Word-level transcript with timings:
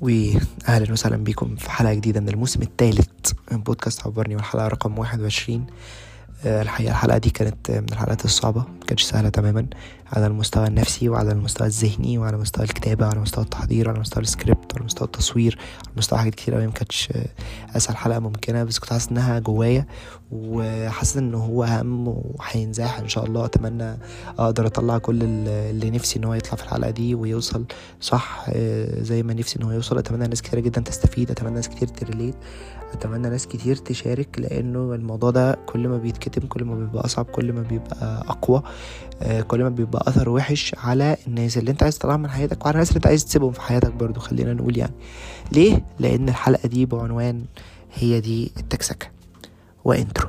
واهلا 0.00 0.92
وسهلا 0.92 1.16
بكم 1.16 1.56
في 1.56 1.70
حلقة 1.70 1.94
جديدة 1.94 2.20
من 2.20 2.28
الموسم 2.28 2.62
الثالث 2.62 3.08
من 3.52 3.58
بودكاست 3.62 4.06
عبرني 4.06 4.36
والحلقة 4.36 4.68
رقم 4.68 4.98
21 4.98 5.66
آه، 6.44 6.62
الحقيقة 6.62 6.90
الحلقة 6.90 7.18
دي 7.18 7.30
كانت 7.30 7.70
من 7.70 7.86
الحلقات 7.92 8.24
الصعبة 8.24 8.64
كانتش 8.86 9.02
سهلة 9.02 9.28
تماما 9.28 9.66
على 10.12 10.26
المستوى 10.26 10.66
النفسي 10.66 11.08
وعلى 11.08 11.32
المستوى 11.32 11.66
الذهني 11.66 12.18
وعلى 12.18 12.36
مستوى 12.36 12.64
الكتابة 12.64 13.06
وعلى 13.06 13.20
مستوى 13.20 13.44
التحضير 13.44 13.88
وعلى 13.88 14.00
مستوى 14.00 14.22
السكريبت 14.22 14.72
وعلى 14.74 14.84
مستوى 14.84 15.06
التصوير 15.06 15.58
وعلى 15.58 15.96
مستوى 15.96 16.18
حاجات 16.18 16.34
كتير 16.34 16.54
قوي 16.54 16.66
ما 16.66 16.72
كانتش 16.72 17.08
أسهل 17.76 17.96
حلقة 17.96 18.18
ممكنة 18.18 18.64
بس 18.64 18.78
كنت 18.78 18.90
حاسس 18.90 19.08
إنها 19.08 19.38
جوايا 19.38 19.86
وحاسس 20.32 21.16
إن 21.16 21.34
هو 21.34 21.64
أهم 21.64 22.08
وهينزاح 22.08 22.98
إن 22.98 23.08
شاء 23.08 23.24
الله. 23.24 23.44
أتمنى 23.44 23.98
أقدر 24.38 24.66
أطلع 24.66 24.98
كل 24.98 25.18
اللي 25.22 25.90
نفسي 25.90 26.18
إن 26.18 26.24
هو 26.24 26.34
يطلع 26.34 26.54
في 26.54 26.62
الحلقة 26.62 26.90
دي 26.90 27.14
ويوصل 27.14 27.64
صح 28.00 28.46
آه، 28.48 29.02
زي 29.02 29.22
ما 29.22 29.34
نفسي 29.34 29.58
إن 29.58 29.64
هو 29.64 29.70
يوصل. 29.70 29.98
أتمنى 29.98 30.26
ناس 30.28 30.42
كتير 30.42 30.60
جدا 30.60 30.80
تستفيد 30.80 31.30
أتمنى 31.30 31.54
ناس 31.54 31.68
كتير 31.68 31.88
ت 31.88 31.95
relate 31.95 32.34
أتمنى 32.92 33.28
ناس 33.28 33.46
كتير 33.46 33.76
تشارك 33.76 34.38
لأنه 34.38 34.94
الموضوع 34.94 35.30
ده 35.30 35.58
كل 35.66 35.88
ما 35.88 35.98
بيتكتم 35.98 36.46
كل 36.46 36.64
ما 36.64 36.74
بيبقى 36.74 37.04
أصعب 37.04 37.24
كل 37.24 37.52
ما 37.52 37.62
بيبقى 37.62 38.24
أقوى 38.28 38.62
آه، 39.22 39.40
كل 39.40 39.62
ما 39.62 39.68
بيبقى 39.68 40.04
أثر 40.08 40.28
وحش 40.28 40.74
على 40.78 41.16
الناس 41.26 41.58
اللي 41.58 41.70
أنت 41.70 41.82
عايز 41.82 41.98
تطلعهم 41.98 42.20
من 42.22 42.30
حياتك 42.30 42.64
وعلى 42.64 42.74
الناس 42.74 42.88
اللي 42.88 42.96
أنت 42.96 43.06
عايز 43.06 43.24
تسيبهم 43.24 43.52
في 43.52 43.60
حياتك 43.60 43.92
برضو. 43.92 44.20
خلينا 44.20 44.54
نقول 44.54 44.78
يعني 44.78 44.92
ليه؟ 45.52 45.84
لأن 45.98 46.28
الحلقة 46.28 46.68
دي 46.68 46.86
بعنوان 46.86 47.44
هي 47.94 48.20
دي 48.20 48.52
التكسكة. 48.56 49.15
و 49.86 49.92
intro. 49.92 50.28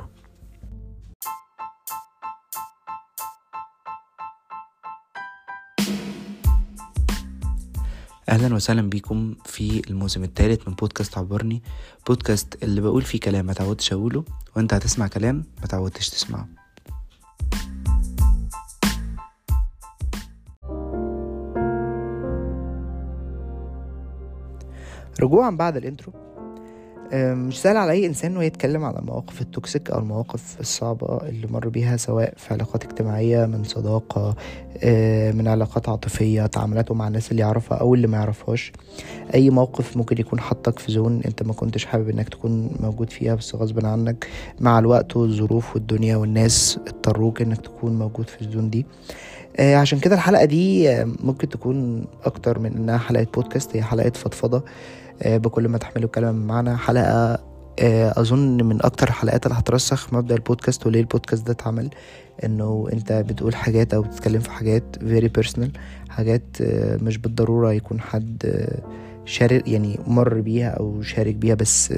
أهلا 8.28 8.54
وسهلا 8.54 8.82
بيكم 8.82 9.34
في 9.44 9.90
الموسم 9.90 10.24
الثالث 10.24 10.68
من 10.68 10.74
بودكاست 10.74 11.18
عبرني 11.18 11.62
بودكاست 12.06 12.62
اللي 12.62 12.80
بقول 12.80 13.02
فيه 13.02 13.20
كلام 13.20 13.46
ما 13.46 13.52
تعودتش 13.52 13.92
أقوله 13.92 14.24
وأنت 14.56 14.74
هتسمع 14.74 15.06
كلام 15.06 15.44
ما 15.60 15.66
تعودتش 15.66 16.10
تسمعه. 16.10 16.48
رجوعا 25.20 25.50
بعد 25.50 25.76
ال 25.76 25.85
intro 25.85 26.27
مش 27.14 27.60
سهل 27.62 27.76
على 27.76 27.92
أي 27.92 28.06
إنسان 28.06 28.30
إنه 28.30 28.44
يتكلم 28.44 28.84
على 28.84 28.98
المواقف 28.98 29.40
ال 29.40 29.48
toxic 29.48 29.90
أو 29.90 29.98
المواقف 29.98 30.60
الصعبة 30.60 31.20
اللي 31.28 31.46
مر 31.46 31.68
بيها 31.68 31.96
سواء 31.96 32.34
في 32.36 32.54
علاقات 32.54 32.84
اجتماعية 32.84 33.46
من 33.46 33.64
صداقة 33.64 34.36
من 35.34 35.48
علاقات 35.48 35.88
عاطفية 35.88 36.46
تعاملاته 36.46 36.94
مع 36.94 37.08
الناس 37.08 37.30
اللي 37.30 37.42
يعرفها 37.42 37.78
أو 37.78 37.94
اللي 37.94 38.06
ما 38.06 38.16
يعرفهاش. 38.16 38.72
أي 39.34 39.50
موقف 39.50 39.96
ممكن 39.96 40.20
يكون 40.20 40.40
حطك 40.40 40.78
في 40.78 40.92
زون 40.92 41.20
أنت 41.26 41.42
ما 41.42 41.52
كنتش 41.52 41.84
حابب 41.84 42.08
إنك 42.08 42.28
تكون 42.28 42.70
موجود 42.80 43.10
فيها 43.10 43.34
بس 43.34 43.54
غصب 43.54 43.86
عنك 43.86 44.26
مع 44.60 44.78
الوقت 44.78 45.16
والظروف 45.16 45.74
والدنيا 45.74 46.16
والناس 46.16 46.78
اضطروك 46.86 47.42
إنك 47.42 47.60
تكون 47.60 47.98
موجود 47.98 48.28
في 48.28 48.42
الزون 48.42 48.70
دي. 48.70 48.86
آه، 49.56 49.76
عشان 49.76 49.98
كده 49.98 50.14
الحلقة 50.14 50.44
دي 50.44 50.88
ممكن 51.04 51.48
تكون 51.48 52.04
أكتر 52.24 52.58
من 52.58 52.72
إنها 52.76 52.98
حلقة 52.98 53.26
بودكاست 53.34 53.76
هي 53.76 53.82
حلقة 53.82 54.10
فضفضة. 54.10 54.56
آه، 54.58 54.62
بكل 55.26 55.68
ما 55.68 55.78
تحمله 55.78 56.04
الكلام 56.06 56.46
معنا 56.46 56.76
حلقة 56.76 57.38
آه، 57.80 58.20
أظن 58.20 58.62
من 58.64 58.82
أكتر 58.84 59.08
الحلقات 59.08 59.46
اللي 59.46 59.58
هترسخ 59.58 60.14
مبدأ 60.14 60.34
البودكاست 60.34 60.86
وليه 60.86 61.00
البودكاست 61.00 61.46
ده 61.46 61.52
اتعمل. 61.52 61.90
إنه 62.44 62.88
أنت 62.92 63.12
بتقول 63.12 63.54
حاجات 63.54 63.94
أو 63.94 64.02
بتتكلم 64.02 64.40
في 64.40 64.50
حاجات 64.50 64.84
very 64.96 65.28
personal 65.40 65.68
حاجات 66.08 66.42
آه، 66.60 66.96
مش 67.02 67.18
بالضرورة 67.18 67.72
يكون 67.72 68.00
حد 68.00 68.66
شارك 69.24 69.68
يعني 69.68 69.98
مر 70.06 70.40
بيها 70.40 70.68
أو 70.68 71.02
شارك 71.02 71.34
بيها 71.34 71.54
بس 71.54 71.92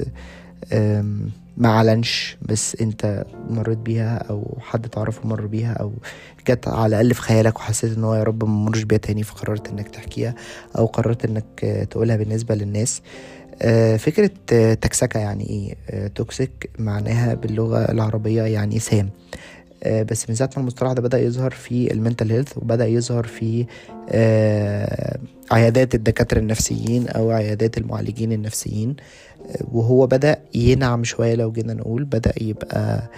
ما 1.56 1.68
علنش 1.68 2.36
بس 2.42 2.76
أنت 2.80 3.25
مريت 3.50 3.78
بيها 3.78 4.16
أو 4.16 4.59
حد 4.60 4.88
تعرفه 4.88 5.28
مر 5.28 5.47
بيها 5.47 5.72
أو 5.72 5.92
جت 6.49 6.69
على 6.69 6.87
الأقل 6.87 7.15
في 7.15 7.23
خيالك 7.23 7.56
وحسيت 7.59 7.97
إن 7.97 8.05
هو 8.05 8.15
يا 8.15 8.23
رب 8.23 8.45
ما 8.45 8.51
مرش 8.51 8.83
بيها 8.83 8.99
تاني 8.99 9.23
فقررت 9.23 9.69
إنك 9.69 9.89
تحكيها 9.89 10.34
أو 10.78 10.87
قررت 10.87 11.25
إنك 11.25 11.87
تقولها 11.91 12.17
بالنسبة 12.17 12.55
للناس. 12.55 13.03
آه، 13.62 13.97
فكرة 13.97 14.31
تكسكة 14.75 15.21
يعني 15.21 15.51
إيه؟ 15.91 16.06
toxic 16.09 16.71
آه، 16.78 16.83
معناها 16.83 17.34
باللغة 17.34 17.91
العربية 17.93 18.43
يعني 18.43 18.78
سام 18.78 19.11
آه، 19.83 20.03
بس 20.03 20.31
من 20.31 20.37
ساعة 20.37 20.51
ما 20.56 20.62
المصطلح 20.62 20.93
ده 20.93 21.03
بدأ 21.03 21.19
يظهر 21.19 21.51
في 21.51 21.93
ال 21.93 21.98
mental 21.98 22.32
health 22.32 22.59
وبدأ 22.59 22.87
يظهر 22.87 23.25
في 23.27 23.67
عيادات 25.53 25.95
الدكاترة 25.95 26.39
النفسيين 26.39 27.09
أو 27.09 27.31
عيادات 27.31 27.78
المعالجين 27.78 28.33
النفسيين. 28.33 28.97
وهو 29.72 30.07
بدأ 30.07 30.39
ينعم 30.55 31.05
شوية 31.05 31.34
لو 31.34 31.53
جينا 31.53 31.75
نقول 31.75 32.05
بدأ 32.05 32.33
يبقى 32.41 32.78
آه، 32.78 33.09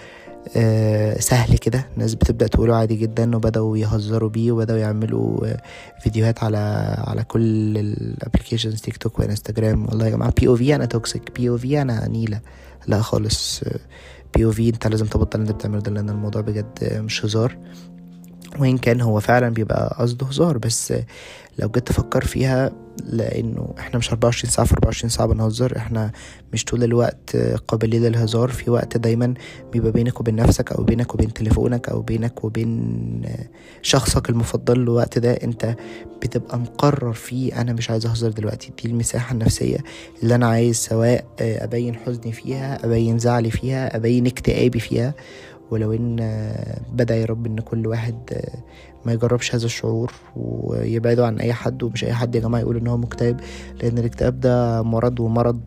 سهل 1.19 1.57
كده. 1.57 1.85
الناس 1.93 2.15
بتبدأ 2.15 2.47
تقوله 2.47 2.75
عادي 2.75 2.95
جدا 2.95 3.35
وبدأوا 3.35 3.77
يهزروا 3.77 4.29
بيه 4.29 4.51
وبدأوا 4.51 4.79
يعملوا 4.79 5.47
آه، 5.47 5.61
فيديوهات 6.03 6.43
على 6.43 6.57
على 7.07 7.23
كل 7.23 7.77
ال 7.77 7.85
applications 7.85 8.81
تيك 8.81 8.97
توك 8.97 9.19
وإنستجرام. 9.19 9.85
والله 9.85 10.05
يا 10.05 10.11
جماعة 10.11 10.33
POV 10.39 10.75
أنا 10.75 10.85
toxic 10.85 11.31
POV 11.35 11.81
أنا 11.81 12.07
نيلة. 12.07 12.39
لا 12.87 13.01
خالص. 13.01 13.61
بي 14.35 14.45
أو 14.45 14.51
في 14.51 14.69
أنت 14.69 14.87
لازم 14.87 15.05
تبطل 15.05 15.39
أنت 15.39 15.51
بتعمله 15.51 15.81
ده 15.81 15.91
لأن 15.91 16.09
الموضوع 16.09 16.41
بجد 16.41 16.79
مش 16.83 17.25
هزار. 17.25 17.57
وإن 18.59 18.77
كان 18.77 19.01
هو 19.01 19.19
فعلا 19.19 19.49
بيبقى 19.49 19.95
قصده 19.99 20.25
هزار. 20.27 20.57
بس 20.57 20.93
لو 21.59 21.69
جيت 21.69 21.87
تفكر 21.87 22.25
فيها 22.25 22.71
لإنه 23.03 23.73
إحنا 23.79 23.97
مش 23.99 24.09
24 24.09 24.51
ساعة 24.51 24.67
في 24.67 24.73
24 24.73 25.09
ساعة 25.09 25.27
بنهزر. 25.27 25.77
إحنا 25.77 26.11
مش 26.53 26.65
طول 26.65 26.83
الوقت 26.83 27.35
قابلين 27.67 28.01
للهزار 28.03 28.49
في 28.49 28.71
وقت 28.71 28.97
دايما 28.97 29.33
بيبقى 29.71 29.91
بينك 29.91 30.19
وبين 30.19 30.35
نفسك 30.35 30.71
أو 30.71 30.83
بينك 30.83 31.13
وبين 31.13 31.33
تليفونك 31.33 31.89
أو 31.89 32.01
بينك 32.01 32.43
وبين 32.43 33.21
شخصك 33.81 34.29
المفضل 34.29 34.79
الوقت 34.79 35.19
ده 35.19 35.31
أنت 35.31 35.75
بتبقى 36.21 36.59
مقرر 36.59 37.13
فيه 37.13 37.61
أنا 37.61 37.73
مش 37.73 37.89
عايز 37.89 38.05
أهزر 38.05 38.29
دلوقتي. 38.31 38.71
دي 38.83 38.89
المساحة 38.89 39.33
النفسية 39.33 39.77
اللي 40.23 40.35
أنا 40.35 40.47
عايز 40.47 40.75
سواء 40.75 41.25
أبين 41.41 41.95
حزني 41.95 42.31
فيها 42.31 42.85
أبين 42.85 43.19
زعلي 43.19 43.51
فيها 43.51 43.95
أبين 43.95 44.25
اكتئابي 44.27 44.79
فيها. 44.79 45.13
ولو 45.71 45.93
إن 45.93 46.15
بدأ 46.93 47.15
يا 47.15 47.25
رب 47.25 47.45
إن 47.45 47.59
كل 47.59 47.87
واحد 47.87 48.39
ما 49.05 49.13
يجربش 49.13 49.55
هذا 49.55 49.65
الشعور 49.65 50.13
ويبعدوا 50.35 51.25
عن 51.25 51.39
أي 51.39 51.53
حد 51.53 51.83
ومش 51.83 52.03
أي 52.03 52.13
حد 52.13 52.35
يا 52.35 52.39
جماعة 52.41 52.61
يقول 52.61 52.77
إن 52.77 52.87
هو 52.87 52.97
مكتئب 52.97 53.39
لأن 53.81 53.97
الاكتئاب 53.97 54.39
ده 54.39 54.81
مرض 54.81 55.19
ومرض 55.19 55.61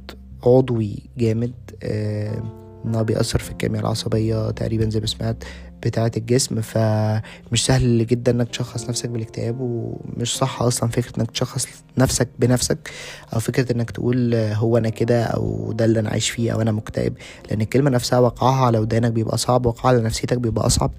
عضوي 0.46 0.98
جامد 1.18 1.52
آه 1.82 2.42
انه 2.84 3.02
بيأثر 3.02 3.38
في 3.38 3.50
الكيمياء 3.50 3.82
العصبية 3.82 4.50
تقريبا 4.50 4.90
زي 4.90 5.00
ما 5.00 5.06
سمعت. 5.06 5.44
بتاعة 5.82 6.12
الجسم 6.16 6.60
فمش 6.60 7.66
سهل 7.66 8.06
جدا 8.06 8.32
إنك 8.32 8.48
تشخص 8.48 8.88
نفسك 8.88 9.08
بالاكتئاب 9.08 9.56
ومش 9.60 10.36
صح 10.36 10.62
أصلا 10.62 10.88
فكرة 10.90 11.12
إنك 11.20 11.30
تشخص 11.30 11.66
نفسك 11.98 12.28
بنفسك 12.38 12.90
أو 13.34 13.40
فكرة 13.40 13.72
إنك 13.72 13.90
تقول 13.90 14.34
هو 14.34 14.78
أنا 14.78 14.88
كده 14.88 15.24
أو 15.24 15.72
ده 15.72 15.84
اللي 15.84 16.00
أنا 16.00 16.10
عايش 16.10 16.30
فيه 16.30 16.52
أو 16.52 16.60
أنا 16.60 16.72
مكتئب. 16.72 17.14
لأن 17.50 17.60
الكلمة 17.60 17.90
نفسها 17.90 18.18
وقعها 18.18 18.64
على 18.66 18.78
ودانك 18.78 19.12
بيبقى 19.12 19.38
صعب 19.38 19.66
وقعها 19.66 19.88
على 19.88 20.02
نفسيتك 20.02 20.38
بيبقى 20.38 20.66
أصعب. 20.66 20.90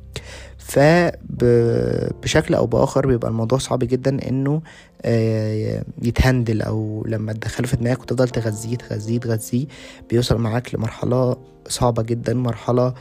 فبشكل 0.58 2.54
أو 2.54 2.66
بآخر 2.66 3.08
بيبقى 3.08 3.30
الموضوع 3.30 3.58
صعب 3.60 3.80
جدا 3.80 4.30
إنه 4.30 4.62
آه، 5.02 5.84
يتهندل 6.02 6.62
أو 6.62 7.04
لما 7.08 7.34
تدخله 7.34 7.68
في 7.68 7.76
دماغك 7.78 8.02
وتفضل 8.02 8.30
تغذيه 8.30 8.76
تغذيه 8.78 9.20
تغذيه 9.20 9.66
بيوصل 10.10 10.38
معاك 10.38 10.76
لمرحلة 10.76 11.38
صعبة 11.68 12.04
جدا 12.04 12.34
مرحلة 12.34 12.94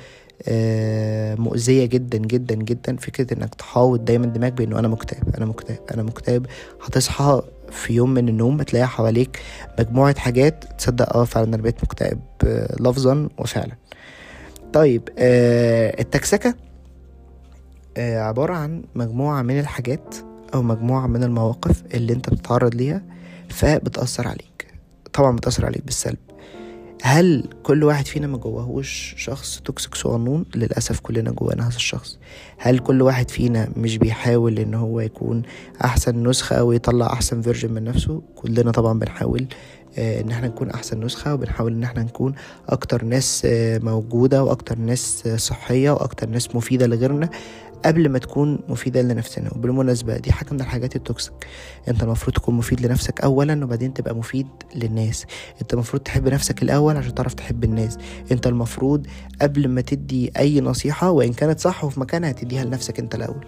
مؤذية 1.41 1.87
جدا 1.87 2.19
جدا 2.19 2.55
جدا. 2.55 2.97
فكرة 2.97 3.35
إنك 3.35 3.55
تحاول 3.55 4.05
دايما 4.05 4.27
دماغك 4.27 4.53
بإنه 4.53 4.79
أنا 4.79 4.89
مكتئب 4.89 5.37
أنا 5.37 5.47
مكتئب 5.47 5.79
أنا 5.95 6.03
مكتئب. 6.03 6.47
هتصحى 6.85 7.43
في 7.71 7.93
يوم 7.93 8.11
من 8.15 8.29
النوم 8.29 8.61
هتلاقي 8.61 8.87
حواليك 8.89 9.41
مجموعة 9.79 10.19
حاجات 10.19 10.65
تصدق 10.79 11.17
آه 11.17 11.25
فعلا 11.25 11.47
أنا 11.47 11.57
بقيت 11.57 11.85
مكتئب 11.85 12.21
آه، 12.47 12.77
لفظا 12.81 13.29
وفعلا. 13.39 13.73
طيب 14.73 15.09
التكسكة 15.19 16.55
عبارة 17.99 18.55
عن 18.55 18.85
مجموعة 18.95 19.43
من 19.43 19.59
الحاجات 19.61 20.15
أو 20.55 20.63
مجموعة 20.63 21.07
من 21.07 21.23
المواقف 21.25 21.83
اللي 21.95 22.13
أنت 22.13 22.31
بتتعرض 22.31 22.75
ليها 22.75 23.03
فبتأثر 23.49 24.29
عليك. 24.29 24.67
طبعا 25.13 25.37
بتأثر 25.37 25.67
عليك 25.67 25.85
بالسلب. 25.85 26.19
هل 27.03 27.45
كل 27.63 27.85
واحد 27.85 28.07
فينا 28.07 28.27
ما 28.27 28.39
جواهوش 28.39 29.15
شخص 29.19 29.61
توكسيك 29.65 29.95
صغنون 29.95 30.45
للأسف 30.55 31.01
كلنا 31.01 31.31
جوانا 31.31 31.69
هذا 31.69 31.77
الشخص. 31.77 32.19
هل 32.59 32.79
كل 32.79 33.03
واحد 33.03 33.31
فينا 33.31 33.69
مش 33.77 33.99
بيحاول 33.99 34.59
إن 34.59 34.75
هو 34.75 35.01
يكون 35.01 35.43
أحسن 35.85 36.29
نسخة 36.29 36.57
أو 36.57 36.73
يطلع 36.73 37.07
أحسن 37.13 37.43
version 37.43 37.73
من 37.73 37.85
نفسه؟ 37.85 38.23
كلنا 38.35 38.71
طبعا 38.71 38.99
بنحاول 38.99 39.47
آه، 39.99 40.21
إن 40.21 40.31
إحنا 40.31 40.49
نكون 40.49 40.71
أحسن 40.71 41.05
نسخة 41.05 41.35
وبنحاول 41.35 41.73
إن 41.73 41.83
إحنا 41.83 42.03
نكون 42.03 42.35
أكتر 42.69 43.05
ناس 43.05 43.43
آه، 43.45 43.79
موجودة 43.79 44.45
وأكتر 44.45 44.79
ناس 44.79 45.29
صحية 45.37 45.91
وأكتر 45.91 46.29
ناس 46.29 46.55
مفيدة 46.57 46.87
لغيرنا. 46.87 47.31
قبل 47.85 48.09
ما 48.09 48.19
تكون 48.19 48.59
مفيدة 48.69 49.03
لنفسنا. 49.03 49.51
وبالمناسبة 49.55 50.17
دي 50.17 50.33
حاجة 50.33 50.49
من 50.53 50.61
الحاجات 50.61 50.97
ال 50.97 51.03
toxic 51.03 51.33
انت 51.89 52.03
المفروض 52.03 52.37
تكون 52.37 52.55
مفيد 52.55 52.87
لنفسك 52.87 53.21
اولا 53.21 53.65
وبعدين 53.65 53.95
تبقى 53.95 54.15
مفيد 54.15 54.47
للناس. 54.75 55.27
انت 55.63 55.75
المفروض 55.75 56.03
تحب 56.03 56.29
نفسك 56.29 56.63
الأول 56.63 56.97
عشان 56.97 57.15
تعرف 57.15 57.35
تحب 57.35 57.65
الناس. 57.65 57.99
انت 58.33 58.47
المفروض 58.47 59.07
قبل 59.43 59.69
ما 59.69 59.81
تدي 59.81 60.33
أي 60.39 60.61
نصيحة 60.61 61.11
وإن 61.11 61.33
كانت 61.33 61.61
صح 61.61 61.85
وفي 61.85 62.01
مكانها 62.01 62.33
تديها 62.33 62.65
لنفسك 62.65 62.99
انت 62.99 63.15
الأول. 63.15 63.47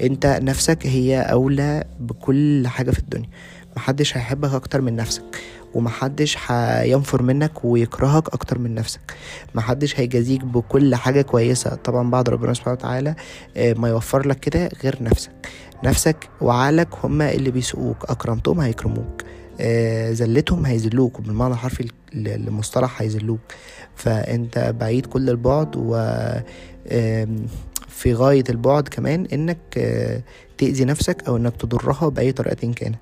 انت 0.00 0.26
نفسك 0.42 0.86
هي 0.86 1.20
أولى 1.20 1.84
بكل 2.00 2.66
حاجة 2.68 2.90
في 2.90 2.98
الدنيا. 2.98 3.28
محدش 3.76 4.16
هيحبك 4.16 4.54
أكتر 4.54 4.80
من 4.80 4.96
نفسك. 4.96 5.22
ومحدش 5.74 6.36
هينفر 6.46 7.22
منك 7.22 7.64
ويكرهك 7.64 8.28
أكتر 8.34 8.58
من 8.58 8.74
نفسك. 8.74 9.00
محدش 9.54 10.00
هيجازيك 10.00 10.44
بكل 10.44 10.94
حاجة 10.94 11.22
كويسة. 11.22 11.74
طبعا 11.74 12.10
بعد 12.10 12.28
ربنا 12.28 12.54
سبحانه 12.54 12.72
وتعالى 12.76 13.14
آه، 13.56 13.72
ما 13.72 13.88
يوفر 13.88 14.28
لك 14.28 14.40
كده 14.40 14.68
غير 14.84 14.96
نفسك. 15.00 15.32
نفسك 15.84 16.28
وعقلك 16.40 16.88
هما 17.04 17.32
اللي 17.32 17.50
بيسوقوك. 17.50 18.04
أكرمتهم 18.10 18.60
هيكرموك. 18.60 19.22
آه، 19.60 20.12
زلتهم 20.12 20.66
هيذلوك. 20.66 21.18
وبالمعنى 21.18 21.54
الحرفي 21.54 21.90
المصطلح 22.14 23.02
هيذلوك. 23.02 23.40
فأنت 23.96 24.74
بعيد 24.80 25.06
كل 25.06 25.30
البعد 25.30 25.76
و 25.76 25.96
في 27.88 28.14
غاية 28.14 28.44
البعد 28.48 28.88
كمان 28.88 29.26
إنك 29.32 29.58
آه، 29.76 30.22
تأذي 30.60 30.84
نفسك 30.84 31.22
أو 31.28 31.36
إنك 31.36 31.56
تضرها 31.56 32.08
بأي 32.08 32.32
طريقة 32.32 32.72
كانت. 32.72 32.96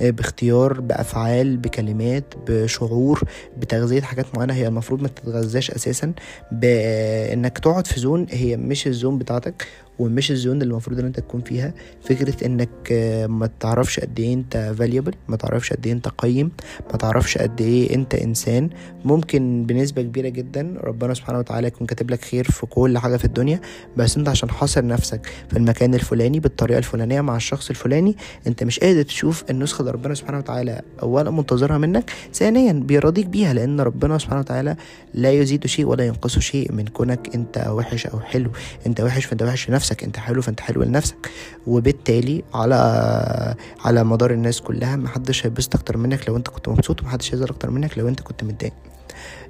آه، 0.00 0.10
باختيار 0.10 0.80
بأفعال 0.80 1.56
بكلمات 1.56 2.34
بشعور 2.46 3.22
بتغذية 3.56 4.00
حاجات 4.00 4.26
معينة 4.34 4.54
هي 4.54 4.66
المفروض 4.66 5.02
ما 5.02 5.08
تتغذاش 5.08 5.70
أساسا. 5.70 6.12
بانك 6.52 7.58
تقعد 7.58 7.86
في 7.86 8.00
زون 8.00 8.26
هي 8.30 8.56
مش 8.56 8.86
الزون 8.86 9.18
بتاعتك. 9.18 9.66
ومش 10.00 10.30
الزون 10.30 10.62
اللي 10.62 10.72
المفروض 10.72 10.98
إن 10.98 11.04
أنت 11.06 11.20
تكون 11.20 11.40
فيها 11.40 11.74
فكرة 12.02 12.46
إنك 12.46 12.68
آه، 12.92 13.26
ما 13.26 13.50
تعرفش 13.60 14.00
قد 14.00 14.20
إيه 14.20 14.34
أنت 14.34 14.74
valuable 14.78 15.14
ما 15.28 15.36
تعرفش 15.36 15.72
قد 15.72 15.86
إيه 15.86 15.92
أنت 15.92 16.08
قيم 16.08 16.50
ما 16.90 16.96
تعرفش 16.96 17.38
قد 17.38 17.60
إيه 17.60 17.94
أنت 17.94 18.14
إنسان. 18.14 18.70
ممكن 19.04 19.64
بنسبة 19.66 20.02
كبيرة 20.02 20.28
جدا 20.28 20.74
ربنا 20.84 21.14
سبحانه 21.14 21.38
وتعالى 21.38 21.66
يكون 21.66 21.86
كاتب 21.86 22.10
لك 22.10 22.24
خير 22.24 22.44
في 22.44 22.66
كل 22.66 22.98
حاجة 22.98 23.16
في 23.16 23.24
الدنيا 23.24 23.60
بس 23.96 24.16
أنت 24.16 24.28
عشان 24.28 24.50
حاصر 24.50 24.86
نفسك 24.86 25.26
في 25.50 25.56
المكان 25.56 25.94
الفلاني 25.94 26.40
بالطريقة 26.40 26.78
الفلانية 26.78 27.20
مع 27.20 27.36
الشخص 27.36 27.70
الفلاني 27.70 28.16
أنت 28.46 28.64
مش 28.64 28.80
قادر 28.80 29.02
تشوف 29.02 29.44
النسخة 29.50 29.80
اللي 29.80 29.90
ربنا 29.92 30.14
سبحانه 30.14 30.38
وتعالى 30.38 30.82
اولا 31.02 31.30
منتظرها 31.30 31.78
منك 31.78 32.10
ثانيا 32.34 32.72
بيرضيك 32.72 33.26
بيها 33.26 33.52
لأن 33.52 33.80
ربنا 33.80 34.18
سبحانه 34.18 34.40
وتعالى 34.40 34.76
لا 35.14 35.30
يزيد 35.32 35.66
شيء 35.66 35.86
ولا 35.86 36.06
ينقص 36.06 36.38
شيء 36.38 36.72
من 36.72 36.86
كونك 36.86 37.34
أنت 37.34 37.66
وحش 37.68 38.06
أو 38.06 38.20
حلو. 38.20 38.50
أنت 38.86 39.00
وحش 39.00 39.24
فأنت 39.24 39.42
وحش 39.42 39.70
لنفسك. 39.70 39.89
انت 40.04 40.16
حلو 40.16 40.42
فانت 40.42 40.60
حلو 40.60 40.82
لنفسك. 40.82 41.30
وبالتالي 41.66 42.42
على 42.54 43.54
على 43.84 44.04
مدار 44.04 44.30
الناس 44.30 44.60
كلها 44.60 44.96
محدش 44.96 45.46
هيبسط 45.46 45.74
أكتر 45.74 45.96
منك 45.96 46.28
لو 46.28 46.36
انت 46.36 46.48
كنت 46.48 46.68
مبسوط 46.68 47.02
ومحدش 47.02 47.34
هيزعل 47.34 47.48
أكتر 47.48 47.70
منك 47.70 47.98
لو 47.98 48.08
انت 48.08 48.20
كنت 48.20 48.44
متضايق. 48.44 48.72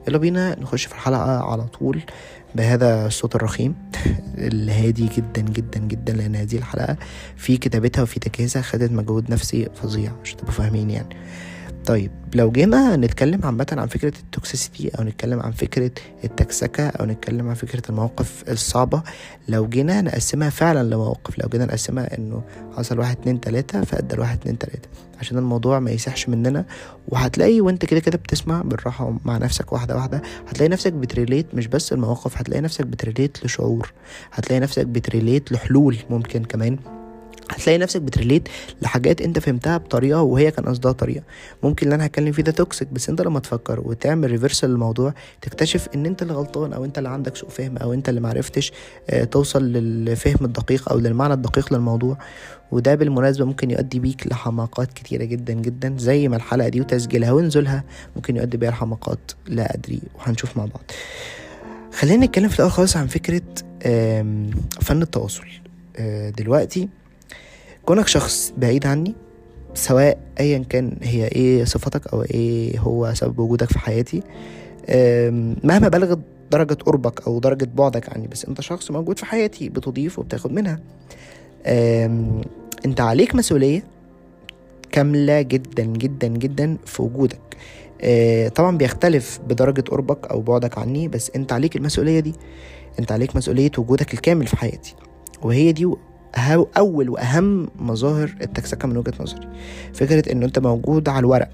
يلا 0.09 0.19
بينا 0.19 0.61
نخش 0.61 0.87
في 0.87 0.93
الحلقة 0.93 1.45
على 1.53 1.63
طول 1.65 2.03
بهذا 2.55 3.07
الصوت 3.07 3.37
الرخيم 3.37 3.75
الهادي 4.39 5.09
جدا 5.17 5.43
جدا 5.43 5.81
جدا 5.81 6.13
لأن 6.13 6.37
هذه 6.37 6.57
الحلقة 6.57 6.97
في 7.37 7.57
كتابتها 7.57 8.03
وفي 8.03 8.21
تجهيزها 8.21 8.63
خدت 8.63 8.93
مجهود 8.93 9.31
نفسي 9.31 9.69
فظيع 9.83 10.13
عشان 10.23 10.37
تبقوا 10.37 10.53
فاهمين 10.53 10.91
يعني. 10.91 11.17
طيب 11.87 12.11
لو 12.35 12.51
جينا 12.51 12.97
نتكلم 12.97 13.41
عامة 13.45 13.67
عن 13.73 13.87
فكرة 13.87 14.13
التوكسيسيتي 14.19 14.89
أو 14.89 15.05
نتكلم 15.05 15.41
عن 15.41 15.51
فكرة 15.53 15.91
التكسكة 16.25 16.89
أو 16.89 17.05
نتكلم 17.05 17.49
عن 17.49 17.55
فكرة 17.55 17.83
المواقف 17.91 18.45
الصعبة 18.49 19.03
لو 19.49 19.69
جينا 19.69 20.01
نقسمها 20.01 20.51
فعلا 20.51 20.95
لمواقف 20.95 21.39
لو 21.39 21.49
جينا 21.49 21.65
نقسمها 21.65 22.19
إنه 22.19 22.43
حصل 22.77 22.99
واحد 22.99 23.17
اتنين 23.21 23.41
تلاتة 23.41 23.85
فأدى 23.85 24.15
الواحد 24.15 24.39
اتنين 24.39 24.59
تلاتة. 24.59 24.89
عشان 25.21 25.39
الموضوع 25.39 25.79
ما 25.81 25.91
يسحش 25.91 26.29
مننا. 26.29 26.65
وهتلاقي 27.09 27.61
وأنت 27.61 27.85
كده 27.85 28.01
كده 28.01 28.19
بتسمع 28.19 28.63
بالراحة 28.63 29.17
مع 29.25 29.39
نفسك 29.39 29.73
واحدة 29.73 29.97
واحدة 29.97 30.23
هتلاقي 30.49 30.69
نفسك 30.69 30.93
بت 30.93 31.08
relate 31.08 31.55
مش 31.55 31.67
بس 31.67 31.93
المواقف 31.93 32.39
هتلاقي 32.39 32.61
نفسك 32.61 32.87
بت 32.87 33.01
relate 33.01 33.45
لشعور 33.45 33.93
هتلاقي 34.33 34.61
نفسك 34.61 34.87
بت 34.87 35.03
relate 35.03 35.53
لحلول 35.53 35.97
ممكن 36.11 36.45
كمان 36.45 36.79
هتلاقي 37.51 37.79
نفسك 37.79 38.03
بت 38.03 38.14
relate 38.14 38.49
لحاجات 38.83 39.21
انت 39.21 39.39
فهمتها 39.39 39.77
بطريقة 39.77 40.23
وهي 40.23 40.51
كان 40.51 40.65
قصدها 40.65 40.93
طريقة. 40.93 41.23
ممكن 41.63 41.87
اللي 41.87 41.95
أنا 41.95 42.07
هتكلم 42.07 42.33
فيه 42.33 42.43
ده 42.43 42.53
توكسيك 42.53 42.89
بس 42.89 43.09
انت 43.09 43.21
لما 43.23 43.41
تفكر 43.41 43.81
وتعمل 43.81 44.31
ريفرسال 44.31 44.71
للموضوع 44.71 45.15
تكتشف 45.43 45.89
ان 45.95 46.07
انت 46.07 46.23
اللي 46.23 46.33
غلطان 46.35 46.73
أو 46.73 46.85
انت 46.85 46.99
اللي 46.99 47.09
عندك 47.09 47.37
سوء 47.37 47.49
فهم 47.49 47.77
أو 47.77 47.93
انت 47.93 48.09
اللي 48.09 48.21
معرفتش 48.21 48.73
آه، 49.11 49.25
توصل 49.25 49.63
للفهم 49.65 50.45
الدقيق 50.45 50.89
أو 50.93 50.99
للمعنى 50.99 51.35
الدقيق 51.35 51.73
للموضوع. 51.73 52.19
وده 52.73 52.95
بالمناسبة 52.95 53.45
ممكن 53.45 53.71
يؤدي 53.71 53.99
بيك 53.99 54.27
لحماقات 54.27 54.93
كتيرة 54.93 55.25
جدا 55.25 55.53
جدا 55.53 55.95
زي 55.99 56.29
ما 56.29 56.37
الحلقة 56.37 56.69
دي 56.69 56.81
وتسجيلها 56.81 57.33
ونزولها 57.33 57.85
ممكن 58.17 58.37
يؤدي 58.37 58.57
بيها 58.57 58.71
لحماقات 58.71 59.31
لا 59.47 59.75
أدري 59.75 60.01
وهنشوف 60.19 60.57
مع 60.57 60.65
بعض. 60.65 60.81
خلينا 61.93 62.27
نتكلم 62.27 62.49
في 62.49 62.55
الأول 62.57 62.71
خالص 62.73 62.97
عن 62.97 63.07
فكرة 63.07 63.43
آم، 63.87 64.51
فن 64.81 65.03
التواصل. 65.03 65.45
آه، 65.97 66.31
دلوقتي 66.31 66.89
كونك 67.87 68.09
شخص 68.09 68.53
بعيد 68.59 68.87
عني 68.87 69.15
سواء 69.75 70.19
ايا 70.41 70.59
كان 70.59 70.97
هي 71.03 71.27
إيه 71.29 71.65
صفتك 71.65 72.07
أو 72.13 72.23
إيه 72.23 72.79
هو 72.79 73.15
سبب 73.15 73.39
وجودك 73.39 73.69
في 73.73 73.79
حياتي 73.79 74.23
مهما 75.65 75.89
بلغت 75.89 76.19
درجة 76.51 76.75
قربك 76.75 77.27
أو 77.27 77.39
درجة 77.39 77.69
بعدك 77.75 78.09
عني 78.17 78.27
بس 78.29 78.45
أنت 78.45 78.61
شخص 78.61 78.91
موجود 78.91 79.19
في 79.19 79.25
حياتي 79.27 79.69
بتضيف 79.69 80.19
وبتاخد 80.19 80.53
منها. 80.53 80.81
أم، 81.67 82.41
أنت 82.87 83.01
عليك 83.01 83.35
مسؤولية 83.35 83.83
كاملة 84.93 85.43
جدا 85.43 85.83
جدا 85.85 86.27
جدا 86.27 86.77
في 86.87 87.03
وجودك. 87.03 87.41
أه، 88.01 88.49
طبعا 88.49 88.77
بيختلف 88.79 89.41
بدرجة 89.49 89.81
قربك 89.81 90.27
أو 90.27 90.41
بعدك 90.41 90.79
عني 90.79 91.09
بس 91.09 91.31
أنت 91.37 91.53
عليك 91.53 91.77
المسؤولية 91.77 92.21
دي. 92.21 92.35
أنت 92.99 93.13
عليك 93.13 93.37
مسؤولية 93.37 93.71
وجودك 93.79 94.15
الكامل 94.15 94.47
في 94.47 94.57
حياتي 94.57 94.95
وهي 95.43 95.73
دي 95.73 95.95
أول 96.77 97.09
وأهم 97.09 97.69
مظاهر 97.79 98.35
التكسكه 98.43 98.89
من 98.89 98.97
وجهة 98.97 99.15
نظري. 99.21 99.49
فكرة 99.95 100.33
ان 100.33 100.43
أنت 100.43 100.59
موجود 100.59 101.09
على 101.09 101.19
الورق 101.19 101.51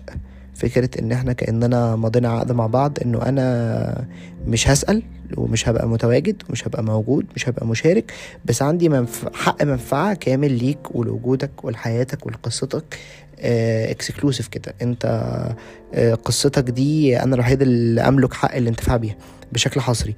فكرة 0.55 1.01
إن 1.01 1.13
إحنا 1.13 1.33
كأننا 1.33 1.97
ماضينا 1.97 2.29
عقد 2.29 2.53
مع 2.53 2.67
بعض 2.67 2.99
إنه 3.05 3.23
أنا 3.23 4.05
مش 4.47 4.69
هسأل 4.69 5.03
ومش 5.37 5.69
هبقى 5.69 5.89
متواجد 5.89 6.43
ومش 6.49 6.69
هبقى 6.69 6.83
موجود 6.85 7.27
مش 7.35 7.49
هبقى 7.49 7.67
مشارك 7.67 8.13
بس 8.45 8.63
عندي 8.63 8.89
منف... 8.89 9.27
حق 9.35 9.65
منفعة 9.65 10.15
كامل 10.15 10.53
ليك 10.53 10.95
ولوجودك 10.95 11.65
ولحياتك 11.65 12.27
ولقصتك 12.27 12.99
اكسكلوسيف 13.41 14.49
كده. 14.49 14.75
أنت 14.83 15.05
آه، 15.95 16.15
قصتك 16.15 16.63
دي 16.71 17.23
أنا 17.23 17.35
الوحيد 17.35 17.63
اللي 17.63 18.01
أملك 18.01 18.35
حق 18.35 18.55
الانتفاع 18.57 18.97
بيها 18.97 19.17
بشكل 19.53 19.81
حصري. 19.81 20.15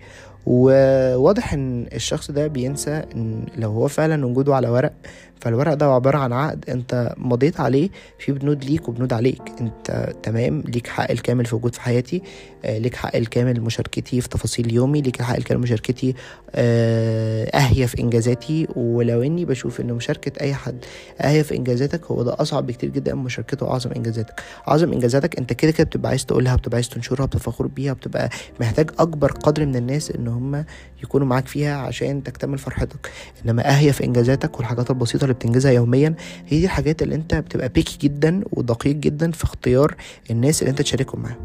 وواضح 0.47 1.53
إن 1.53 1.87
الشخص 1.95 2.31
ده 2.31 2.47
بينسى 2.47 3.03
إن 3.15 3.45
لو 3.57 3.71
هو 3.71 3.89
فعلا 3.89 4.27
وجوده 4.27 4.55
على 4.57 4.69
ورق 4.69 4.93
فالورق 5.41 5.75
ده 5.75 5.87
عبارة 5.87 6.19
عن 6.19 6.33
عقد 6.33 6.65
انت 6.71 7.15
مضيت 7.17 7.61
عليه 7.61 7.91
في 8.19 8.33
بنود 8.33 8.65
ليك 8.65 8.89
وبنود 8.89 9.13
عليك. 9.13 9.43
انت 9.61 10.13
تمام 10.23 10.61
ليك 10.67 10.87
حق 10.87 11.11
الكامل 11.11 11.45
في 11.47 11.55
وجود 11.57 11.75
في 11.75 11.81
حياتي 11.81 12.23
آه، 12.65 12.79
ليك 12.79 12.97
حق 12.97 13.17
الكامل 13.17 13.61
مشاركتي 13.61 14.21
في 14.21 14.29
تفاصيل 14.29 14.75
يومي 14.75 15.01
ليك 15.01 15.21
الحق 15.21 15.37
الكامل 15.37 15.61
مشاركتي 15.61 16.15
آه، 16.55 17.45
اهية 17.57 17.87
في 17.87 18.01
انجازاتي. 18.01 18.69
ولو 18.77 19.23
اني 19.23 19.45
بشوف 19.45 19.81
ان 19.81 19.93
مشاركة 19.93 20.41
اي 20.41 20.55
حد 20.55 20.85
اهية 21.21 21.43
في 21.43 21.57
انجازاتك 21.57 22.05
هو 22.05 22.23
ده 22.23 22.37
اصعب 22.41 22.67
بكتير 22.67 22.91
جدا 22.91 23.15
من 23.15 23.25
مشاركته 23.25 23.71
اعظم 23.71 23.91
انجازاتك. 23.93 24.41
اعظم 24.69 24.93
انجازاتك 24.93 25.39
انت 25.39 25.53
كده 25.53 25.71
كده 25.71 25.85
بتبقى 25.85 26.09
عايز 26.11 26.27
تقولها 26.27 26.57
بتبقى 26.57 26.77
عايز 26.77 26.89
تنشرها 26.89 27.27
بتبقى 27.27 27.41
فخور 27.45 27.67
بيها 27.67 27.93
بتبقى 27.93 28.29
محتاج 28.61 28.91
اكبر 28.99 29.33
قدر 29.33 29.67
من 29.67 29.77
الناس 29.77 30.11
ان 30.11 30.29
هم 30.29 30.65
يكونوا 31.03 31.27
معاك 31.27 31.49
فيها 31.49 31.77
عشان 31.77 32.23
تكتمل 32.23 32.59
فرحتك. 32.59 33.11
انما 33.45 33.69
اهية 33.69 33.91
في 33.93 34.05
انجازاتك 34.05 34.57
والحاجات 34.59 34.91
البسيطة 34.91 35.27
اللي 35.31 35.35
بتنجزها 35.35 35.73
يوميا 35.73 36.15
هي 36.49 36.59
دي 36.59 36.65
الحاجات 36.65 37.03
اللي 37.03 37.15
أنت 37.15 37.35
بتبقى 37.35 37.69
بيكي 37.69 37.99
جدا 38.09 38.41
ودقيق 38.53 38.97
جدا 38.97 39.31
في 39.31 39.45
اختيار 39.45 39.95
الناس 40.31 40.63
اللي 40.63 40.71
أنت 40.71 40.83
تشاركهم 40.83 41.23
معاهم. 41.23 41.37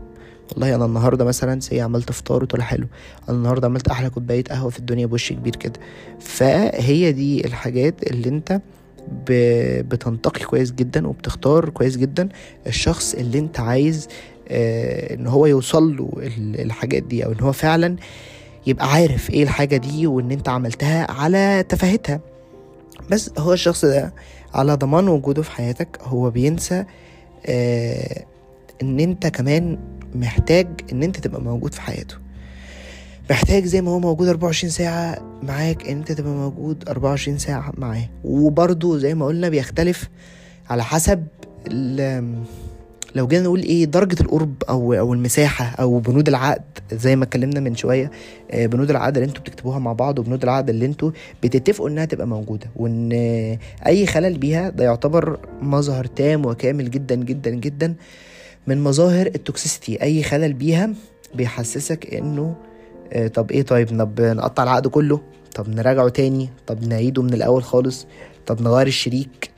والله 0.51 0.75
أنا 0.75 0.85
النهارده 0.85 1.25
مثلا 1.25 1.59
سي 1.59 1.81
عملت 1.81 2.11
فطار 2.11 2.43
وطلع 2.43 2.63
حلو. 2.65 2.87
أنا 3.29 3.37
النهارده 3.37 3.67
عملت 3.67 3.87
أحلى 3.87 4.09
كوباية 4.09 4.43
قهوة 4.43 4.69
في 4.69 4.79
الدنيا 4.79 5.05
بوش 5.05 5.33
كبير 5.33 5.55
كده. 5.55 5.73
فهي 6.19 7.11
دي 7.11 7.45
الحاجات 7.45 8.03
اللي 8.11 8.29
أنت 8.29 8.61
بتنتقي 9.29 10.45
كويس 10.45 10.71
جدا 10.71 11.07
وبتختار 11.07 11.69
كويس 11.69 11.97
جدا 11.97 12.29
الشخص 12.67 13.13
اللي 13.13 13.39
أنت 13.39 13.59
عايز 13.59 14.07
آه، 14.47 15.13
إن 15.13 15.27
هو 15.27 15.45
يوصل 15.45 15.97
له 15.97 16.09
ال- 16.17 16.61
الحاجات 16.61 17.03
دي 17.03 17.25
أو 17.25 17.31
إن 17.31 17.39
هو 17.39 17.51
فعلا 17.51 17.95
يبقى 18.67 18.91
عارف 18.93 19.29
إيه 19.29 19.43
الحاجة 19.43 19.77
دي 19.77 20.07
وإن 20.07 20.31
أنت 20.31 20.49
عملتها 20.49 21.11
على 21.11 21.65
تفاهتها. 21.69 22.19
بس 23.11 23.31
هو 23.37 23.53
الشخص 23.53 23.85
ده 23.85 24.13
على 24.53 24.73
ضمان 24.75 25.07
وجوده 25.07 25.41
في 25.41 25.51
حياتك 25.51 25.99
هو 26.01 26.29
بينسى 26.29 26.85
آه 27.45 28.23
إن 28.81 28.99
أنت 28.99 29.27
كمان 29.27 29.79
محتاج 30.15 30.67
إن 30.91 31.03
أنت 31.03 31.19
تبقى 31.19 31.41
موجود 31.41 31.73
في 31.73 31.81
حياته. 31.81 32.15
محتاج 33.29 33.65
زي 33.65 33.81
ما 33.81 33.91
هو 33.91 33.99
موجود 33.99 34.27
24 34.27 34.69
ساعة 34.71 35.17
معاك 35.43 35.87
إن 35.89 35.97
أنت 35.97 36.11
تبقى 36.11 36.31
موجود 36.31 36.89
24 36.89 37.37
ساعة 37.37 37.71
معاه. 37.77 38.09
وبرضو 38.23 38.97
زي 38.97 39.15
ما 39.15 39.25
قلنا 39.25 39.49
بيختلف 39.49 40.09
على 40.69 40.83
حسب 40.83 41.27
لو 43.15 43.27
جينا 43.27 43.43
نقول 43.43 43.59
إيه 43.61 43.85
درجة 43.85 44.21
القرب 44.21 44.63
أو 44.69 44.93
أو 44.93 45.13
المساحة 45.13 45.65
أو 45.65 45.99
بنود 45.99 46.27
العقد 46.27 46.63
زي 46.91 47.15
ما 47.15 47.23
اتكلمنا 47.23 47.59
من 47.59 47.75
شوية 47.75 48.11
آه، 48.51 48.65
بنود 48.65 48.89
العقد 48.89 49.17
اللي 49.17 49.27
أنتوا 49.29 49.41
بتكتبوها 49.43 49.79
مع 49.79 49.93
بعض 49.93 50.19
وبنود 50.19 50.43
العقد 50.43 50.69
اللي 50.69 50.85
أنتوا 50.85 51.11
بتتفقوا 51.43 51.89
إنها 51.89 52.05
تبقى 52.05 52.27
موجودة 52.27 52.65
وإن 52.75 53.11
أي 53.85 54.05
خلل 54.05 54.37
بيها 54.37 54.69
ده 54.69 54.83
يعتبر 54.83 55.39
مظهر 55.61 56.05
تام 56.05 56.45
وكامل 56.45 56.91
جدا 56.91 57.15
جدا 57.15 57.49
جدا 57.49 57.95
من 58.67 58.83
مظاهر 58.83 59.25
التوكسيسيتي 59.27 60.01
أي 60.03 60.23
خلل 60.23 60.53
بيها 60.53 60.89
بيحسسك 61.35 62.13
إنه 62.13 62.55
آه، 63.13 63.27
طب 63.27 63.51
إيه 63.51 63.61
طيب 63.61 63.93
نقطع 64.19 64.63
العقد 64.63 64.87
كله 64.87 65.21
طب 65.55 65.69
نراجعه 65.69 66.09
تاني 66.09 66.49
طب 66.67 66.87
نعيده 66.87 67.21
من 67.21 67.33
الأول 67.33 67.63
خالص 67.63 68.07
طب 68.45 68.61
نغير 68.61 68.87
الشريك. 68.87 69.52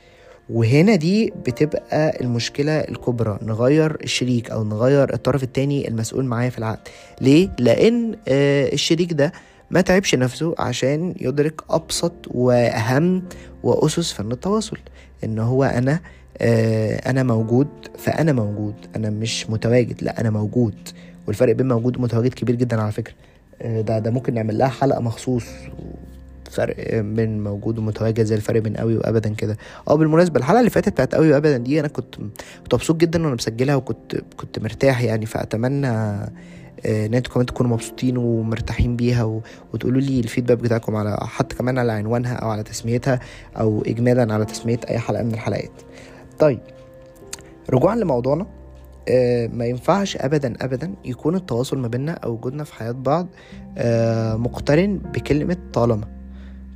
وهنا 0.50 0.94
دي 0.94 1.32
بتبقى 1.46 2.20
المشكلة 2.20 2.72
الكبرى 2.72 3.38
نغير 3.42 3.96
الشريك 4.02 4.50
أو 4.50 4.64
نغير 4.64 5.14
الطرف 5.14 5.42
التاني 5.42 5.88
المسؤول 5.88 6.24
معايا 6.24 6.50
في 6.50 6.58
العقد. 6.58 6.88
ليه؟ 7.20 7.48
لأن 7.58 8.16
آه 8.28 8.72
الشريك 8.72 9.12
ده 9.12 9.32
ما 9.70 9.80
تعبش 9.80 10.14
نفسه 10.14 10.54
عشان 10.58 11.14
يدرك 11.20 11.60
أبسط 11.70 12.12
وأهم 12.28 13.22
وأسس 13.62 14.12
فن 14.12 14.32
التواصل 14.32 14.78
إن 15.24 15.38
هو 15.38 15.64
أنا 15.64 16.00
آه 16.38 16.94
أنا 17.10 17.22
موجود 17.22 17.68
فأنا 17.98 18.32
موجود 18.32 18.74
أنا 18.96 19.10
مش 19.10 19.50
متواجد 19.50 20.02
لا 20.04 20.20
أنا 20.20 20.30
موجود. 20.30 20.74
والفرق 21.26 21.52
بين 21.54 21.68
موجود 21.68 21.96
ومتواجد 21.96 22.34
كبير 22.34 22.54
جدا 22.56 22.80
على 22.82 22.92
فكرة. 22.92 23.14
آه 23.62 23.80
ده 23.80 23.98
ده 23.98 24.10
ممكن 24.10 24.34
نعمل 24.34 24.58
لها 24.58 24.68
حلقة 24.68 25.00
مخصوص. 25.00 25.44
فرق 26.48 27.00
بين 27.00 27.44
موجود 27.44 27.78
ومتواجد 27.78 28.24
زي 28.24 28.34
الفرق 28.34 28.60
بين 28.60 28.76
قوي 28.76 28.96
وابدا 28.96 29.34
كده. 29.34 29.56
أه 29.88 29.94
بالمناسبة 29.94 30.38
الحلقة 30.38 30.58
اللي 30.58 30.70
فاتت 30.70 30.88
بتاعت 30.88 31.14
قوي 31.14 31.32
وابدا 31.32 31.56
دي 31.56 31.80
أنا 31.80 31.88
كنت 31.88 32.14
كنت 32.62 32.74
مبسوط 32.74 32.96
جدا 32.96 33.22
وأنا 33.24 33.34
مسجلها 33.34 33.74
وكنت 33.76 34.16
كنت 34.36 34.58
مرتاح 34.58 35.02
يعني 35.02 35.26
فأتمنى 35.26 35.86
آه، 36.86 37.06
إن 37.06 37.14
أنتوا 37.14 37.32
كمان 37.34 37.46
تكونوا 37.46 37.72
مبسوطين 37.72 38.16
ومرتاحين 38.16 38.96
بيها 38.96 39.24
و... 39.24 39.40
وتقولوا 39.74 40.00
لي 40.00 40.20
الفيدباك 40.20 40.58
بتاعكم 40.58 40.96
على 40.96 41.16
حتى 41.22 41.56
كمان 41.56 41.78
على 41.78 41.92
عنوانها 41.92 42.34
أو 42.34 42.48
على 42.50 42.62
تسميتها 42.62 43.20
أو 43.60 43.82
اجمالا 43.86 44.34
على 44.34 44.44
تسمية 44.44 44.80
أي 44.90 44.98
حلقة 44.98 45.22
من 45.22 45.34
الحلقات. 45.34 45.70
طيب 46.38 46.58
رجوعا 47.70 47.96
لموضوعنا 47.96 48.46
آه 49.08 49.46
ما 49.46 49.66
ينفعش 49.66 50.16
ابدا 50.16 50.54
ابدا 50.60 50.94
يكون 51.04 51.34
التواصل 51.34 51.78
ما 51.78 51.88
بيننا 51.88 52.12
أو 52.12 52.32
وجودنا 52.32 52.64
في 52.64 52.74
حياة 52.74 52.92
بعض 52.92 53.26
آه 53.78 54.36
مقترن 54.36 54.96
بكلمة 54.98 55.56
طالما. 55.72 56.15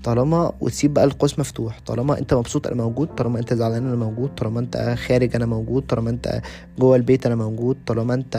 طالما 0.04 0.52
وتسيب 0.61 0.95
بقى 0.95 1.04
القوس 1.04 1.38
مفتوح 1.38 1.80
طالما 1.87 2.19
انت 2.19 2.35
مبسوط 2.35 2.66
أنا 2.66 2.76
موجود 2.83 3.09
طالما 3.09 3.38
انت 3.38 3.54
زعلان 3.54 3.87
أنا 3.87 3.97
موجود 3.97 4.35
طالما 4.35 4.61
انت 4.61 4.95
خارج 5.07 5.37
أنا 5.37 5.47
موجود 5.47 5.83
طالما 5.87 6.11
انت 6.11 6.40
جوه 6.78 6.97
البيت 6.97 7.26
أنا 7.26 7.35
موجود 7.35 7.76
طالما 7.87 8.14
انت 8.14 8.37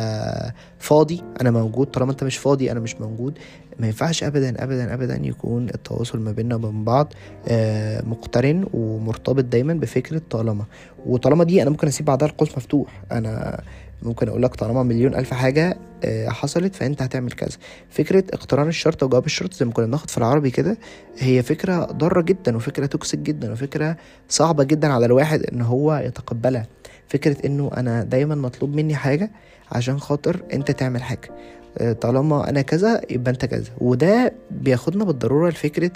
فاضي 0.80 1.22
أنا 1.41 1.51
موجود 1.51 1.88
طالما 1.88 2.12
انت 2.12 2.24
مش 2.24 2.38
فاضي 2.38 2.72
أنا 2.72 2.80
مش 2.80 2.96
موجود. 3.01 3.38
ما 3.80 3.88
ينفعش 3.88 4.24
ابدا 4.24 4.63
ابدا 4.63 4.94
ابدا 4.94 5.20
يكون 5.24 5.70
التواصل 5.70 6.20
ما 6.20 6.32
بيننا 6.32 6.56
وبين 6.56 6.84
بعض 6.84 7.13
آه، 7.48 8.01
مقترن 8.06 8.65
ومرتبط 8.74 9.44
دايما 9.44 9.74
بفكرة 9.74 10.22
طالما. 10.30 10.65
وطالما 11.06 11.44
دي 11.44 11.62
أنا 11.62 11.70
ممكن 11.70 11.88
اسيب 11.88 12.06
بعدها 12.06 12.27
القوس 12.27 12.58
مفتوح 12.58 13.03
أنا 13.12 13.62
ممكن 14.01 14.27
أقول 14.27 14.43
لك 14.43 14.55
طالما 14.55 14.84
مليون 14.84 15.15
ألف 15.15 15.34
حاجة 15.34 15.77
آه، 16.03 16.29
حصلت 16.29 16.75
فأنت 16.75 17.01
هتعمل 17.01 17.31
كذا. 17.31 17.58
فكرة 17.89 18.24
اقتران 18.34 18.67
الشرط 18.67 19.03
وجواب 19.03 19.25
الشرط 19.25 19.53
زي 19.53 19.65
ما 19.65 19.72
كنا 19.72 19.86
بناخد 19.86 20.10
في 20.10 20.17
العربي 20.17 20.51
كده 20.51 20.77
هي 21.17 21.43
فكرة 21.43 21.86
ضارة 21.86 22.22
جدا 22.22 22.55
وفكرة 22.55 22.86
توكسيك 22.86 23.20
جدا 23.20 23.51
وفكرة 23.51 23.98
صعبة 24.29 24.63
جدا 24.63 24.88
على 24.93 25.05
الواحد 25.05 25.43
إن 25.43 25.62
هو 25.62 26.01
يتقبلها. 26.05 26.67
فكرة 27.08 27.46
إنه 27.46 27.72
أنا 27.77 28.03
دايما 28.03 28.36
مطلوب 28.36 28.75
مني 28.75 28.96
حاجة 28.96 29.31
عشان 29.72 30.00
خاطر 30.00 30.41
أنت 30.53 30.72
تعمل 30.72 31.03
حاجة. 31.03 31.29
آه، 31.77 31.93
طالما 31.93 32.50
أنا 32.50 32.62
كذا 32.62 33.01
يبقى 33.10 33.31
أنت 33.31 33.46
كذا. 33.46 33.70
وده 33.77 34.34
بياخدنا 34.51 35.03
بالضرورة 35.03 35.50
لفكرة 35.50 35.91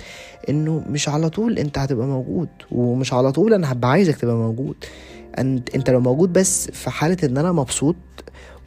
إنه 0.49 0.83
مش 0.89 1.09
على 1.09 1.29
طول 1.29 1.59
أنت 1.59 1.77
هتبقى 1.77 2.07
موجود 2.07 2.49
ومش 2.71 3.13
على 3.13 3.31
طول 3.31 3.53
أنا 3.53 3.71
هبقى 3.71 3.91
عايزك 3.91 4.15
تبقى 4.15 4.35
موجود. 4.35 4.75
انت 5.39 5.75
أنت 5.75 5.89
لو 5.89 5.99
موجود 5.99 6.33
بس 6.33 6.71
في 6.71 6.89
حالة 6.89 7.17
إن 7.23 7.37
أنا 7.37 7.51
مبسوط 7.51 7.95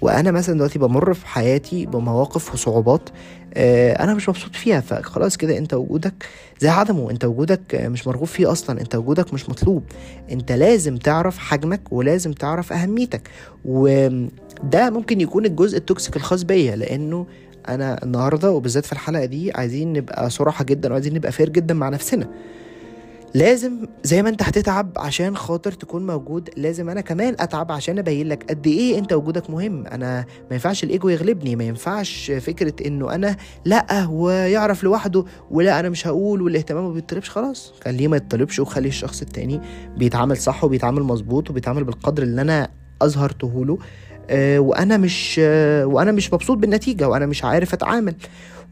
وأنا 0.01 0.31
مثلا 0.31 0.55
دلوقتي 0.55 0.79
بمر 0.79 1.15
في 1.15 1.27
حياتي 1.27 1.87
بمواقف 1.87 2.55
وصعوبات 2.55 3.09
آه، 3.55 3.93
أنا 3.93 4.15
مش 4.15 4.29
مبسوط 4.29 4.57
فيها 4.57 4.81
فخلاص 4.81 5.37
كده 5.37 5.59
أنت 5.59 5.75
وجودك 5.75 6.13
زي 6.61 6.69
عدمه 6.69 7.11
أنت 7.11 7.25
وجودك 7.25 7.75
مش 7.75 8.07
مرغوب 8.07 8.27
فيه 8.27 8.53
أصلا 8.53 8.81
أنت 8.81 8.95
وجودك 8.95 9.35
مش 9.35 9.49
مطلوب. 9.49 9.83
أنت 10.31 10.53
لازم 10.53 10.97
تعرف 10.97 11.39
حجمك 11.39 11.81
ولازم 11.91 12.33
تعرف 12.33 12.73
أهميتك. 12.73 13.29
وده 13.65 14.91
ممكن 14.91 15.21
يكون 15.21 15.45
الجزء 15.47 15.79
ال 15.79 15.85
toxic 15.85 16.17
الخاص 16.17 16.43
بيا 16.43 16.77
لأنه 16.77 17.27
أنا 17.69 18.03
النهارده 18.05 18.51
وبالذات 18.51 18.87
في 18.87 18.93
الحلقة 18.93 19.25
دي 19.25 19.53
عايزين 19.53 19.93
نبقى 19.93 20.31
صراحة 20.31 20.65
جدا 20.65 20.91
وعايزين 20.91 21.15
نبقى 21.15 21.33
fair 21.33 21.49
جدا 21.49 21.75
مع 21.75 21.89
نفسنا. 21.89 22.29
لازم 23.35 23.87
زي 24.05 24.23
ما 24.23 24.29
انت 24.29 24.43
هتتعب 24.43 24.93
عشان 24.97 25.37
خاطر 25.37 25.73
تكون 25.73 26.07
موجود 26.07 26.51
لازم 26.57 26.91
أنا 26.91 27.01
كمان 27.01 27.37
اتعب 27.41 27.73
عشان 27.73 27.99
ابين 27.99 28.29
لك 28.29 28.45
قد 28.51 28.67
إيه 28.67 28.99
انت 28.99 29.13
وجودك 29.13 29.51
مهم. 29.51 29.87
أنا 29.87 30.21
ما 30.21 30.53
ينفعش 30.53 30.85
الايجو 30.85 31.09
يغلبني 31.09 31.57
ما 31.57 31.65
ينفعش 31.65 32.33
فكرة 32.41 32.87
انه 32.87 33.15
أنا 33.15 33.37
لا 33.65 34.07
ويعرف 34.11 34.85
لوحده 34.85 35.25
ولا 35.51 35.81
أنا 35.81 35.89
مش 35.89 36.07
هقول 36.07 36.43
والاهتمام 36.43 36.85
ما 36.85 36.93
بيطلبش. 36.93 37.31
خلاص 37.31 37.73
خليه 37.85 38.09
ما 38.09 38.17
يطلبش 38.17 38.59
وخلي 38.59 38.89
الشخص 38.89 39.23
التاني 39.23 39.61
بيتعامل 39.97 40.37
صح 40.37 40.65
وبيتعامل 40.65 41.03
مظبوط 41.03 41.51
وبيتعامل 41.51 41.85
بالقدر 41.85 42.23
اللي 42.23 42.41
أنا 42.41 42.69
اظهرته 43.03 43.65
له. 43.67 43.79
آه 44.31 44.59
وأنا 44.59 44.97
مش 44.97 45.41
آه 45.43 45.87
وأنا 45.87 46.13
مش 46.13 46.33
مبسوط 46.33 46.59
بالنتيجة 46.59 47.09
وأنا 47.09 47.27
مش 47.27 47.45
عارف 47.45 47.75
اتعامل. 47.75 48.15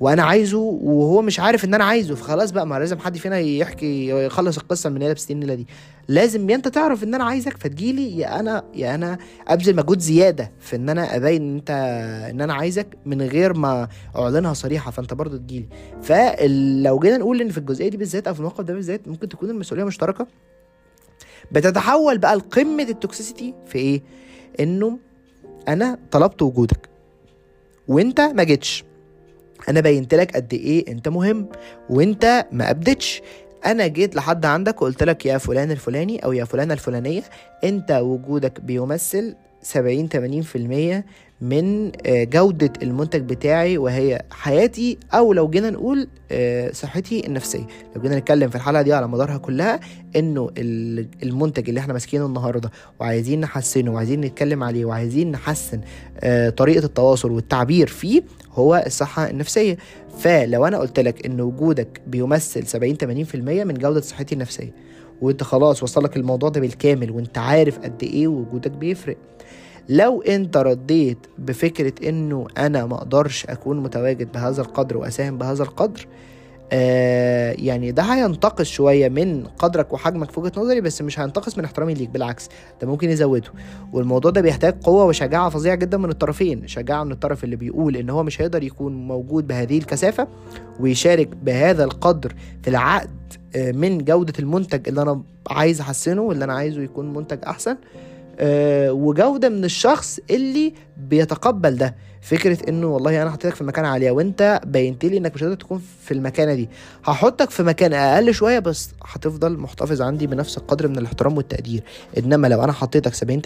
وأنا 0.01 0.23
عايزه 0.23 0.59
وهو 0.59 1.23
مش 1.23 1.41
عارف 1.41 1.65
ان 1.65 1.75
أنا 1.75 1.85
عايزه 1.85 2.15
فخلاص 2.15 2.51
بقى 2.51 2.67
ما 2.67 2.79
لازم 2.79 2.99
حد 2.99 3.17
فينا 3.19 3.39
يحكي 3.39 4.09
يخلص 4.09 4.59
القصة 4.59 4.91
من 4.91 5.03
هنا 5.03 5.13
ب 5.13 5.17
النيله 5.31 5.55
دي. 5.55 5.67
لازم 6.09 6.51
يا 6.51 6.55
انت 6.55 6.69
تعرف 6.69 7.05
ان 7.05 7.15
أنا 7.15 7.25
عايزك 7.25 7.57
فتجيلي 7.57 8.19
يا 8.19 8.41
أنا 8.41 8.65
يا 8.75 8.95
أنا 8.95 9.19
ابذل 9.49 9.77
مجهود 9.77 9.99
زيادة 10.01 10.53
في 10.61 10.77
ان 10.77 10.89
أنا 10.89 11.17
ابين 11.17 11.43
ان 11.43 11.57
انت 11.57 11.71
ان 12.31 12.41
أنا 12.41 12.55
عايزك 12.55 12.87
من 13.07 13.23
غير 13.23 13.55
ما 13.55 13.89
اعلنها 14.17 14.53
صريحة 14.53 14.91
فانت 14.91 15.15
برضو 15.15 15.37
تجيلي. 15.37 15.67
فلو 16.03 16.99
جينا 16.99 17.17
نقول 17.17 17.41
ان 17.41 17.49
في 17.49 17.59
الجزئية 17.59 17.89
دي 17.89 17.97
بالذات 17.97 18.27
أو 18.29 18.35
في 18.35 18.41
الموقف 18.41 18.61
ده 18.65 18.75
بالذات 18.75 19.09
ممكن 19.09 19.29
تكون 19.29 19.51
المسؤولية 19.51 19.85
مشتركة. 19.85 20.27
بتتحول 21.53 22.19
بقى 22.19 22.37
لقمة 22.37 22.83
ال 22.83 22.91
toxicity 22.91 23.55
في 23.67 23.79
إيه؟ 23.79 24.03
انه 24.61 24.99
أنا 25.69 25.99
طلبت 26.11 26.43
وجودك 26.43 26.89
وانت 27.89 28.21
ما 28.21 28.43
جيتش. 28.43 28.85
أنا 29.69 29.81
بينت 29.81 30.15
لك 30.15 30.37
قد 30.37 30.55
إيه 30.55 30.89
انت 30.93 31.09
مهم 31.09 31.49
وانت 31.91 32.47
ما 32.53 32.71
ابدتش 32.71 33.23
أنا 33.67 33.87
جيت 33.87 34.17
لحد 34.17 34.47
عندك 34.47 34.83
وقلت 34.83 35.03
لك 35.03 35.27
يا 35.27 35.39
فلان 35.39 35.71
الفلاني 35.71 36.25
أو 36.25 36.33
يا 36.33 36.45
فلانة 36.45 36.75
الفلانية 36.75 37.23
انت 37.65 37.93
وجودك 37.93 38.61
بيمثل 38.61 39.35
70 39.63 40.09
80% 41.03 41.03
من 41.41 41.93
آه، 42.07 42.25
جودة 42.25 42.73
المنتج 42.83 43.21
بتاعي 43.21 43.79
وهي 43.79 44.23
حياتي 44.31 44.99
أو 45.15 45.33
لو 45.33 45.49
جينا 45.51 45.71
نقول 45.71 46.09
آه، 46.31 46.73
صحتي 46.73 47.27
النفسية. 47.27 47.67
لو 47.97 48.03
جينا 48.03 48.19
نتكلم 48.19 48.51
في 48.51 48.57
الحلقة 48.57 48.83
دي 48.83 48.93
على 48.93 49.09
مدارها 49.09 49.39
كلها 49.39 49.81
إنه 50.17 50.51
المنتج 51.23 51.69
اللي 51.69 51.81
إحنا 51.81 51.93
ماسكينه 51.93 52.27
النهاردة 52.27 52.71
وعايزين 53.01 53.41
نحسنه 53.41 53.93
وعايزين 53.93 54.21
نتكلم 54.21 54.63
عليه 54.63 54.85
وعايزين 54.85 55.31
نحسن 55.31 55.81
آه، 56.21 56.51
طريقة 56.51 56.85
التواصل 56.85 57.31
والتعبير 57.31 57.87
فيه 57.87 58.23
هو 58.53 58.83
الصحة 58.87 59.31
النفسية. 59.31 59.77
فلو 60.19 60.67
أنا 60.67 60.79
قلت 60.79 61.01
لك 61.01 61.27
إن 61.27 61.41
وجودك 61.41 62.01
بيمثل 62.07 62.67
70 62.67 62.97
80% 62.97 63.65
من 63.65 63.75
جودة 63.75 64.01
صحتي 64.01 64.35
النفسية 64.35 64.73
وأنت 65.23 65.43
خلاص 65.43 65.83
وصلك 65.83 66.17
الموضوع 66.17 66.49
ده 66.49 66.61
بالكامل 66.61 67.11
وأنت 67.11 67.39
عارف 67.39 67.79
قد 67.79 68.03
إيه 68.03 68.29
وجودك 68.29 68.71
بيفرق. 68.71 69.17
لو 69.89 70.23
انت 70.23 70.57
رديت 70.57 71.19
بفكرة 71.39 72.09
انه 72.09 72.47
أنا 72.59 72.87
ما 72.87 72.95
أقدرش 72.95 73.47
اكون 73.47 73.81
متواجد 73.83 74.33
بهذا 74.33 74.63
القدر 74.63 74.97
واساهم 74.97 75.39
بهذا 75.39 75.63
القدر 75.63 76.07
آه 76.73 77.53
يعني 77.59 77.93
ده 77.93 78.03
هينتقص 78.03 78.67
شوية 78.67 79.09
من 79.09 79.45
قدرك 79.59 79.93
وحجمك 79.93 80.31
في 80.31 80.41
وجهة 80.41 80.53
نظري 80.57 80.81
بس 80.81 81.03
مش 81.03 81.21
هينتقص 81.21 81.59
من 81.59 81.65
احترامي 81.65 81.95
ليك 81.95 82.09
بالعكس 82.11 82.49
ده 82.83 82.87
ممكن 82.89 83.11
يزوده. 83.11 83.49
والموضوع 83.93 84.31
ده 84.31 84.41
بيحتاج 84.41 84.75
قوة 84.83 85.05
وشجاعة 85.05 85.49
فظيعة 85.51 85.75
جدا 85.77 85.99
من 85.99 86.11
الطرفين 86.11 86.67
شجاعة 86.67 87.05
من 87.05 87.13
الطرف 87.13 87.45
اللي 87.45 87.57
بيقول 87.57 87.97
إن 87.97 88.11
هو 88.11 88.23
مش 88.23 88.41
هيقدر 88.41 88.63
يكون 88.63 89.07
موجود 89.09 89.47
بهذه 89.47 89.79
الكثافة 89.79 90.29
ويشارك 90.81 91.29
بهذا 91.29 91.85
القدر 91.85 92.35
في 92.63 92.71
العقد 92.71 93.11
آه 93.57 93.73
من 93.73 93.99
جودة 94.05 94.33
المنتج 94.39 94.89
اللي 94.89 95.03
أنا 95.03 95.23
عايز 95.51 95.81
أحسنه 95.81 96.23
واللي 96.23 96.45
أنا 96.45 96.55
عايزه 96.55 96.83
يكون 96.83 97.13
منتج 97.13 97.39
أحسن. 97.47 97.77
وجودة 98.91 99.49
من 99.49 99.65
الشخص 99.65 100.19
اللي 100.31 100.73
بيتقبل 100.97 101.77
ده. 101.77 101.95
فكرة 102.21 102.69
إنه 102.69 102.87
والله 102.87 103.23
أنا 103.23 103.31
حطيتك 103.31 103.55
في 103.55 103.65
مكان 103.65 103.85
عالية 103.85 104.11
وأنت 104.11 104.61
بينت 104.67 105.05
لي 105.05 105.19
إنك 105.19 105.35
مش 105.35 105.41
هتقدر 105.43 105.55
تكون 105.57 105.83
في 106.05 106.15
المكانة 106.15 106.55
دي. 106.55 106.69
هحطك 107.05 107.51
في 107.51 107.63
مكان 107.63 107.93
أقل 107.93 108.35
شوية 108.35 108.59
بس 108.59 108.91
هتفضل 109.05 109.59
محتفظ 109.59 110.03
عندي 110.03 110.27
بنفس 110.27 110.59
القدر 110.59 110.89
من 110.89 110.99
الاحترام 110.99 111.37
والتقدير. 111.37 111.83
إنما 112.19 112.47
لو 112.47 112.65
أنا 112.65 112.73
حطيتك 112.73 113.15
70 113.15 113.43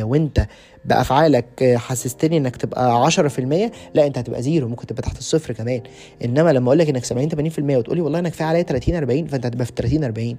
80% 0.00 0.02
وأنت 0.04 0.46
بأفعالك 0.84 1.74
حسستني 1.76 2.36
إنك 2.36 2.56
تبقى 2.56 3.10
10% 3.10 3.70
لا 3.94 4.06
أنت 4.06 4.18
هتبقى 4.18 4.42
زيرو 4.42 4.68
ممكن 4.68 4.86
تبقى 4.86 5.02
تحت 5.02 5.18
الصفر 5.18 5.52
كمان. 5.52 5.80
إنما 6.24 6.52
لما 6.52 6.66
أقول 6.68 6.78
لك 6.78 6.88
انك 6.88 7.04
70 7.04 7.28
80% 7.30 7.76
وتقولي 7.76 8.00
والله 8.00 8.18
أنا 8.18 8.28
كفايه 8.28 8.48
عليا 8.48 8.62
30 8.62 8.94
40 8.96 9.26
فأنت 9.26 9.46
هتبقى 9.46 9.66
في 9.66 9.72
30 9.76 10.04
40 10.04 10.38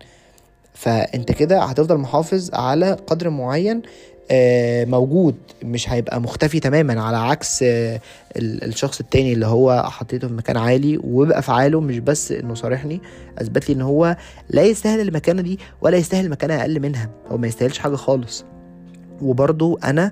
فأنت 0.75 1.31
كده 1.31 1.63
هتفضل 1.63 1.97
محافظ 1.97 2.49
على 2.53 2.97
قدر 3.07 3.29
معين 3.29 3.81
آه، 4.31 4.85
موجود 4.85 5.35
مش 5.63 5.89
هيبقى 5.89 6.21
مختفي 6.21 6.59
تماما 6.59 7.01
على 7.01 7.17
عكس 7.17 7.63
آه، 7.63 7.99
الشخص 8.37 8.99
التاني 8.99 9.33
اللي 9.33 9.45
هو 9.45 9.83
حطيته 9.89 10.27
في 10.27 10.33
مكان 10.33 10.57
عالي 10.57 10.99
وبافعاله 11.03 11.81
مش 11.81 11.99
بس 11.99 12.31
إنه 12.31 12.53
صارحني 12.53 13.01
أثبت 13.37 13.69
لي 13.69 13.75
إن 13.75 13.81
هو 13.81 14.17
لا 14.49 14.63
يستاهل 14.63 14.99
المكانة 14.99 15.41
دي 15.41 15.59
ولا 15.81 15.97
يستاهل 15.97 16.29
مكانة 16.29 16.61
أقل 16.61 16.79
منها 16.79 17.09
هو 17.31 17.37
ما 17.37 17.47
يستاهلش 17.47 17.77
حاجة 17.79 17.95
خالص. 17.95 18.45
وبرضو 19.21 19.79
أنا 19.83 20.11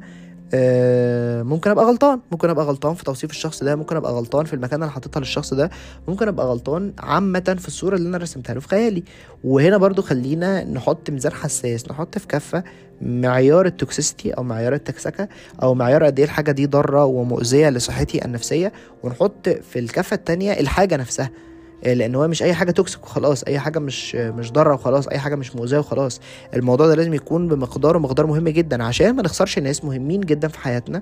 ممكن 1.43 1.69
أبقى 1.69 1.85
غلطان. 1.85 2.19
ممكن 2.31 2.49
أبقى 2.49 2.65
غلطان 2.65 2.93
في 2.95 3.03
توصيف 3.03 3.31
الشخص 3.31 3.63
ده 3.63 3.75
ممكن 3.75 3.95
أبقى 3.95 4.13
غلطان 4.13 4.45
في 4.45 4.53
المكان 4.53 4.81
اللي 4.83 4.91
حاططها 4.91 5.19
للشخص 5.19 5.53
ده 5.53 5.69
ممكن 6.07 6.27
أبقى 6.27 6.45
غلطان 6.45 6.93
عامة 6.99 7.55
في 7.59 7.67
الصورة 7.67 7.95
اللي 7.95 8.09
أنا 8.09 8.17
رسمتها 8.17 8.53
له 8.53 8.59
في 8.59 8.67
خيالي. 8.67 9.03
وهنا 9.43 9.77
برضو 9.77 10.01
خلينا 10.01 10.63
نحط 10.63 11.09
ميزان 11.09 11.31
حساس 11.33 11.91
نحط 11.91 12.17
في 12.17 12.27
كفة 12.27 12.63
معيار 13.01 13.65
ال 13.65 13.73
toxicity 13.73 14.31
أو 14.31 14.43
معيار 14.43 14.73
التكسكة 14.73 15.27
أو 15.63 15.73
معيار 15.73 16.03
قد 16.03 16.19
إيه 16.19 16.25
الحاجة 16.25 16.51
دي 16.51 16.65
ضارة 16.65 17.05
ومؤذية 17.05 17.69
لصحتي 17.69 18.25
النفسية 18.25 18.73
ونحط 19.03 19.49
في 19.49 19.79
الكفة 19.79 20.13
التانية 20.15 20.51
الحاجة 20.59 20.97
نفسها. 20.97 21.25
آه، 21.25 21.52
لأن 21.85 22.15
هو 22.15 22.27
مش 22.27 22.43
أي 22.43 22.53
حاجة 22.53 22.71
toxic 22.71 23.03
وخلاص 23.03 23.43
أي 23.43 23.59
حاجة 23.59 23.79
مش 23.79 24.15
مش 24.15 24.51
ضارة 24.51 24.73
وخلاص 24.73 25.07
أي 25.07 25.19
حاجة 25.19 25.35
مش 25.35 25.55
مؤذية 25.55 25.77
وخلاص. 25.77 26.19
الموضوع 26.53 26.87
ده 26.87 26.95
لازم 26.95 27.13
يكون 27.13 27.47
بمقدار 27.47 27.97
ومقدار 27.97 28.27
مهم 28.27 28.49
جدا 28.49 28.83
عشان 28.83 29.15
ما 29.15 29.21
نخسرش 29.23 29.59
ناس 29.59 29.83
مهمين 29.85 30.21
جدا 30.21 30.47
في 30.47 30.59
حياتنا 30.59 31.01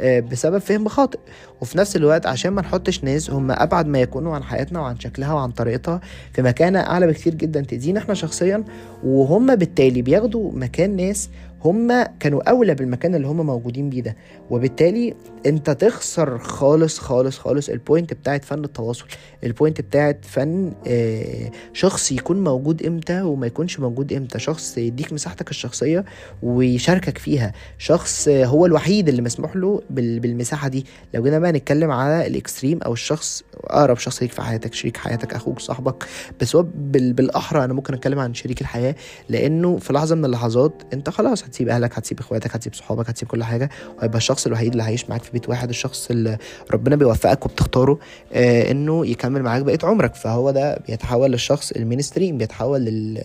آه، 0.00 0.20
بسبب 0.20 0.58
فهم 0.58 0.88
خاطئ. 0.88 1.18
وفي 1.60 1.78
نفس 1.78 1.96
الوقت 1.96 2.26
عشان 2.26 2.50
ما 2.52 2.62
نحطش 2.62 3.04
ناس 3.04 3.30
هم 3.30 3.50
أبعد 3.50 3.86
ما 3.86 4.00
يكونوا 4.00 4.34
عن 4.34 4.42
حياتنا 4.42 4.80
وعن 4.80 5.00
شكلها 5.00 5.32
وعن 5.34 5.50
طريقتها 5.50 6.00
في 6.32 6.42
مكانة 6.42 6.80
أعلى 6.80 7.06
بكتير 7.06 7.34
جدا 7.34 7.60
تأذينا 7.60 7.98
إحنا 8.00 8.14
شخصيا. 8.14 8.64
وهم 9.04 9.54
بالتالي 9.56 10.02
بياخدوا 10.02 10.52
مكان 10.54 10.96
ناس 10.96 11.28
هم 11.64 12.02
كانوا 12.20 12.50
أولى 12.50 12.74
بالمكان 12.74 13.14
اللي 13.14 13.26
هم 13.26 13.46
موجودين 13.46 13.90
بيه 13.90 14.02
ده. 14.02 14.16
وبالتالي 14.50 15.14
أنت 15.46 15.70
تخسر 15.70 16.38
خالص 16.38 16.98
خالص 16.98 17.38
خالص 17.38 17.68
ال 17.68 17.76
point 17.76 18.14
بتاعت 18.14 18.44
فن 18.44 18.64
التواصل. 18.64 19.04
ال 19.44 19.50
point 19.50 19.80
بتاعت 19.80 20.18
فن 20.24 20.72
آه، 20.86 21.50
شخص 21.72 22.12
يكون 22.12 22.44
موجود 22.44 22.82
إمتى 22.86 23.22
وما 23.22 23.46
يكونش 23.46 23.80
موجود 23.80 24.12
إمتى. 24.12 24.38
شخص 24.38 24.78
يديك 24.78 25.12
مساحتك 25.12 25.50
الشخصية 25.50 26.04
ويشاركك 26.42 27.18
فيها. 27.18 27.52
شخص 27.78 28.28
هو 28.28 28.66
الوحيد 28.66 29.08
اللي 29.08 29.22
مسموح 29.22 29.56
له 29.56 29.82
بالمساحة 29.90 30.68
دي. 30.68 30.86
لو 31.14 31.22
جينا 31.22 31.38
بقى 31.38 31.52
نتكلم 31.52 31.90
على 31.90 32.26
ال 32.26 32.33
extreme 32.33 32.78
أو 32.82 32.92
الشخص 32.92 33.42
أقرب 33.64 33.96
شخص 33.98 34.22
ليك 34.22 34.32
في 34.32 34.42
حياتك 34.42 34.74
شريك 34.74 34.96
حياتك 34.96 35.34
أخوك 35.34 35.58
صاحبك. 35.58 36.04
بس 36.40 36.56
هو 36.56 36.66
بالأحرى 36.76 37.64
أنا 37.64 37.72
ممكن 37.74 37.94
أتكلم 37.94 38.18
عن 38.18 38.34
شريك 38.34 38.60
الحياة. 38.60 38.94
لأنه 39.28 39.76
في 39.76 39.92
لحظة 39.92 40.14
من 40.14 40.24
اللحظات 40.24 40.82
أنت 40.92 41.10
خلاص 41.10 41.42
هتسيب 41.52 41.68
أهلك 41.68 41.98
هتسيب 41.98 42.18
إخواتك 42.20 42.54
هتسيب 42.54 42.74
صحابك 42.74 43.08
هتسيب 43.08 43.28
كل 43.28 43.44
حاجة 43.44 43.70
وهيبقى 43.98 44.18
الشخص 44.18 44.46
الوحيد 44.46 44.70
اللي 44.70 44.82
هيعيش 44.82 45.10
معاك 45.10 45.22
في 45.22 45.30
بيت 45.32 45.48
واحد 45.48 45.68
الشخص 45.68 46.10
اللي 46.10 46.38
ربنا 46.70 46.96
بيوفقك 46.96 47.46
وبتختاره 47.46 47.98
آه 48.32 48.70
إنه 48.70 49.06
يكمل 49.06 49.42
معاك 49.42 49.62
بقية 49.62 49.78
عمرك. 49.82 50.14
فهو 50.14 50.50
ده 50.50 50.78
بيتحول 50.88 51.30
للشخص 51.32 51.70
ال 51.72 51.78
mainstream 51.78 52.38
بيتحول 52.38 52.80
لل 52.80 53.22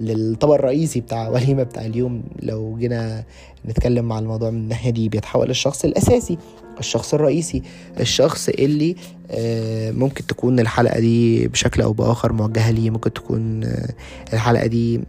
للطبق 0.00 0.54
الرئيسي 0.54 1.00
بتاع 1.00 1.28
وليمة 1.28 1.62
بتاع 1.62 1.84
اليوم. 1.84 2.22
لو 2.42 2.76
جينا 2.78 3.24
نتكلم 3.66 4.04
مع 4.04 4.18
الموضوع 4.18 4.50
من 4.50 4.58
الناحية 4.58 4.90
دي 4.90 5.08
بيتحول 5.08 5.48
للشخص 5.48 5.84
الأساسي 5.84 6.38
الشخص 6.78 7.14
الرئيسي 7.14 7.62
الشخص 8.00 8.48
اللي 8.48 8.96
آه، 9.30 9.90
ممكن 9.90 10.26
تكون 10.26 10.60
الحلقة 10.60 11.00
دي 11.00 11.48
بشكل 11.48 11.82
أو 11.82 11.92
بآخر 11.92 12.32
موجهة 12.32 12.70
ليه 12.70 12.90
ممكن 12.90 13.12
تكون 13.12 13.64
آه، 13.64 13.88
الحلقة 14.32 14.66
دي 14.66 15.00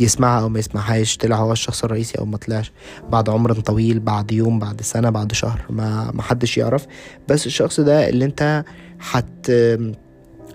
يسمعها 0.00 0.40
أو 0.42 0.48
ما 0.48 0.58
يسمعهاش 0.58 1.16
طلع 1.16 1.36
هو 1.36 1.52
الشخص 1.52 1.84
الرئيسي 1.84 2.18
أو 2.18 2.24
ما 2.24 2.36
طلعش. 2.36 2.72
بعد 3.10 3.28
عمر 3.28 3.52
طويل 3.52 4.00
بعد 4.00 4.32
يوم 4.32 4.58
بعد 4.58 4.82
سنة 4.82 5.10
بعد 5.10 5.32
شهر 5.32 5.64
ما 5.70 6.10
ما 6.14 6.22
حدش 6.22 6.58
يعرف. 6.58 6.86
بس 7.28 7.46
الشخص 7.46 7.80
ده 7.80 8.08
اللي 8.08 8.24
انت 8.24 8.64
حت 8.98 9.50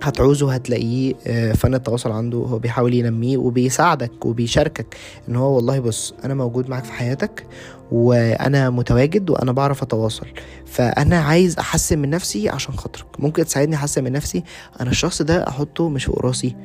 هتعوزه 0.04 0.54
هتلاقيه 0.54 1.14
آه، 1.28 1.54
فن 1.54 1.74
التواصل 1.74 2.12
عنده 2.12 2.38
هو 2.38 2.60
بيحاول 2.60 2.94
ينميه 2.94 3.38
وبيساعدك 3.38 4.26
وبيشاركك 4.26 4.96
إن 5.30 5.36
هو 5.36 5.56
والله 5.56 5.80
بص 5.80 6.14
أنا 6.26 6.34
موجود 6.34 6.70
معاك 6.70 6.84
في 6.84 6.94
حياتك 6.94 7.48
وأنا 7.92 8.70
متواجد 8.70 9.30
وأنا 9.30 9.52
بعرف 9.52 9.82
أتواصل. 9.82 10.28
فأنا 10.66 11.20
عايز 11.20 11.60
أحسن 11.60 12.00
من 12.00 12.10
نفسي 12.10 12.50
عشان 12.50 12.74
خاطرك. 12.74 13.06
ممكن 13.20 13.46
تساعدني 13.46 13.76
أحسن 13.76 14.04
من 14.04 14.12
نفسي؟ 14.12 14.44
أنا 14.82 14.90
الشخص 14.90 15.22
ده 15.22 15.48
أحطه 15.48 15.90
مش 15.90 16.06
فوق 16.06 16.26
راسي. 16.26 16.56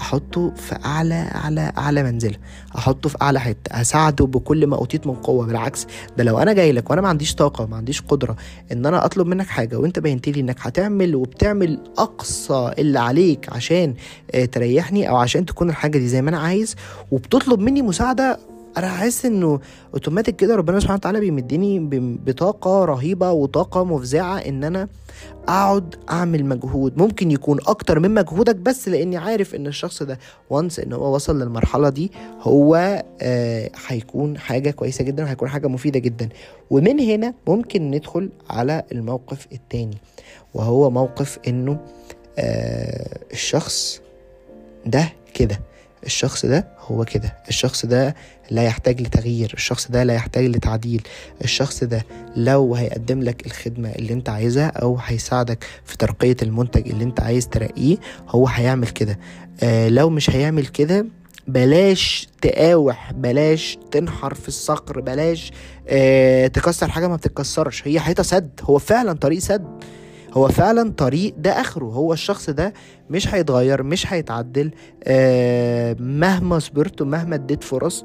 احطه 0.00 0.50
في 0.56 0.74
اعلى 0.84 1.30
اعلى 1.34 1.72
اعلى 1.78 2.02
منزله. 2.02 2.36
احطه 2.76 3.08
في 3.08 3.16
اعلى 3.22 3.40
حتة. 3.40 3.80
اساعده 3.80 4.26
بكل 4.26 4.66
ما 4.66 4.76
اوتيت 4.76 5.06
من 5.06 5.14
قوة. 5.14 5.46
بالعكس 5.46 5.86
ده 6.18 6.24
لو 6.24 6.38
أنا 6.38 6.52
جاي 6.52 6.72
لك 6.72 6.90
وأنا 6.90 7.00
ما 7.00 7.08
عنديش 7.08 7.34
طاقة 7.34 7.66
ما 7.66 7.76
عنديش 7.76 8.00
قدرة 8.02 8.36
ان 8.72 8.86
أنا 8.86 9.04
اطلب 9.04 9.26
منك 9.26 9.46
حاجة 9.46 9.76
وانت 9.78 9.98
بينت 9.98 10.28
لي 10.28 10.40
انك 10.40 10.56
هتعمل 10.60 11.14
وبتعمل 11.14 11.78
اقصى 11.98 12.70
اللي 12.78 12.98
عليك 12.98 13.52
عشان 13.52 13.94
آه، 14.34 14.44
تريحني 14.44 15.08
أو 15.08 15.16
عشان 15.16 15.46
تكون 15.46 15.70
الحاجة 15.70 15.98
دي 15.98 16.08
زي 16.08 16.22
ما 16.22 16.30
أنا 16.30 16.38
عايز 16.38 16.76
وبتطلب 17.10 17.60
مني 17.60 17.82
مساعدة 17.82 18.38
أنا 18.78 18.88
حاسس 18.88 19.24
إنه 19.26 19.60
اوتوماتيك 19.94 20.36
كده 20.36 20.56
ربنا 20.56 20.80
سبحانه 20.80 20.96
وتعالى 20.96 21.20
بيمدني 21.20 21.78
بطاقة 22.26 22.84
رهيبة 22.84 23.30
وطاقة 23.32 23.84
مفزعة 23.84 24.38
إن 24.38 24.64
أنا 24.64 24.88
أقعد 25.48 25.94
أعمل 26.10 26.44
مجهود. 26.44 26.98
ممكن 26.98 27.30
يكون 27.30 27.58
أكتر 27.66 27.98
من 28.00 28.14
مجهودك 28.14 28.56
بس 28.56 28.88
لأني 28.88 29.16
عارف 29.16 29.54
إن 29.54 29.66
الشخص 29.66 30.02
ده 30.02 30.18
وانس 30.50 30.80
إن 30.80 30.92
هو 30.92 31.14
وصل 31.14 31.42
للمرحلة 31.42 31.88
دي 31.88 32.12
هو 32.40 33.02
آه 33.22 33.70
هيكون 33.86 34.38
حاجة 34.38 34.70
كويسة 34.70 35.04
جدا 35.04 35.24
وهيكون 35.24 35.48
حاجة 35.48 35.66
مفيدة 35.66 35.98
جدا. 35.98 36.28
ومن 36.70 37.00
هنا 37.00 37.34
ممكن 37.48 37.90
ندخل 37.90 38.30
على 38.50 38.82
الموقف 38.92 39.46
التاني 39.52 39.96
وهو 40.54 40.90
موقف 40.90 41.38
إنه 41.48 41.78
آه 42.38 43.18
الشخص 43.32 44.00
ده 44.86 45.12
كده. 45.34 45.60
الشخص 46.06 46.46
ده 46.46 46.68
هو 46.80 47.04
كده. 47.04 47.36
الشخص 47.48 47.86
ده 47.86 48.14
لا 48.50 48.62
يحتاج 48.62 49.00
لتغيير 49.00 49.50
الشخص 49.54 49.90
ده 49.90 50.02
لا 50.02 50.14
يحتاج 50.14 50.44
لتعديل. 50.44 51.02
الشخص 51.44 51.84
ده 51.84 52.06
لو 52.36 52.74
هيقدم 52.74 53.22
لك 53.22 53.46
الخدمة 53.46 53.88
اللي 53.90 54.12
انت 54.12 54.28
عايزها 54.28 54.66
أو 54.66 54.98
هيساعدك 55.04 55.64
في 55.84 55.96
ترقية 55.96 56.36
المنتج 56.42 56.88
اللي 56.90 57.04
انت 57.04 57.20
عايز 57.20 57.48
ترقيه 57.48 57.96
هو 58.28 58.46
هيعمل 58.48 58.88
كده. 58.88 59.18
آه 59.62 59.88
لو 59.88 60.10
مش 60.10 60.30
هيعمل 60.30 60.66
كده 60.66 61.06
بلاش 61.48 62.28
تقاوح 62.42 63.12
بلاش 63.12 63.78
تنحر 63.90 64.34
في 64.34 64.48
الصقر 64.48 65.00
بلاش 65.00 65.52
آه 65.88 66.46
تكسر 66.46 66.88
حاجة 66.90 67.08
ما 67.08 67.16
بتتكسرش. 67.16 67.88
هي 67.88 68.00
حيطة 68.00 68.22
سد 68.22 68.50
هو 68.62 68.78
فعلا 68.78 69.12
طريق 69.12 69.38
سد. 69.38 69.66
هو 70.32 70.48
فعلا 70.48 70.92
طريق 70.96 71.34
ده 71.38 71.60
آخره. 71.60 71.84
هو 71.84 72.12
الشخص 72.12 72.50
ده 72.50 72.72
مش 73.10 73.34
هيتغير 73.34 73.82
مش 73.82 74.12
هيتعدل 74.12 74.70
آه 75.04 75.96
مهما 76.00 76.58
صبرت 76.58 77.00
ومهما 77.02 77.34
اديت 77.34 77.64
فرص. 77.64 78.04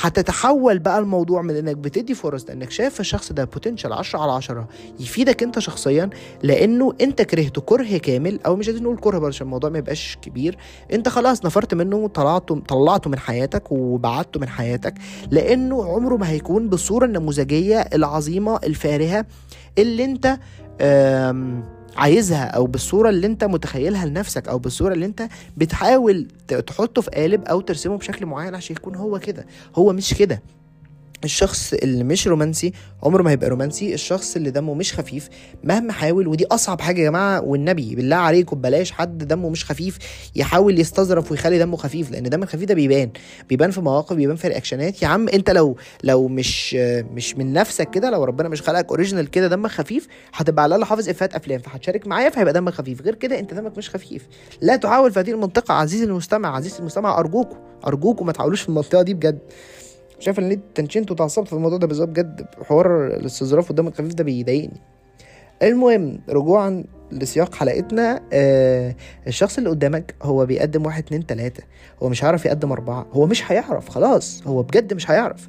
هتتحول 0.00 0.78
بقى 0.78 0.98
الموضوع 0.98 1.42
من 1.42 1.56
إنك 1.56 1.76
بتدي 1.76 2.14
فرص 2.14 2.44
لانك 2.48 2.70
شايف 2.70 3.00
الشخص 3.00 3.32
ده 3.32 3.44
بوتنشال 3.44 3.92
10 3.92 4.18
على 4.20 4.32
10 4.32 4.68
يفيدك 5.00 5.42
أنت 5.42 5.58
شخصيا 5.58 6.10
لأنه 6.42 6.92
أنت 7.00 7.22
كرهته 7.22 7.60
كره 7.60 7.96
كامل 7.98 8.40
أو 8.46 8.56
مش 8.56 8.66
عايزين 8.68 8.84
نقول 8.84 8.96
كره 8.96 9.18
برضه 9.18 9.26
عشان 9.28 9.46
الموضوع 9.46 9.70
ما 9.70 9.78
يبقاش 9.78 10.18
كبير. 10.22 10.56
أنت 10.92 11.08
خلاص 11.08 11.44
نفرت 11.44 11.74
منه 11.74 11.96
وطلعته 11.96 12.60
طلعته 12.68 13.10
من 13.10 13.18
حياتك 13.18 13.72
وبعدته 13.72 14.40
من 14.40 14.48
حياتك 14.48 14.94
لأنه 15.30 15.84
عمره 15.84 16.16
ما 16.16 16.28
هيكون 16.30 16.68
بالصورة 16.68 17.04
النموذجية 17.04 17.80
العظيمة 17.80 18.56
الفارهة 18.56 19.26
اللي 19.78 20.04
أنت 20.04 20.38
عايزها 21.96 22.44
أو 22.44 22.66
بالصورة 22.66 23.08
اللي 23.08 23.26
أنت 23.26 23.44
متخيلها 23.44 24.06
لنفسك 24.06 24.48
أو 24.48 24.58
بالصورة 24.58 24.94
اللي 24.94 25.06
أنت 25.06 25.28
بتحاول 25.56 26.28
تحطه 26.66 27.02
في 27.02 27.10
قالب 27.10 27.44
أو 27.44 27.60
ترسمه 27.60 27.98
بشكل 27.98 28.26
معين 28.26 28.54
عشان 28.54 28.76
يكون 28.76 28.94
هو 28.96 29.18
كده. 29.18 29.46
هو 29.76 29.92
مش 29.92 30.14
كده. 30.14 30.42
الشخص 31.24 31.72
اللي 31.72 32.04
مش 32.04 32.28
رومانسي 32.28 32.72
عمره 33.02 33.22
ما 33.22 33.30
هيبقى 33.30 33.48
رومانسي 33.50 33.94
الشخص 33.94 34.36
اللي 34.36 34.50
دمه 34.50 34.74
مش 34.74 34.92
خفيف 34.94 35.28
مهما 35.64 35.92
حاول 35.92 36.28
ودي 36.28 36.46
أصعب 36.46 36.80
حاجة 36.80 37.00
يا 37.00 37.04
جماعة 37.10 37.40
والنبي 37.40 37.94
بالله 37.94 38.16
عليكم 38.16 38.60
بلاش 38.60 38.90
حد 38.92 39.18
دمه 39.28 39.48
مش 39.48 39.64
خفيف 39.64 39.98
يحاول 40.36 40.80
يستظرف 40.80 41.30
ويخلي 41.30 41.58
دمه 41.58 41.76
خفيف 41.76 42.10
لأن 42.10 42.22
دم 42.22 42.42
الخفيف 42.42 42.64
ده 42.64 42.74
بيبان 42.74 43.10
بيبان 43.48 43.70
في 43.70 43.80
مواقف 43.80 44.16
بيبان 44.16 44.36
في 44.36 44.48
reactionات 44.48 45.02
يا 45.02 45.06
عم 45.08 45.28
أنت 45.28 45.50
لو 45.50 45.76
لو 46.04 46.28
مش 46.28 46.74
مش 47.14 47.36
من 47.36 47.52
نفسك 47.52 47.90
كده 47.90 48.10
لو 48.10 48.24
ربنا 48.24 48.48
مش 48.48 48.62
خلقك 48.62 48.88
original 48.88 49.30
كده 49.30 49.48
دمك 49.48 49.70
خفيف 49.70 50.08
هتبقى 50.34 50.62
على 50.62 50.74
الأقل 50.76 50.88
حافظ 50.88 51.08
إفيهات 51.08 51.34
أفلام 51.34 51.58
فهتشارك 51.60 52.06
معايا 52.06 52.30
فهيبقى 52.30 52.52
دمك 52.52 52.72
خفيف. 52.74 53.02
غير 53.02 53.14
كده 53.14 53.38
أنت 53.38 53.54
دمك 53.54 53.78
مش 53.78 53.90
خفيف. 53.90 54.26
لا 54.60 54.76
تحاول 54.76 55.12
في 55.12 55.20
هذه 55.20 55.30
المنطقة 55.30 55.74
عزيزي 55.74 56.04
المستمع 56.04 56.56
عزيزي 56.56 56.78
المستمع 56.78 57.18
أرجوكم 57.18 57.56
أرجوكم 57.86 58.26
ما 58.26 58.32
تحاولوش 58.32 58.62
في 58.62 58.68
المنطقة 58.68 59.02
دي 59.02 59.14
بجد. 59.14 59.38
شايف 60.18 60.38
أنا 60.38 60.48
ليه 60.48 60.60
تنشنت 60.74 61.10
وتعصبت 61.10 61.46
في 61.48 61.52
الموضوع 61.52 61.78
ده 61.78 61.86
بالظبط 61.86 62.08
بجد 62.08 62.46
حوار 62.62 63.06
الاستظراف 63.06 63.68
والدم 63.68 63.86
الخفيف 63.86 64.14
ده 64.14 64.24
بيضايقني. 64.24 64.80
المهم 65.62 66.20
رجوعا 66.28 66.84
لسياق 67.12 67.54
حلقتنا 67.54 68.20
آه 68.32 68.94
الشخص 69.26 69.58
اللي 69.58 69.70
قدامك 69.70 70.14
هو 70.22 70.46
بيقدم 70.46 70.86
واحد 70.86 71.02
اتنين 71.04 71.26
تلاتة 71.26 71.62
هو 72.02 72.08
مش 72.08 72.24
هيعرف 72.24 72.46
يقدم 72.46 72.72
أربعة 72.72 73.06
هو 73.12 73.26
مش 73.26 73.52
هيعرف 73.52 73.88
خلاص 73.88 74.42
هو 74.46 74.62
بجد 74.62 74.94
مش 74.94 75.10
هيعرف. 75.10 75.48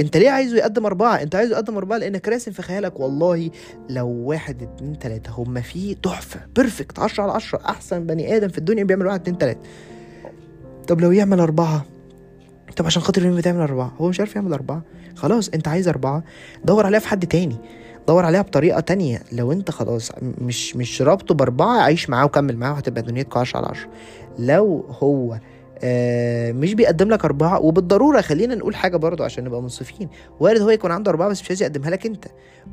انت 0.00 0.16
ليه 0.16 0.30
عايزه 0.30 0.56
يقدم 0.56 0.86
أربعة؟ 0.86 1.22
انت 1.22 1.34
عايزه 1.34 1.52
يقدم 1.52 1.76
أربعة 1.76 1.98
لأنك 1.98 2.28
راسم 2.28 2.52
في 2.52 2.62
خيالك 2.62 3.00
والله 3.00 3.50
لو 3.90 4.08
واحد 4.08 4.62
اتنين 4.62 4.98
تلاتة 4.98 5.30
هما 5.30 5.60
فيه 5.60 5.94
تحفة 6.02 6.40
بيرفكت 6.56 6.98
عشرة 6.98 7.22
على 7.22 7.32
عشرة 7.32 7.60
أحسن 7.68 8.06
بني 8.06 8.36
آدم 8.36 8.48
في 8.48 8.58
الدنيا 8.58 8.84
بيعمل 8.84 9.06
واحد 9.06 9.20
اتنين 9.20 9.38
تلاتة. 9.38 9.60
طب 10.88 11.00
لو 11.00 11.12
يعمل 11.12 11.40
أربعة؟ 11.40 11.84
طب 12.76 12.86
عشان 12.86 13.02
خاطر 13.02 13.24
مين 13.26 13.36
بتعمل 13.36 13.60
أربعة. 13.60 13.92
هو 14.00 14.08
مش 14.08 14.20
عارف 14.20 14.36
يعمل 14.36 14.52
أربعة. 14.52 14.82
خلاص 15.16 15.48
أنت 15.48 15.68
عايز 15.68 15.88
أربعة 15.88 16.22
دور 16.64 16.86
عليها 16.86 17.00
في 17.00 17.08
حد 17.08 17.26
تاني. 17.26 17.56
دور 18.08 18.24
عليها 18.24 18.42
بطريقة 18.42 18.80
تانية. 18.80 19.22
لو 19.32 19.52
أنت 19.52 19.70
خلاص 19.70 20.12
مش 20.22 20.76
مش 20.76 21.02
رابطه 21.02 21.34
بأربعة 21.34 21.80
عيش 21.80 22.10
معاه 22.10 22.24
وكمل 22.24 22.56
معاه 22.56 22.72
وهتبقى 22.72 23.02
دنيتك 23.02 23.36
عشرة 23.36 23.58
على 23.58 23.66
عشرة 23.66 23.88
لو 24.38 24.84
هو 25.02 25.38
مش 26.52 26.74
بيقدم 26.74 27.08
لك 27.08 27.24
أربعة. 27.24 27.60
وبالضرورة 27.60 28.20
خلينا 28.20 28.54
نقول 28.54 28.76
حاجة 28.76 28.96
برضو 28.96 29.24
عشان 29.24 29.44
نبقى 29.44 29.62
منصفين. 29.62 30.08
وارد 30.40 30.60
هو 30.60 30.70
يكون 30.70 30.90
عنده 30.90 31.10
أربعة 31.10 31.28
بس 31.28 31.42
مش 31.42 31.48
عايز 31.48 31.62
يقدمها 31.62 31.90
لك 31.90 32.06
أنت. 32.06 32.24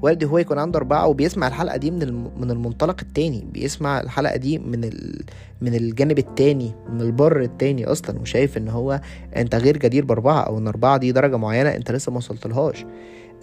وارد 0.02 0.24
هو 0.24 0.38
يكون 0.38 0.60
عنده 0.60 0.80
أربعة 0.80 1.08
وبيسمع 1.08 1.48
الحلقة 1.48 1.78
دي 1.78 1.92
من 1.92 2.24
من 2.38 2.52
المنطلق 2.52 2.96
التاني. 3.02 3.46
بيسمع 3.54 4.00
الحلقة 4.02 4.36
دي 4.36 4.60
من 4.60 4.84
ال 4.84 5.22
من 5.62 5.76
الجانب 5.76 6.20
التاني 6.20 6.72
من 6.94 7.02
البر 7.02 7.42
التاني 7.42 7.86
أصلا. 7.86 8.20
وشايف 8.20 8.58
إن 8.58 8.68
هو 8.68 9.02
أنت 9.36 9.56
غير 9.56 9.78
جدير 9.78 10.06
بأربعة 10.06 10.42
أو 10.42 10.58
إن 10.58 10.68
أربعة 10.68 10.98
دي 10.98 11.12
درجة 11.12 11.38
معينة 11.38 11.70
أنت 11.76 11.92
لسه 11.92 12.12
ما 12.12 12.18
وصلتلهاش. 12.18 12.86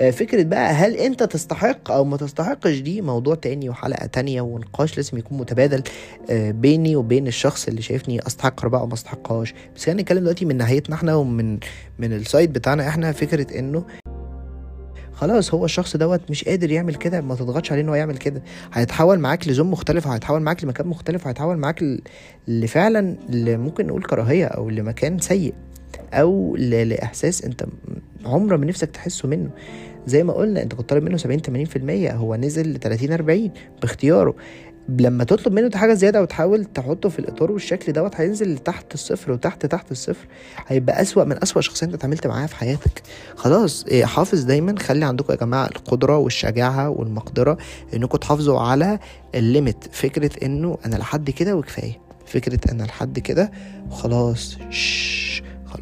فكرة 0.01 0.43
بقى 0.43 0.73
هل 0.73 0.95
أنت 0.97 1.23
تستحق 1.23 1.91
أو 1.91 2.05
ما 2.05 2.17
تستحقش 2.17 2.79
دي 2.79 3.01
موضوع 3.03 3.35
تاني 3.35 3.69
وحلقة 3.69 4.07
تانية 4.07 4.41
ونقاش 4.41 4.97
لازم 4.97 5.19
يكون 5.19 5.39
متبادل 5.39 5.83
بيني 6.33 6.97
وبين 6.97 7.27
الشخص 7.27 7.69
اللي 7.69 7.83
شايفني 7.83 8.27
أستحق 8.27 8.61
أربعة 8.63 8.83
وما 8.83 8.95
أستحقهاش. 8.95 9.55
بس 9.77 9.85
خلينا 9.85 10.03
نتكلم 10.03 10.19
دلوقتي 10.19 10.45
من 10.45 10.57
ناحيتنا 10.57 10.97
إحنا 10.97 11.15
ومن 11.15 11.59
من 11.99 12.13
السايد 12.13 12.53
بتاعنا 12.53 12.89
إحنا 12.89 13.13
فكرة 13.13 13.59
إنه 13.59 13.85
خلاص 15.13 15.55
هو 15.55 15.65
الشخص 15.65 15.97
دوت 15.97 16.21
مش 16.31 16.45
قادر 16.45 16.71
يعمل 16.71 16.95
كده 16.95 17.21
ما 17.21 17.35
تضغطش 17.35 17.73
عليه 17.73 17.83
إن 17.83 17.89
هو 17.89 17.95
يعمل 17.95 18.17
كده. 18.17 18.43
هيتحول 18.73 19.19
معاك 19.19 19.49
لزوم 19.49 19.71
مختلف 19.71 20.07
هيتحول 20.07 20.43
معاك 20.43 20.65
لمكان 20.65 20.87
مختلف 20.87 21.27
هيتحول 21.27 21.57
معاك 21.57 21.85
لفعلا 22.49 23.17
ممكن 23.57 23.87
نقول 23.87 24.03
كراهية 24.03 24.45
أو 24.47 24.71
لمكان 24.71 25.19
سيء. 25.19 25.55
أو 26.15 26.57
لإحساس 26.57 27.45
أنت 27.45 27.65
عمره 28.25 28.57
ما 28.57 28.67
نفسك 28.67 28.91
تحسه 28.91 29.29
منه. 29.29 29.51
زي 30.07 30.25
ما 30.25 30.33
قلنا 30.33 30.63
أنت 30.63 30.75
كنت 30.75 30.89
طالب 30.91 31.03
منه 31.03 31.17
70 31.17 31.41
80% 32.11 32.13
هو 32.15 32.37
نزل 32.37 32.73
ل 32.73 32.79
30 32.79 33.13
40 33.13 33.51
باختياره. 33.83 34.35
لما 34.99 35.25
تطلب 35.25 35.53
منه 35.53 35.71
حاجة 35.75 35.95
زيادة 35.95 36.23
وتحاول 36.23 36.65
تحطه 36.65 37.09
في 37.09 37.19
الإطار 37.19 37.53
والشكل 37.53 37.93
دوت 37.93 38.15
هينزل 38.17 38.55
لتحت 38.55 38.95
الصفر 38.95 39.33
وتحت 39.33 39.67
تحت 39.67 39.91
الصفر. 39.93 40.27
هيبقى 40.67 41.03
أسوأ 41.03 41.25
من 41.25 41.43
أسوأ 41.43 41.61
شخصية 41.61 41.87
أنت 41.87 41.95
اتعاملت 41.95 42.27
معاها 42.27 42.47
في 42.47 42.57
حياتك. 42.57 43.03
خلاص 43.37 43.85
حافظ 44.03 44.43
دايما. 44.45 44.79
خلي 44.79 45.05
عندكم 45.05 45.33
يا 45.33 45.39
جماعة 45.39 45.67
القدرة 45.67 46.19
والشجاعة 46.19 46.89
والمقدرة 46.91 47.59
إنكم 47.95 48.19
تحافظوا 48.19 48.61
على 48.61 48.99
الليميت. 49.35 49.85
فكرة 49.93 50.31
إنه 50.47 50.79
أنا 50.87 50.97
لحد 50.97 51.31
كده 51.31 51.57
وكفاية. 51.57 52.01
فكرة 52.27 52.73
أنا 52.73 52.83
لحد 52.83 53.19
كده 53.19 53.51
وخلاص. 53.91 54.57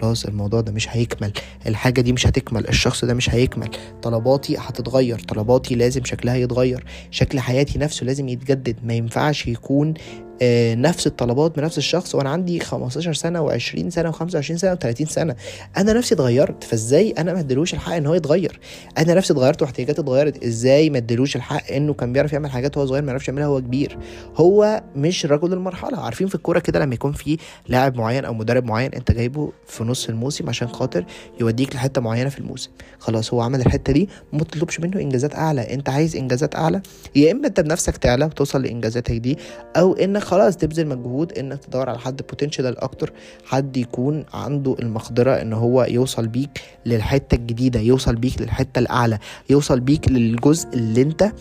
خلاص 0.03 0.25
الموضوع 0.25 0.61
ده 0.61 0.73
مش 0.73 0.89
هيكمل 0.91 1.33
الحاجة 1.67 2.01
دي 2.01 2.13
مش 2.13 2.27
هتكمل 2.27 2.69
الشخص 2.69 3.05
ده 3.05 3.15
مش 3.15 3.31
هيكمل 3.31 3.69
طلباتي 4.03 4.57
هتتغير 4.59 5.19
طلباتي 5.19 5.75
لازم 5.75 6.05
شكلها 6.05 6.37
يتغير 6.37 6.85
شكل 7.11 7.41
حياتي 7.41 7.79
نفسه 7.79 8.07
لازم 8.07 8.29
يتجدد 8.29 8.77
ما 8.85 8.95
ينفعش 8.95 9.47
يكون 9.47 9.95
نفس 10.43 11.07
الطلبات 11.07 11.59
من 11.59 11.65
نفس 11.65 11.79
الشخص 11.79 12.15
وأنا 12.15 12.31
عندي 12.31 12.61
15 12.61 13.13
سنة 13.13 13.49
و20 13.49 13.89
سنة 13.89 14.13
و25 14.13 14.41
سنة 14.41 14.75
و30 14.75 15.05
سنة. 15.05 15.37
أنا 15.77 15.93
نفسي 15.93 16.15
اتغيرت 16.15 16.65
فإزاي 16.65 17.15
أنا 17.19 17.33
ما 17.33 17.41
اديلوش 17.41 17.75
الحق 17.75 17.93
إن 17.93 18.07
هو 18.07 18.15
يتغير؟ 18.15 18.61
أنا 18.99 19.15
نفسي 19.15 19.33
اتغيرت 19.33 19.63
واحتياجاتي 19.63 20.01
اتغيرت 20.01 20.45
إزاي 20.45 20.91
ما 20.91 20.99
اديلوش 20.99 21.37
الحق 21.37 21.73
إنه 21.73 21.95
كان 21.95 22.13
بيعرف 22.13 22.33
يعمل 22.33 22.51
حاجات 22.51 22.77
وهو 22.77 22.87
صغير 22.87 23.03
ما 23.03 23.09
يعرفش 23.09 23.29
يعملها 23.29 23.47
وهو 23.49 23.61
كبير؟ 23.61 23.99
هو 24.37 24.83
مش 24.97 25.27
رجل 25.27 25.53
المرحلة. 25.53 25.99
عارفين 25.99 26.27
في 26.27 26.35
الكورة 26.35 26.59
كده 26.59 26.79
لما 26.81 26.95
يكون 26.95 27.13
في 27.13 27.37
لاعب 27.69 27.97
معين 27.97 28.25
أو 28.25 28.35
مدرب 28.35 28.65
معين 28.65 28.95
أنت 28.95 29.13
جايبه 29.13 29.53
في 29.67 29.85
نص 29.85 30.09
الموسم 30.09 30.49
عشان 30.49 30.69
خاطر 30.69 31.05
يوديك 31.41 31.75
لحتة 31.75 32.01
معينة 32.01 32.29
في 32.29 32.39
الموسم. 32.39 32.71
خلاص 32.99 33.35
هو 33.35 33.41
عمل 33.41 33.61
الحتة 33.61 33.93
دي 33.93 34.09
ما 34.33 34.45
تطلبش 34.45 34.81
منه 34.81 35.01
إنجازات 35.01 35.35
أعلى. 35.35 35.75
أنت 35.75 35.89
عايز 35.89 36.17
إنجازات 36.17 36.55
أعلى؟ 36.57 36.83
يا 37.17 37.33
إما 37.33 37.47
أنت 37.47 37.61
بنفسك 37.61 37.97
تعلى 37.97 38.25
وتوصل 38.25 38.63
لإنجازاتك 38.63 39.13
دي 39.17 39.39
أو 39.77 39.93
إنك 39.93 40.28
خلاص 40.29 40.57
تبذل 40.57 40.87
مجهود 40.87 41.33
إنك 41.33 41.65
تدور 41.65 41.89
على 41.91 41.99
حد 41.99 42.23
بوتنشال 42.23 42.79
أكتر 42.79 43.13
حد 43.45 43.77
يكون 43.77 44.25
عنده 44.35 44.77
المقدرة 44.83 45.31
إن 45.33 45.53
هو 45.53 45.85
يوصل 45.85 46.27
بيك 46.29 46.61
للحتة 46.87 47.35
الجديدة 47.35 47.81
يوصل 47.81 48.17
بيك 48.17 48.41
للحتة 48.43 48.79
الأعلى 48.79 49.19
يوصل 49.51 49.81
بيك 49.81 50.09
للجزء 50.09 50.69
اللي 50.75 51.03
أنت 51.03 51.33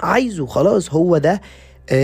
عايزه. 0.00 0.46
خلاص 0.46 0.90
هو 0.94 1.18
ده 1.18 1.40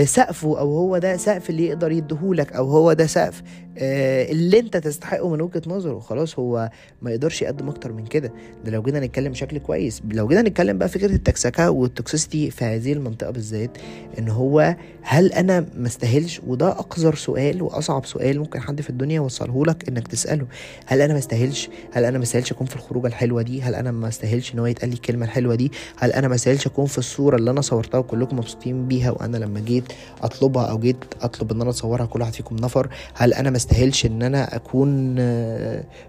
سقفه 0.03 0.59
أو 0.59 0.77
هو 0.77 0.97
ده 0.97 1.17
سقف 1.17 1.49
اللي 1.49 1.65
يقدر 1.65 1.91
يديهولك 1.91 2.53
أو 2.53 2.69
هو 2.69 2.93
ده 2.93 3.05
سقف 3.05 3.41
اللي 3.77 4.59
انت 4.59 4.77
تستحقه 4.77 5.29
من 5.29 5.41
وجهة 5.41 5.61
نظره. 5.67 5.99
خلاص 5.99 6.39
هو 6.39 6.69
ما 7.01 7.11
يقدرش 7.11 7.41
يقدم 7.41 7.69
أكتر 7.69 7.91
من 7.93 8.05
كده. 8.05 8.33
ده 8.65 8.71
لو 8.71 8.81
جينا 8.81 8.99
نتكلم 8.99 9.31
بشكل 9.31 9.57
كويس. 9.57 10.01
لو 10.11 10.27
جينا 10.27 10.41
نتكلم 10.41 10.77
بقى 10.77 10.89
فكره 10.89 11.11
التكسكة 11.11 11.69
والتوكسيستي 11.71 12.51
في 12.51 12.65
هذه 12.65 12.93
المنطقة 12.93 13.31
بالذات 13.31 13.77
إن 14.19 14.29
هو 14.29 14.75
هل 15.01 15.33
أنا 15.33 15.65
ما 15.77 15.87
استاهلش؟ 15.87 16.41
وده 16.47 16.67
أقذر 16.69 17.15
سؤال 17.15 17.61
وأصعب 17.61 18.05
سؤال 18.05 18.39
ممكن 18.39 18.59
حد 18.59 18.81
في 18.81 18.89
الدنيا 18.89 19.15
يوصله 19.15 19.65
لك 19.65 19.89
إنك 19.89 20.07
تسأله. 20.07 20.45
هل 20.85 21.01
أنا 21.01 21.13
ما 21.13 21.19
استاهلش؟ 21.19 21.69
هل 21.91 22.05
أنا 22.05 22.17
ما 22.17 22.23
استاهلش 22.23 22.51
أكون 22.51 22.67
في 22.67 22.75
الخروجة 22.75 23.07
الحلوة 23.07 23.41
دي؟ 23.41 23.61
هل 23.61 23.75
أنا 23.75 23.91
ما 23.91 24.07
استاهلش 24.07 24.53
إن 24.53 24.59
هو 24.59 24.65
يتقال 24.65 24.89
لي 24.89 24.95
الكلمة 24.95 25.25
الحلوة 25.25 25.55
دي؟ 25.55 25.71
هل 25.97 26.11
أنا 26.11 26.27
ما 26.27 26.35
استاهلش 26.35 26.67
أكون 26.67 26.85
في 26.85 26.97
الصورة 26.97 27.35
اللي 27.35 27.51
أنا 27.51 27.61
صورتها 27.61 27.97
وكلكم 27.97 28.37
مبسوطين 28.37 28.87
بيها 28.87 29.11
وأنا 29.11 29.37
لما 29.37 29.59
جيت 29.59 29.83
أطلبها 30.21 30.65
أو 30.65 30.79
جيت 30.79 30.97
أطلب 31.21 31.51
إن 31.51 31.61
أنا 31.61 31.69
اصورها 31.69 32.05
كل 32.05 32.21
واحد 32.21 32.33
فيكم 32.33 32.55
نفر؟ 32.55 32.89
هل 33.13 33.33
أنا 33.33 33.49
استاهلش 33.59 34.05
ان 34.05 34.21
أنا 34.21 34.55
اكون 34.55 35.15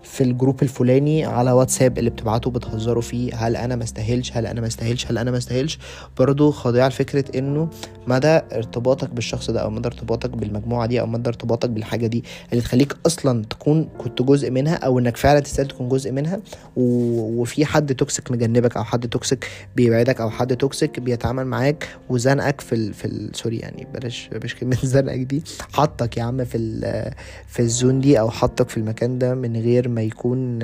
في 0.02 0.20
الجروب 0.20 0.62
الفلاني 0.62 1.24
على 1.24 1.52
واتساب 1.52 1.98
اللي 1.98 2.10
بتبعته 2.10 2.50
بتهزروا 2.50 3.02
فيه. 3.02 3.34
هل 3.34 3.56
أنا 3.56 3.76
ما 3.76 3.84
استاهلش 3.84 4.32
هل 4.32 4.46
أنا 4.46 4.60
ما 4.60 4.66
استاهلش 4.66 5.06
هل 5.06 5.18
أنا 5.18 5.30
ما 5.30 5.38
استاهلش 5.38 5.78
برضه 6.18 6.50
خاضعه 6.50 6.88
لفكره 6.88 7.38
انه 7.38 7.68
مدى 8.06 8.40
ارتباطك 8.52 9.10
بالشخص 9.10 9.50
ده 9.50 9.60
أو 9.60 9.70
مدى 9.70 9.88
ارتباطك 9.88 10.30
بالمجموعة 10.30 10.86
دي 10.86 11.00
أو 11.00 11.06
مدى 11.06 11.28
ارتباطك 11.28 11.70
بالحاجة 11.70 12.06
دي 12.06 12.24
اللي 12.52 12.62
تخليك 12.62 12.96
أصلا 13.06 13.44
تكون 13.44 13.88
كنت 13.98 14.22
جزء 14.22 14.50
منها 14.50 14.74
أو 14.74 14.98
انك 14.98 15.16
فعلا 15.16 15.40
تستاهل 15.40 15.68
تكون 15.68 15.88
جزء 15.88 16.12
منها. 16.12 16.40
وفي 16.76 17.64
حد 17.64 17.94
toxic 17.94 18.30
مجنبك 18.30 18.76
أو 18.76 18.84
حد 18.84 19.08
toxic 19.08 19.46
بيبعدك 19.76 20.20
أو 20.20 20.30
حد 20.30 20.56
toxic 20.56 21.00
بيتعامل 21.00 21.44
معاك 21.46 21.88
وزنقك 22.08 22.60
في 22.60 22.74
ال... 22.74 22.94
في 22.94 23.04
ال... 23.04 23.30
sorry 23.36 23.56
يعني 23.56 23.86
بلاش 23.94 24.28
بلاش 24.32 24.54
كلمة 24.54 24.76
زنقك 24.94 25.18
دي 25.18 25.42
حطك 25.72 26.16
يا 26.16 26.22
عم 26.22 26.44
في 26.44 26.56
ال... 26.56 27.12
في 27.48 27.60
ال 27.60 27.68
zone 27.68 28.00
دي 28.00 28.20
أو 28.20 28.30
حطك 28.30 28.68
في 28.68 28.76
المكان 28.76 29.18
ده 29.18 29.34
من 29.34 29.56
غير 29.56 29.88
ما 29.88 30.02
يكون 30.02 30.58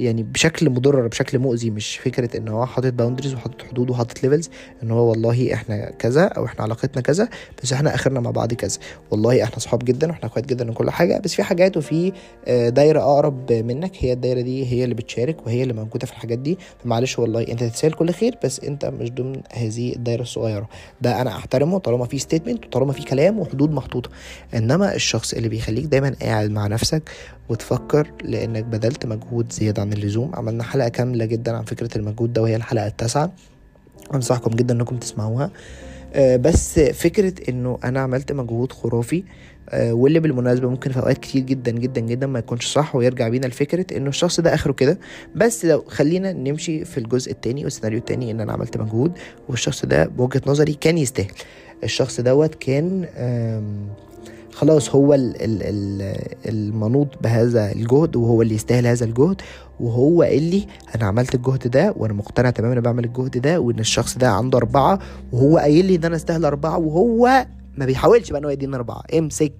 يعني 0.00 0.22
بشكل 0.22 0.70
مضر 0.70 1.06
بشكل 1.06 1.38
مؤذي 1.38 1.70
مش 1.70 1.96
فكرة 1.96 2.36
إن 2.36 2.48
هو 2.48 2.66
حاطط 2.66 2.92
boundaries 2.92 3.34
وحاطط 3.34 3.62
حدود 3.62 3.90
وحاطط 3.90 4.22
levels 4.22 4.50
إن 4.82 4.90
هو 4.90 5.10
والله 5.10 5.54
إحنا 5.54 5.90
كذا 5.90 6.24
أو 6.24 6.44
إحنا 6.44 6.62
علاقتنا 6.62 7.02
كذا 7.02 7.28
بس 7.62 7.72
إحنا 7.72 7.94
آخرنا 7.94 8.20
مع 8.20 8.30
بعض 8.30 8.54
كذا. 8.54 8.78
والله 9.10 9.42
إحنا 9.42 9.58
صحاب 9.58 9.84
جدا 9.84 10.08
وإحنا 10.08 10.26
إخوات 10.26 10.46
جدا 10.46 10.70
وكل 10.70 10.90
حاجة 10.90 11.20
بس 11.24 11.34
في 11.34 11.42
حاجات 11.42 11.76
وفي 11.76 12.12
دايرة 12.48 13.00
أقرب 13.00 13.52
منك 13.52 13.92
هي 13.98 14.12
الدايرة 14.12 14.40
دي 14.40 14.66
هي 14.72 14.84
اللي 14.84 14.94
بتشارك 14.94 15.46
وهي 15.46 15.62
اللي 15.62 15.74
موجودة 15.74 16.06
في 16.06 16.12
الحاجات 16.12 16.38
دي. 16.38 16.58
فمعلش 16.84 17.18
والله 17.18 17.42
أنت 17.42 17.64
تستاهل 17.64 17.92
كل 17.92 18.12
خير 18.12 18.34
بس 18.44 18.60
أنت 18.60 18.84
مش 18.84 19.10
ضمن 19.10 19.40
هذه 19.52 19.96
الدايرة 19.96 20.22
الصغيرة. 20.22 20.68
ده 21.00 21.20
أنا 21.20 21.30
أحترمه 21.30 21.78
طالما 21.78 22.04
في 22.04 22.18
ستيتمنت 22.18 22.66
وطالما 22.66 22.92
في 22.92 23.02
كلام 23.02 23.38
وحدود 23.38 23.70
محطوطة. 23.70 24.10
إنما 24.54 24.94
الشخص 24.94 25.34
اللي 25.34 25.48
بيخليك 25.48 25.84
دايما 25.84 26.16
قاعد 26.22 26.50
مع 26.50 26.66
نفسك 26.66 27.02
وتفكر 27.48 28.10
لأنك 28.24 28.64
بذلت 28.64 29.06
مجهود 29.06 29.52
زيادة 29.52 29.82
عن 29.82 29.92
اللزوم. 29.92 30.30
عملنا 30.34 30.62
حلقة 30.64 30.88
كاملة 30.88 31.24
جدا 31.24 31.56
عن 31.56 31.64
فكرة 31.64 31.98
المجهود 31.98 32.32
ده 32.32 32.42
وهي 32.42 32.56
الحلقة 32.56 32.86
التاسعة. 32.86 33.32
أنصحكم 34.14 34.50
جدا 34.50 34.74
إنكم 34.74 34.96
تسمعوها. 34.96 35.50
آه، 36.14 36.36
بس 36.36 36.78
فكرة 36.80 37.32
إنه 37.48 37.78
أنا 37.84 38.00
عملت 38.00 38.32
مجهود 38.32 38.72
خرافي 38.72 39.24
آه، 39.70 39.92
واللي 39.92 40.20
بالمناسبة 40.20 40.68
ممكن 40.70 40.92
في 40.92 40.98
أوقات 40.98 41.18
كتير 41.18 41.42
جدا 41.42 41.70
جدا 41.70 42.00
جدا 42.00 42.26
ما 42.26 42.38
يكونش 42.38 42.66
صح 42.66 42.96
ويرجع 42.96 43.28
بينا 43.28 43.46
لفكرة 43.46 43.96
إنه 43.96 44.08
الشخص 44.08 44.40
ده 44.40 44.54
آخره 44.54 44.72
كده. 44.72 44.98
بس 45.34 45.64
لو 45.64 45.84
خلينا 45.88 46.32
نمشي 46.32 46.84
في 46.84 46.98
الجزء 46.98 47.32
التاني 47.32 47.64
والسيناريو 47.64 47.98
التاني 47.98 48.30
إن 48.30 48.40
أنا 48.40 48.52
عملت 48.52 48.76
مجهود 48.76 49.12
والشخص 49.48 49.84
ده 49.86 50.06
بوجهة 50.06 50.42
نظري 50.46 50.74
كان 50.74 50.98
يستاهل. 50.98 51.32
الشخص 51.84 52.20
دوت 52.20 52.54
كان 52.54 53.06
خلاص 54.58 54.94
هو 54.94 55.14
المنوط 56.46 57.08
بهذا 57.22 57.72
الجهد 57.72 58.16
وهو 58.16 58.42
اللي 58.42 58.54
يستاهل 58.54 58.86
هذا 58.86 59.04
الجهد 59.04 59.40
وهو 59.80 60.22
اللي 60.22 60.66
أنا 60.94 61.04
عملت 61.04 61.34
الجهد 61.34 61.68
ده 61.70 61.94
وأنا 61.96 62.12
مقتنع 62.12 62.50
تماما 62.50 62.72
أنا 62.72 62.80
بعمل 62.80 63.04
الجهد 63.04 63.38
ده 63.38 63.60
وإن 63.60 63.78
الشخص 63.78 64.18
ده 64.18 64.28
عنده 64.30 64.58
أربعة 64.58 64.98
وهو 65.32 65.58
قايل 65.58 65.84
لي 65.84 65.94
إن 65.94 66.04
أنا 66.04 66.16
أستاهل 66.16 66.44
أربعة 66.44 66.78
وهو 66.78 67.46
ما 67.76 67.86
بيحاولش 67.86 68.30
بقى 68.30 68.40
إن 68.40 68.44
هو 68.44 68.50
يديني 68.50 68.76
أربعة. 68.76 69.02
امسك. 69.18 69.52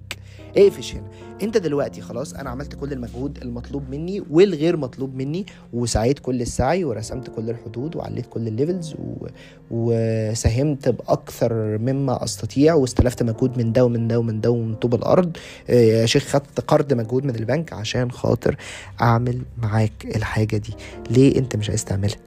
اقفش 0.57 0.95
هنا 0.95 1.07
انت 1.43 1.57
دلوقتي 1.57 2.01
خلاص 2.01 2.33
أنا 2.33 2.49
عملت 2.49 2.75
كل 2.75 2.93
المجهود 2.93 3.37
المطلوب 3.41 3.83
مني 3.89 4.23
والغير 4.31 4.77
مطلوب 4.77 5.15
مني 5.15 5.45
وسعيت 5.73 6.19
كل 6.19 6.41
السعي 6.41 6.83
ورسمت 6.83 7.29
كل 7.29 7.49
الحدود 7.49 7.95
وعليت 7.95 8.25
كل 8.25 8.47
الليفلز 8.47 8.93
و... 8.93 9.27
وساهمت 9.71 10.89
بأكثر 10.89 11.53
مما 11.77 12.23
أستطيع 12.23 12.73
واستلفت 12.73 13.23
مجهود 13.23 13.57
من 13.57 13.71
ده 13.73 13.85
ومن 13.85 14.07
ده 14.07 14.19
ومن 14.19 14.41
ده 14.41 14.49
ومن 14.51 14.75
طوب 14.75 14.95
الأرض. 14.95 15.37
آه، 15.69 15.73
يا 15.73 16.05
شيخ 16.05 16.23
خدت 16.23 16.59
قرض 16.67 16.93
مجهود 16.93 17.25
من 17.25 17.35
البنك 17.35 17.73
عشان 17.73 18.11
خاطر 18.11 18.55
أعمل 19.01 19.41
معاك 19.57 20.05
الحاجة 20.15 20.57
دي. 20.57 20.73
ليه 21.09 21.37
انت 21.39 21.55
مش 21.55 21.69
عايز 21.69 21.85
تعملها؟ 21.85 22.17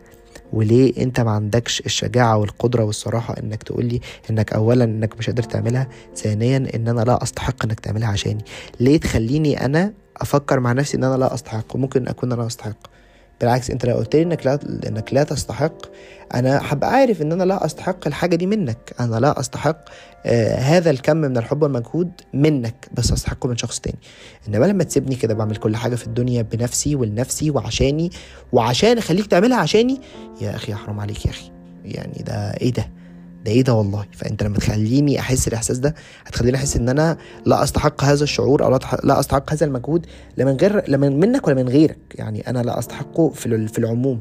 وليه 0.53 1.03
انت 1.03 1.21
ما 1.21 1.31
عندكش 1.31 1.81
الشجاعة 1.81 2.37
والقدرة 2.37 2.85
والصراحة 2.85 3.35
انك 3.43 3.63
تقولي 3.63 4.01
انك 4.31 4.53
اولا 4.53 4.85
انك 4.85 5.19
مش 5.19 5.27
قادر 5.27 5.43
تعملها 5.43 5.89
ثانيا 6.17 6.57
ان 6.75 6.89
أنا 6.89 7.01
لا 7.01 7.23
أستحق 7.23 7.65
انك 7.65 7.81
تعملها 7.81 8.09
عشاني. 8.09 8.45
ليه 8.81 9.01
تخليني 9.01 9.65
أنا 9.65 9.93
أفكر 10.17 10.61
مع 10.61 10.73
نفسي 10.73 10.97
إن 10.97 11.05
أنا 11.05 11.17
لا 11.17 11.35
أستحق؟ 11.35 11.77
وممكن 11.77 12.09
أكون 12.09 12.33
أنا 12.33 12.47
أستحق. 12.47 12.92
بالعكس 13.43 13.71
انت 13.71 13.87
لو 13.87 13.97
قلت 13.97 14.17
لي 14.17 14.23
إنك 14.23 14.47
لا 14.47 14.59
إنك 14.87 15.15
لا 15.15 15.25
تستحق 15.25 15.75
أنا 16.35 16.61
هبقى 16.63 16.91
عارف 16.93 17.23
إن 17.23 17.33
أنا 17.33 17.45
لا 17.45 17.65
أستحق 17.67 18.07
الحاجة 18.07 18.37
دي 18.37 18.47
منك. 18.47 18.95
أنا 19.01 19.17
لا 19.17 19.41
أستحق 19.41 19.77
آه 20.27 20.55
هذا 20.55 20.91
الكم 20.91 21.17
من 21.17 21.37
الحب 21.37 21.63
والمجهود 21.63 22.11
منك 22.35 22.89
بس 22.93 23.13
أستحقه 23.13 23.49
من 23.49 23.57
شخص 23.57 23.81
تاني. 23.81 23.99
إنما 24.49 24.67
لما 24.67 24.85
تسيبني 24.85 25.15
كده 25.17 25.35
بعمل 25.35 25.57
كل 25.57 25.77
حاجة 25.77 25.95
في 25.95 26.07
الدنيا 26.07 26.43
بنفسي 26.43 26.95
ولنفسي 26.97 27.51
وعشاني 27.51 28.11
وعشان 28.53 28.99
أخليك 28.99 29.27
تعملها 29.27 29.59
عشاني 29.59 30.01
يا 30.41 30.55
أخي 30.57 30.75
حرام 30.75 31.01
عليك 31.01 31.27
يا 31.27 31.31
أخي. 31.31 31.51
يعني 31.85 32.23
ده 32.27 32.35
إيه 32.51 32.73
ده؟ 32.73 32.91
ده 33.45 33.53
إيه 33.53 33.63
ده 33.63 33.75
والله. 33.75 34.05
فأنت 34.13 34.43
لما 34.43 34.57
تخليني 34.59 35.21
أحس 35.21 35.49
الإحساس 35.49 35.79
ده 35.79 35.95
هتخليني 36.27 36.57
أحس 36.57 36.77
إن 36.77 36.89
أنا 36.89 37.17
لا 37.47 37.63
أستحق 37.63 38.05
هذا 38.05 38.25
الشعور 38.25 38.65
أو 38.65 38.79
لا 39.05 39.21
أستحق 39.21 39.53
هذا 39.53 39.67
المجهود 39.67 40.07
لا 40.37 40.45
من 40.45 40.57
غير 40.57 40.91
لا 40.91 40.97
من 40.97 41.21
منك 41.21 41.47
ولا 41.47 41.63
من 41.63 41.69
غيرك. 41.69 41.99
يعني 42.15 42.49
أنا 42.49 42.59
لا 42.59 42.79
أستحقه 42.79 43.29
في 43.29 43.69
في 43.69 43.79
العموم. 43.79 44.21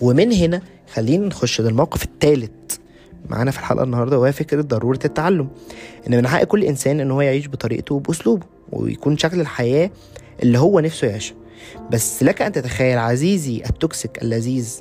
ومن 0.00 0.32
هنا 0.32 0.62
خلينا 0.94 1.26
نخش 1.26 1.60
للموقف 1.60 2.04
الثالث 2.04 2.50
معانا 3.28 3.50
في 3.50 3.58
الحلقة 3.58 3.82
النهارده 3.84 4.18
وهي 4.18 4.32
فكرة 4.32 4.62
ضرورة 4.62 4.98
التعلم. 5.04 5.48
إن 6.08 6.16
من 6.16 6.26
حق 6.26 6.44
كل 6.44 6.64
إنسان 6.64 7.00
إن 7.00 7.10
هو 7.10 7.20
يعيش 7.20 7.48
بطريقته 7.48 7.94
وبأسلوبه 7.94 8.46
ويكون 8.72 9.18
شكل 9.18 9.40
الحياة 9.40 9.90
اللي 10.42 10.58
هو 10.58 10.80
نفسه 10.80 11.06
يعيشها. 11.08 11.39
بس 11.90 12.22
لك 12.22 12.42
أن 12.42 12.52
تتخيل 12.52 12.98
عزيزي 12.98 13.62
التوكسيك 13.70 14.22
اللذيذ 14.22 14.80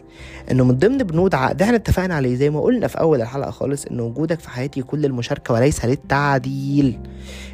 إنه 0.51 0.63
من 0.63 0.77
ضمن 0.77 0.97
بنود 0.97 1.35
عقد 1.35 1.61
إحنا 1.61 1.75
اتفقنا 1.75 2.15
عليه 2.15 2.35
زي 2.35 2.49
ما 2.49 2.61
قلنا 2.61 2.87
في 2.87 2.99
أول 2.99 3.21
الحلقة 3.21 3.51
خالص 3.51 3.85
إن 3.85 3.99
وجودك 3.99 4.39
في 4.39 4.49
حياتي 4.49 4.79
يكون 4.79 4.99
للمشاركه 5.01 5.53
وليس 5.53 5.85
للتعديل. 5.85 6.99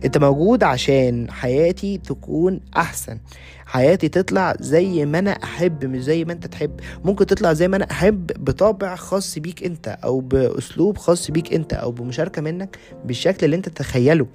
أنت 0.06 0.18
موجود 0.18 0.64
عشان 0.64 1.32
حياتي 1.32 1.98
تكون 1.98 2.60
أحسن. 2.78 3.20
حياتي 3.66 4.08
تطلع 4.10 4.56
زي 4.60 5.06
ما 5.06 5.20
أنا 5.20 5.32
أحب 5.32 5.86
مش 5.86 6.04
زي 6.04 6.26
ما 6.26 6.34
أنت 6.34 6.48
تحب. 6.48 6.80
ممكن 7.06 7.26
تطلع 7.26 7.54
زي 7.54 7.68
ما 7.68 7.76
أنا 7.78 7.92
أحب 7.92 8.26
بطابع 8.46 8.96
خاص 8.96 9.40
بيك 9.40 9.64
أنت 9.64 9.88
أو 10.04 10.20
بأسلوب 10.20 10.98
خاص 10.98 11.32
بيك 11.32 11.54
أنت 11.54 11.74
أو 11.74 11.92
بمشاركة 11.92 12.42
منك 12.42 12.78
بالشكل 13.06 13.46
اللي 13.46 13.56
أنت 13.56 13.70
تتخيله. 13.70 14.28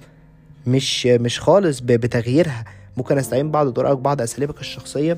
مش 0.67 1.05
مش 1.05 1.39
خالص 1.39 1.79
بتغييرها. 1.79 2.65
ممكن 2.97 3.17
استعين 3.17 3.51
بعض 3.51 3.69
طرقك 3.69 3.97
بعض 3.97 4.21
أساليبك 4.21 4.59
الشخصية. 4.59 5.17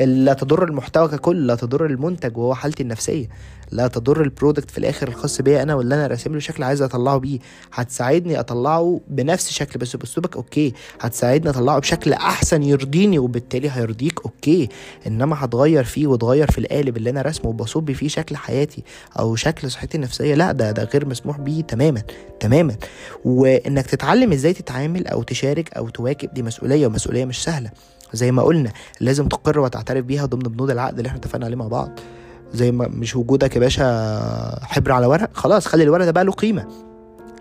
لا 0.00 0.32
تضر 0.32 0.64
المحتوى 0.64 1.08
ككل 1.08 1.46
لا 1.46 1.54
تضر 1.54 1.86
المنتج 1.86 2.36
وهو 2.36 2.54
حالتي 2.54 2.82
النفسية 2.82 3.28
لا 3.70 3.86
تضر 3.86 4.22
ال 4.22 4.28
product 4.28 4.70
في 4.70 4.78
الآخر 4.78 5.08
الخاص 5.08 5.42
بيا 5.42 5.62
أنا 5.62 5.74
واللي 5.74 5.94
أنا 5.94 6.06
راسم 6.06 6.32
له 6.32 6.38
شكل 6.38 6.62
عايز 6.62 6.82
أطلعه 6.82 7.18
بيه. 7.18 7.38
هتساعدني 7.72 8.40
أطلعه 8.40 9.00
بنفس 9.08 9.48
الشكل 9.48 9.78
بس 9.78 9.96
بأسلوبك 9.96 10.36
okay. 10.36 10.72
هتساعدني 11.00 11.50
أطلعه 11.50 11.78
بشكل 11.78 12.12
أحسن 12.12 12.62
يرضيني 12.62 13.18
وبالتالي 13.18 13.70
هيرضيك 13.70 14.20
أوكي. 14.24 14.68
إنما 15.06 15.44
هتغير 15.44 15.84
فيه 15.84 16.06
وتغير 16.06 16.50
في 16.50 16.58
القالب 16.58 16.96
اللي 16.96 17.10
أنا 17.10 17.22
راسمه 17.22 17.50
وبصب 17.50 17.92
فيه 17.92 18.08
شكل 18.08 18.36
حياتي 18.36 18.84
أو 19.18 19.36
شكل 19.36 19.70
صحتي 19.70 19.96
النفسية 19.96 20.34
لا 20.34 20.52
ده 20.52 20.70
ده 20.70 20.84
غير 20.84 21.06
مسموح 21.06 21.40
بيه 21.40 21.62
تماما 21.62 22.02
تماما. 22.40 22.76
وإنك 23.24 23.86
تتعلم 23.86 24.32
إزاي 24.32 24.52
تتعامل 24.52 25.06
أو 25.06 25.22
تشارك 25.22 25.72
أو 25.74 25.88
تواكب 25.88 26.34
دي 26.34 26.42
مسؤولية 26.42 26.86
ومسؤولية 26.86 27.24
مش 27.24 27.44
سهلة. 27.44 27.70
زي 28.12 28.32
ما 28.32 28.42
قلنا 28.42 28.72
لازم 29.00 29.28
تقر 29.28 29.58
وتعترف 29.60 30.04
بيها 30.04 30.26
ضمن 30.26 30.42
بنود 30.42 30.70
العقد 30.70 30.96
اللي 30.96 31.06
إحنا 31.08 31.18
اتفقنا 31.18 31.46
عليه 31.46 31.56
مع 31.56 31.68
بعض. 31.68 31.90
زي 32.54 32.72
ما 32.72 32.88
مش 32.88 33.16
وجودك 33.16 33.54
يا 33.56 33.60
باشا 33.60 34.58
حبر 34.64 34.92
على 34.92 35.06
ورق 35.06 35.30
خلاص 35.36 35.66
خلي 35.66 35.82
الورق 35.82 36.04
ده 36.04 36.10
بقى 36.10 36.24
له 36.24 36.32
قيمة. 36.32 36.68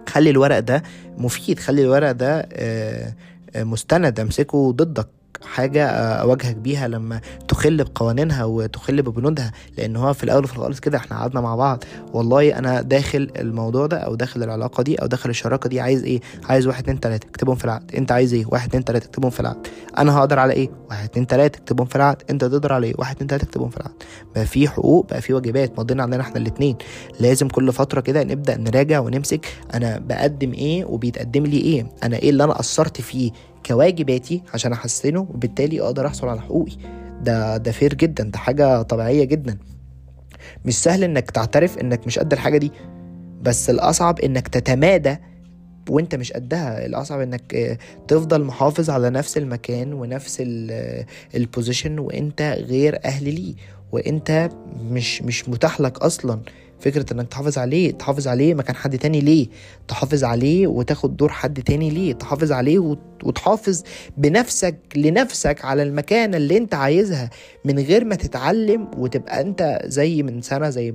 خلي 0.10 0.29
الورق 0.29 0.60
ده 0.60 0.84
مفيد 1.17 1.60
خلي 1.60 1.81
الورق 1.81 2.12
ده 2.12 2.47
آه، 2.53 3.13
آه، 3.55 3.63
مستند 3.63 4.19
امسكه 4.19 4.71
ضدك. 4.71 5.07
حاجة 5.45 5.87
أواجهك 5.91 6.55
بيها 6.55 6.87
لما 6.87 7.21
تخل 7.47 7.83
بقوانينها 7.83 8.45
وتخل 8.45 9.01
ببنودها 9.01 9.51
لأن 9.77 9.95
هو 9.95 10.13
في 10.13 10.23
الأول 10.23 10.43
وفي 10.43 10.53
الخالص 10.53 10.79
كده 10.79 10.97
إحنا 10.97 11.17
قعدنا 11.17 11.41
مع 11.41 11.55
بعض. 11.55 11.83
والله 12.13 12.57
أنا 12.57 12.81
داخل 12.81 13.31
الموضوع 13.39 13.85
ده 13.85 13.97
أو 13.97 14.15
داخل 14.15 14.43
العلاقة 14.43 14.83
دي 14.83 14.95
أو 14.95 15.07
داخل 15.07 15.29
الشراكة 15.29 15.69
دي 15.69 15.79
عايز 15.81 16.03
إيه؟ 16.03 16.21
عايز 16.43 16.67
واحد 16.67 16.83
اتنين 16.83 16.99
تلاتة 16.99 17.27
اكتبهم 17.27 17.55
في 17.55 17.65
العقد. 17.65 17.95
أنت 17.95 18.11
عايز 18.11 18.33
إيه؟ 18.33 18.45
واحد 18.47 18.67
اتنين 18.67 18.85
تلاتة 18.85 19.05
اكتبهم 19.05 19.31
في 19.31 19.39
العقد. 19.39 19.67
أنا 19.97 20.17
هقدر 20.17 20.39
على 20.39 20.53
إيه؟ 20.53 20.69
واحد 20.89 21.03
اتنين 21.03 21.27
تلاتة 21.27 21.57
اكتبهم 21.57 21.87
في 21.87 21.95
العقد. 21.95 22.23
أنت 22.29 22.41
تقدر 22.45 22.73
على 22.73 22.87
إيه؟ 22.87 22.93
واحد 22.97 23.15
اتنين 23.15 23.27
تلاتة 23.27 23.43
اكتبهم 23.43 23.69
في 23.69 23.77
العقد. 23.77 24.03
بقى 24.35 24.45
في 24.45 24.67
حقوق 24.67 25.09
بقى 25.09 25.21
في 25.21 25.33
واجبات 25.33 25.79
مضينا 25.79 26.03
عندنا 26.03 26.21
إحنا 26.21 26.37
الاتنين. 26.37 26.75
لازم 27.19 27.47
كل 27.47 27.73
فترة 27.73 28.01
كده 28.01 28.23
نبدأ 28.23 28.57
نراجع 28.57 28.99
ونمسك 28.99 29.45
أنا 29.73 29.97
بقدم 29.99 30.53
إيه 30.53 30.85
وبيتقدم 30.85 31.43
لي 31.43 31.57
إيه. 31.57 31.91
أنا 32.03 32.17
إيه 32.17 32.29
اللي 32.29 32.43
أنا 32.43 32.53
قصرت 32.53 33.01
فيه؟ 33.01 33.31
كواجباتي 33.65 34.43
عشان 34.54 34.74
أحسنه 34.74 35.19
وبالتالي 35.19 35.82
أقدر 35.82 36.08
أحصل 36.08 36.28
على 36.28 36.41
حقوقي. 36.41 36.76
ده 37.21 37.58
ده 37.58 37.71
fair 37.71 37.93
جدا 37.93 38.24
ده 38.24 38.38
حاجة 38.38 38.82
طبيعية 38.82 39.24
جدا. 39.24 39.58
مش 40.65 40.78
سهل 40.84 41.04
إنك 41.04 41.32
تعترف 41.32 41.78
إنك 41.78 42.08
مش 42.08 42.19
قد 42.19 42.34
الحاجة 42.34 42.58
دي 42.58 42.71
بس 43.41 43.69
الأصعب 43.69 44.19
إنك 44.19 44.47
تتمادى 44.47 45.17
وأنت 45.89 46.15
مش 46.15 46.32
قدها. 46.34 46.86
الأصعب 46.86 47.19
إنك 47.21 47.78
تفضل 48.08 48.43
محافظ 48.43 48.89
على 48.89 49.10
نفس 49.10 49.38
المكان 49.38 49.93
ونفس 49.93 50.43
ال 51.36 51.43
position 51.43 51.99
وأنت 52.00 52.41
غير 52.41 53.00
أهل 53.06 53.24
ليه. 53.36 53.54
وأنت 53.91 54.50
مش 54.91 55.21
مش 55.21 55.50
متاح 55.50 55.82
لك 55.82 55.97
أصلا. 56.00 56.39
فكرة 56.81 57.13
إنك 57.13 57.27
تحافظ 57.27 57.57
عليه 57.57 57.91
تحافظ 57.91 58.27
عليه 58.27 58.53
مكان 58.53 58.75
حد 58.75 58.97
تاني 58.97 59.21
ليه. 59.21 59.47
تحافظ 59.87 60.23
عليه 60.23 60.67
وتاخد 60.67 61.17
دور 61.17 61.29
حد 61.29 61.63
تاني 61.63 61.89
ليه. 61.89 62.13
تحافظ 62.13 62.51
عليه 62.51 62.97
وتحافظ 63.23 63.83
بنفسك 64.17 64.75
لنفسك 64.95 65.65
على 65.65 65.83
المكانة 65.83 66.37
اللي 66.37 66.57
أنت 66.57 66.73
عايزها 66.73 67.29
من 67.65 67.79
غير 67.79 68.05
ما 68.05 68.15
تتعلم 68.15 68.87
وتبقى 68.97 69.41
أنت 69.41 69.79
زي 69.85 70.23
من 70.23 70.41
سنة 70.41 70.69
زي 70.69 70.93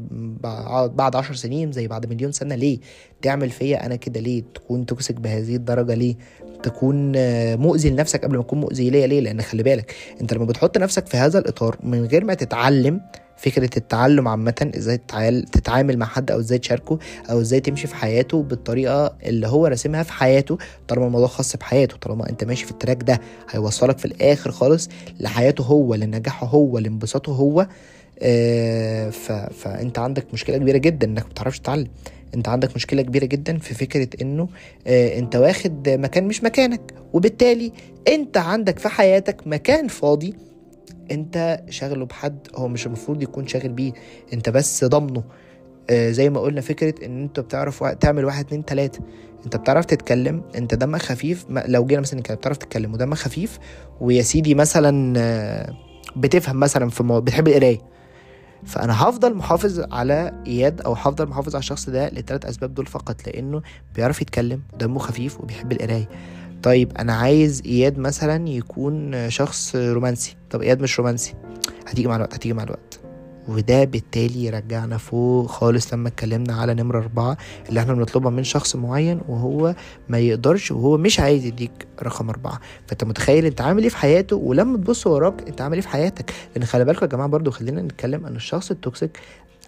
بعد 0.94 1.16
عشر 1.16 1.35
سنين 1.35 1.72
زي 1.72 1.88
بعد 1.88 2.07
مليون 2.07 2.33
سنة. 2.33 2.55
ليه؟ 2.55 2.79
تعمل 3.22 3.51
فيا 3.51 3.87
أنا 3.87 3.96
كده 3.96 4.20
ليه؟ 4.20 4.42
تكون 4.55 4.87
توكسيك 4.87 5.16
بهذه 5.20 5.57
الدرجة 5.57 5.94
ليه؟ 5.94 6.16
تكون 6.62 7.12
مؤذي 7.57 7.90
لنفسك 7.90 8.25
قبل 8.25 8.37
ما 8.37 8.42
تكون 8.42 8.61
مؤذي 8.61 8.90
ليا 8.90 9.07
ليه؟ 9.07 9.20
لأن 9.20 9.40
خلي 9.42 9.62
بالك 9.62 9.94
أنت 10.20 10.35
لما 10.35 10.44
بتحط 10.44 10.79
نفسك 10.79 11.07
في 11.07 11.16
هذا 11.16 11.38
الإطار 11.38 11.77
من 11.83 12.05
غير 12.05 12.25
ما 12.25 12.35
تتعلم 12.35 13.01
فكرة 13.37 13.70
التعلم 13.77 14.29
عامة 14.29 14.70
إزاي 14.77 14.99
تتعامل 15.53 15.99
مع 15.99 16.07
حد 16.07 16.31
أو 16.31 16.38
إزاي 16.40 16.59
تشاركه 16.59 16.99
أو 17.31 17.40
إزاي 17.40 17.61
تمشي 17.61 17.87
في 17.87 17.94
حياته 17.96 18.42
بالطريقة 18.42 19.16
اللي 19.25 19.46
هو 19.49 19.66
راسمها 19.66 20.03
في 20.03 20.12
حياته 20.12 20.59
طالما 20.88 21.07
الموضوع 21.07 21.29
خاص 21.29 21.57
بحياته 21.57 21.96
طالما 21.96 22.31
أنت 22.31 22.44
ماشي 22.44 22.64
في 22.64 22.70
التراك 22.70 23.03
ده 23.03 23.20
هيوصلك 23.51 23.99
في 23.99 24.05
الآخر 24.05 24.51
خالص 24.51 24.88
لحياته 25.20 25.64
هو 25.64 25.94
لنجاحه 25.94 26.46
هو 26.46 26.79
لانبساطه 26.79 27.33
هو 27.33 27.66
آه 28.22 29.11
فأنت 29.59 29.99
عندك 29.99 30.27
مشكلة 30.33 30.57
كبيرة 30.57 30.79
جدا 30.79 31.07
إنك 31.07 31.22
ما 31.22 31.29
بتعرفش 31.29 31.59
تتعلم. 31.59 31.88
أنت 32.35 32.49
عندك 32.49 32.75
مشكلة 32.77 33.03
كبيرة 33.03 33.25
جدا 33.25 33.59
في 33.59 33.75
فكرة 33.75 34.09
إنه 34.22 34.49
آه 34.87 35.18
أنت 35.18 35.37
واخد 35.37 35.88
مكان 35.88 36.25
مش 36.25 36.44
مكانك 36.44 36.81
وبالتالي 37.12 37.72
أنت 38.09 38.37
عندك 38.37 38.79
في 38.79 38.88
حياتك 38.88 39.46
مكان 39.46 39.88
فاضي 39.88 40.35
انت 41.11 41.62
شاغله 41.71 42.05
بحد 42.07 42.38
هو 42.55 42.69
مش 42.69 42.87
المفروض 42.87 43.23
يكون 43.23 43.47
شاغل 43.47 43.69
بيه 43.69 43.92
انت 44.33 44.49
بس 44.51 44.85
ضامنه. 44.85 45.25
آه 45.90 46.11
زي 46.11 46.31
ما 46.31 46.40
قلنا 46.40 46.61
فكرة 46.61 47.07
إن 47.07 47.23
انت 47.23 47.40
بتعرف 47.40 47.85
تعمل 47.85 48.25
واحد 48.25 48.45
اتنين 48.45 48.64
تلاتة. 48.64 49.01
أنت 49.45 49.57
بتعرف 49.57 49.85
تتكلم 49.85 50.42
أنت 50.57 50.75
دمك 50.75 51.03
خفيف 51.03 51.47
لو 51.51 51.87
جينا 51.87 52.01
مثلا 52.01 52.21
كده 52.21 52.35
بتعرف 52.35 52.57
تتكلم 52.57 52.92
ودمك 52.95 53.16
خفيف 53.16 53.59
ويا 54.01 54.23
سيدي 54.23 54.55
مثلا 54.55 55.14
آه، 55.16 55.73
بتفهم 56.16 56.61
مثلا 56.61 56.90
في 56.90 57.03
مو... 57.03 57.21
بتحب 57.21 57.49
القراية. 57.49 57.79
فأنا 58.64 59.03
هفضل 59.03 59.35
محافظ 59.35 59.81
على 59.92 60.42
إياد 60.47 60.81
أو 60.81 60.92
هفضل 60.92 61.29
محافظ 61.29 61.55
على 61.55 61.61
الشخص 61.61 61.90
ده 61.90 62.09
للثلاث 62.09 62.47
أسباب 62.47 62.75
دول 62.75 62.87
فقط 62.87 63.27
لأنه 63.27 63.62
بيعرف 63.95 64.23
يتكلم 64.23 64.62
ودمه 64.75 64.99
خفيف 64.99 65.40
وبيحب 65.40 65.73
القراية. 65.73 66.09
طيب 66.62 66.92
أنا 66.99 67.12
عايز 67.12 67.62
إياد 67.66 67.99
مثلا 67.99 68.49
يكون 68.49 69.31
شخص 69.31 69.77
رومانسي. 69.77 70.37
طب 70.51 70.62
إياد 70.62 70.81
مش 70.81 70.99
رومانسي. 70.99 71.35
هتيجي 71.87 72.09
مع 72.09 72.16
الوقت 72.16 72.35
هتيجي 72.35 72.55
مع 72.55 72.62
الوقت. 72.62 73.01
وده 73.49 73.85
بالتالي 73.85 74.45
يرجعنا 74.45 74.99
فوق 74.99 75.47
خالص 75.47 75.95
لما 75.95 76.09
اتكلمنا 76.09 76.55
على 76.55 76.75
نمرة 76.75 76.99
أربعة 76.99 77.37
اللي 77.69 77.81
إحنا 77.81 77.95
بنطلبها 77.95 78.31
من 78.31 78.45
شخص 78.45 78.77
معين 78.77 79.21
وهو 79.29 79.75
ما 80.09 80.19
يقدرش 80.19 80.71
وهو 80.71 80.97
مش 80.99 81.21
عايز 81.21 81.45
يديك 81.45 81.87
رقم 82.03 82.29
أربعة. 82.31 82.61
فأنت 82.87 83.05
متخيل 83.05 83.47
أنت 83.47 83.61
عامل 83.61 83.83
إيه 83.83 83.88
في 83.88 83.97
حياته؟ 83.97 84.37
ولما 84.37 84.77
تبص 84.77 85.07
وراك 85.07 85.49
أنت 85.49 85.61
عامل 85.61 85.75
إيه 85.75 85.83
في 85.83 85.88
حياتك؟ 85.88 86.33
لأن 86.57 86.64
خلي 86.64 86.85
بالكم 86.85 87.05
يا 87.07 87.11
جماعة 87.11 87.29
برضو 87.29 87.51
خلينا 87.51 87.83
نتكلم 87.83 88.27
أن 88.27 88.37
الشخص 88.37 88.71
التوكسيك 88.71 89.19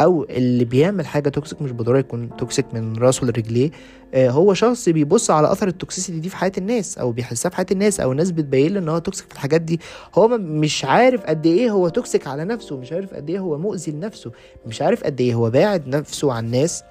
أو 0.00 0.24
اللي 0.30 0.64
بيعمل 0.64 1.06
حاجة 1.06 1.28
toxic 1.28 1.62
مش 1.62 1.70
بالضرورة 1.72 1.98
يكون 1.98 2.36
toxic 2.36 2.74
من 2.74 2.96
راسه 2.96 3.26
لرجليه 3.26 3.70
آه 4.14 4.30
هو 4.30 4.54
شخص 4.54 4.88
بيبص 4.88 5.30
على 5.30 5.52
أثر 5.52 5.68
ال 5.68 5.74
toxicity 5.74 6.18
دي 6.20 6.28
في 6.28 6.36
حياة 6.36 6.52
الناس 6.58 6.98
أو 6.98 7.12
بيحسها 7.12 7.50
في 7.50 7.56
حياة 7.56 7.66
الناس 7.72 8.00
أو 8.00 8.12
الناس 8.12 8.30
بتبين 8.30 8.74
له 8.74 8.80
إن 8.80 8.88
هو 8.88 8.98
toxic 8.98 9.26
في 9.28 9.34
الحاجات 9.34 9.60
دي. 9.60 9.80
هو 10.14 10.28
مش 10.38 10.84
عارف 10.84 11.22
قد 11.24 11.46
إيه 11.46 11.70
هو 11.70 11.88
toxic 11.88 12.26
على 12.26 12.44
نفسه 12.44 12.76
مش 12.76 12.92
عارف 12.92 13.14
قد 13.14 13.30
إيه 13.30 13.38
هو 13.38 13.58
مؤذي 13.58 13.92
لنفسه 13.92 14.32
مش 14.66 14.82
عارف 14.82 15.04
قد 15.04 15.20
إيه 15.20 15.34
هو 15.34 15.50
باعد 15.50 15.88
نفسه 15.88 16.32
عن 16.32 16.44
الناس. 16.46 16.82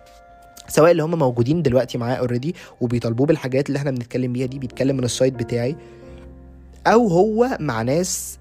سواء 0.67 0.91
اللي 0.91 1.03
هم 1.03 1.19
موجودين 1.19 1.61
دلوقتي 1.61 1.97
معاه 1.97 2.15
already 2.15 2.55
وبيطالبوه 2.81 3.25
بالحاجات 3.27 3.67
اللي 3.67 3.77
إحنا 3.77 3.91
بنتكلم 3.91 4.33
بيها 4.33 4.45
دي 4.45 4.59
بيتكلم 4.59 4.97
من 4.97 5.03
ال 5.03 5.09
side 5.09 5.33
بتاعي. 5.33 5.75
أو 6.87 7.07
هو 7.07 7.57
مع 7.59 7.81
ناس 7.81 8.39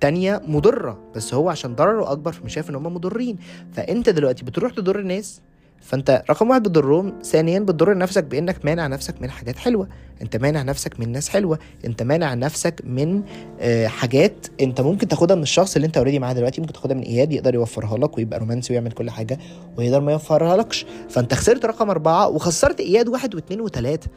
تانية 0.00 0.42
مضرة. 0.46 0.98
بس 1.16 1.34
هو 1.34 1.48
عشان 1.48 1.74
ضرره 1.74 2.12
أكبر 2.12 2.32
فمش 2.32 2.54
شايف 2.54 2.70
إن 2.70 2.74
هم 2.74 2.94
مضرين. 2.94 3.36
فأنت 3.72 4.08
دلوقتي 4.08 4.44
بتروح 4.44 4.72
تضر 4.72 4.98
الناس 4.98 5.40
فأنت 5.80 6.22
رقم 6.30 6.50
واحد 6.50 6.62
بتضرهم 6.62 7.14
ثانيا 7.22 7.60
بتضر 7.60 7.98
نفسك 7.98 8.24
بإنك 8.24 8.64
مانع 8.64 8.86
نفسك 8.86 9.22
من 9.22 9.30
حاجات 9.30 9.56
حلوة. 9.56 9.88
أنت 10.22 10.36
مانع 10.36 10.62
نفسك 10.62 11.00
من 11.00 11.12
ناس 11.12 11.28
حلوة. 11.28 11.58
أنت 11.84 12.02
مانع 12.02 12.34
نفسك 12.34 12.82
من 12.84 13.22
آه، 13.60 13.86
حاجات 13.86 14.46
أنت 14.60 14.80
ممكن 14.80 15.08
تاخدها 15.08 15.36
من 15.36 15.42
الشخص 15.42 15.76
اللي 15.76 15.86
أنت 15.86 15.96
اوريدي 15.96 16.18
معاه 16.18 16.32
دلوقتي. 16.32 16.60
ممكن 16.60 16.72
تاخدها 16.72 16.96
من 16.96 17.02
إياد 17.02 17.32
يقدر 17.32 17.54
يوفرها 17.54 17.98
لك 17.98 18.18
ويبقى 18.18 18.38
رومانسي 18.38 18.72
ويعمل 18.72 18.92
كل 18.92 19.10
حاجة 19.10 19.38
ويقدر 19.76 20.00
ما 20.00 20.12
يوفرها 20.12 20.56
لكش. 20.56 20.86
فأنت 21.08 21.34
خسرت 21.34 21.66
رقم 21.66 21.90
أربعة 21.90 22.28
وخسرت 22.28 22.80
إياد 22.80 23.08
واحد 23.08 23.34
واثنين 23.34 23.60
وثلاثة. 23.60 24.10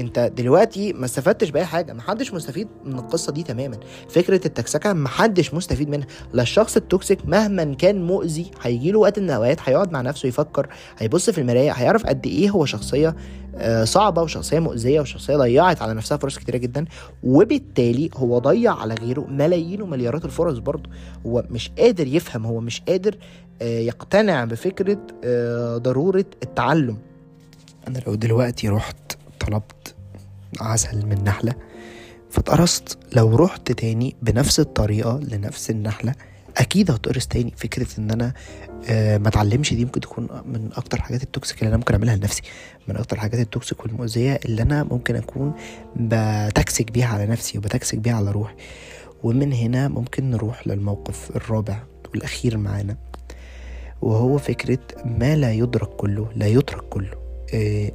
انت 0.00 0.32
دلوقتي 0.36 0.92
ما 0.92 1.04
استفدتش 1.04 1.50
بأي 1.50 1.64
حاجة 1.64 1.92
محدش 1.92 2.34
مستفيد 2.34 2.68
من 2.84 2.98
القصة 2.98 3.32
دي 3.32 3.42
تماما. 3.42 3.78
فكرة 4.08 4.46
التكسكة 4.46 4.92
محدش 4.92 5.54
مستفيد 5.54 5.88
منها. 5.88 6.06
لا 6.32 6.42
الشخص 6.42 6.76
التوكسيك 6.76 7.26
مهما 7.26 7.74
كان 7.74 8.02
مؤذي 8.06 8.50
هيجي 8.62 8.92
له 8.92 8.98
وقت 8.98 9.18
من 9.18 9.24
الأوقات 9.24 9.58
هيقعد 9.64 9.92
مع 9.92 10.00
نفسه 10.00 10.26
يفكر 10.26 10.68
هيبص 10.98 11.30
في 11.30 11.40
المراية 11.40 11.70
هيعرف 11.72 12.06
قد 12.06 12.26
إيه 12.26 12.50
هو 12.50 12.64
شخصية 12.64 13.16
آه، 13.56 13.84
صعبة 13.84 14.22
وشخصية 14.22 14.58
مؤذية 14.58 15.00
وشخصية 15.00 15.36
ضيعت 15.36 15.82
على 15.82 15.94
نفسها 15.94 16.18
فرص 16.18 16.38
كتيرة 16.38 16.56
جدا. 16.56 16.84
وبالتالي 17.22 18.10
هو 18.16 18.38
ضيع 18.38 18.74
على 18.74 18.94
غيره 18.94 19.26
ملايين 19.28 19.82
ومليارات 19.82 20.24
الفرص 20.24 20.58
برضه. 20.58 20.90
هو 21.26 21.44
مش 21.50 21.70
قادر 21.78 22.06
يفهم 22.06 22.46
هو 22.46 22.60
مش 22.60 22.80
قادر 22.88 23.16
آه، 23.62 23.78
يقتنع 23.78 24.44
بفكرة 24.44 24.98
آه، 25.24 25.76
ضرورة 25.76 26.24
التعلم. 26.42 26.98
أنا 27.88 27.98
لو 28.06 28.14
دلوقتي 28.14 28.68
رحت 28.68 28.96
طلبت 29.40 29.81
عسل 30.60 31.06
من 31.06 31.24
نحلة. 31.24 31.54
فاتقرصت. 32.30 32.98
لو 33.12 33.36
رحت 33.36 33.72
تاني 33.72 34.16
بنفس 34.22 34.60
الطريقة 34.60 35.20
لنفس 35.22 35.70
النحلة 35.70 36.14
أكيد 36.56 36.90
هتقرص 36.90 37.26
تاني. 37.26 37.54
فكرة 37.56 37.86
إن 37.98 38.10
أنا 38.10 38.32
آه 38.88 39.18
ما 39.18 39.28
اتعلمش 39.28 39.74
دي 39.74 39.84
ممكن 39.84 40.00
تكون 40.00 40.28
من 40.46 40.70
أكتر 40.76 41.00
حاجات 41.02 41.22
ال 41.22 41.28
toxic 41.28 41.58
اللي 41.58 41.68
أنا 41.68 41.76
ممكن 41.76 41.94
أعملها 41.94 42.16
لنفسي. 42.16 42.42
من 42.88 42.96
أكتر 42.96 43.16
حاجات 43.16 43.40
ال 43.40 43.47
toxic 43.47 43.80
والمؤذية 43.80 44.40
اللي 44.44 44.62
أنا 44.62 44.84
ممكن 44.84 45.16
أكون 45.16 45.52
بتكسك 45.96 46.90
بيها 46.90 47.06
على 47.06 47.26
نفسي 47.26 47.58
وبتكسك 47.58 47.98
بيها 47.98 48.14
على 48.14 48.30
روحي. 48.30 48.54
ومن 49.22 49.52
هنا 49.52 49.88
ممكن 49.88 50.30
نروح 50.30 50.66
للموقف 50.66 51.36
الرابع 51.36 51.82
والأخير 52.10 52.58
معانا 52.58 52.96
وهو 54.02 54.38
فكرة 54.38 54.78
ما 55.04 55.36
لا 55.36 55.52
يدرك 55.52 55.88
كله 55.88 56.28
لا 56.36 56.46
يترك 56.46 56.82
كله. 56.82 57.21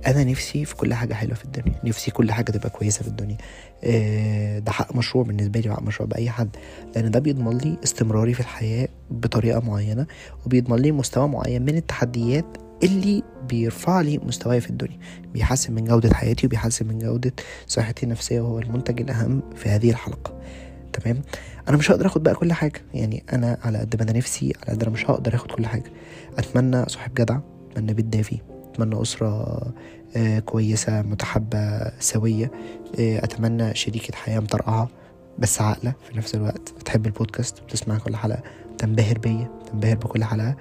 أنا 0.07 0.23
نفسي 0.23 0.65
في 0.65 0.75
كل 0.75 0.93
حاجة 0.93 1.13
حلوة 1.13 1.33
في 1.35 1.45
الدنيا. 1.45 1.73
نفسي 1.83 2.11
كل 2.11 2.31
حاجة 2.31 2.51
تبقى 2.51 2.69
كويسة 2.69 3.01
في 3.01 3.07
الدنيا. 3.07 3.37
آه، 3.83 4.59
ده 4.59 4.71
حق 4.71 4.95
مشروع 4.95 5.23
بالنسبة 5.23 5.59
لي 5.59 5.69
وحق 5.69 5.81
مشروع 5.81 6.09
بأي 6.09 6.29
حد. 6.29 6.49
لأن 6.95 7.11
ده 7.11 7.19
بيضمن 7.19 7.57
لي 7.57 7.77
استمراري 7.83 8.33
في 8.33 8.39
الحياة 8.39 8.87
بطريقة 9.11 9.59
معينة 9.59 10.07
وبيضمن 10.45 10.77
لي 10.79 10.91
مستوى 10.91 11.27
معين 11.27 11.61
من 11.61 11.77
التحديات 11.77 12.45
اللي 12.83 13.23
بيرفع 13.49 14.01
لي 14.01 14.17
مستواي 14.17 14.61
في 14.61 14.69
الدنيا. 14.69 14.97
بيحسن 15.33 15.73
من 15.73 15.83
جودة 15.85 16.13
حياتي 16.13 16.45
وبيحسن 16.47 16.87
من 16.87 16.99
جودة 16.99 17.33
صحتي 17.67 18.03
النفسية 18.05 18.41
وهو 18.41 18.59
المنتج 18.59 19.01
الأهم 19.01 19.41
في 19.55 19.69
هذه 19.69 19.89
الحلقة. 19.89 20.41
تمام؟ 20.93 21.21
أنا 21.69 21.77
مش 21.77 21.91
هقدر 21.91 22.05
أخد 22.05 22.23
بقى 22.23 22.35
كل 22.35 22.53
حاجة. 22.53 22.81
يعني 22.93 23.23
أنا 23.33 23.57
على 23.63 23.77
قد 23.77 23.95
ما 23.95 24.03
أنا 24.03 24.17
نفسي 24.17 24.53
على 24.63 24.75
قد 24.75 24.83
أنا 24.83 24.91
مش 24.91 25.09
هقدر 25.09 25.35
أخد 25.35 25.51
كل 25.51 25.65
حاجة. 25.65 25.91
أتمنى 26.37 26.85
صاحب 26.89 27.13
جدع 27.13 27.39
أتمنى 27.71 27.93
بيت 27.93 28.05
دافي. 28.05 28.37
أتمنى 28.77 29.01
أسرة 29.01 29.61
آه، 30.15 30.39
كويسة 30.39 31.01
متحبة 31.01 31.91
سوية. 31.99 32.51
آه، 32.99 33.23
أتمنى 33.23 33.75
شريكة 33.75 34.15
حياة 34.15 34.39
مطرقعة 34.39 34.89
بس 35.39 35.61
عاقلة 35.61 35.93
في 36.09 36.17
نفس 36.17 36.35
الوقت. 36.35 36.73
بتحب 36.79 37.05
البودكاست 37.05 37.61
بتسمع 37.61 37.97
كل 37.97 38.15
حلقة. 38.15 38.41
تنبهر 38.77 39.17
بيا 39.17 39.47
تنبهر 39.71 39.95
بكل 39.95 40.23
حلقة. 40.23 40.55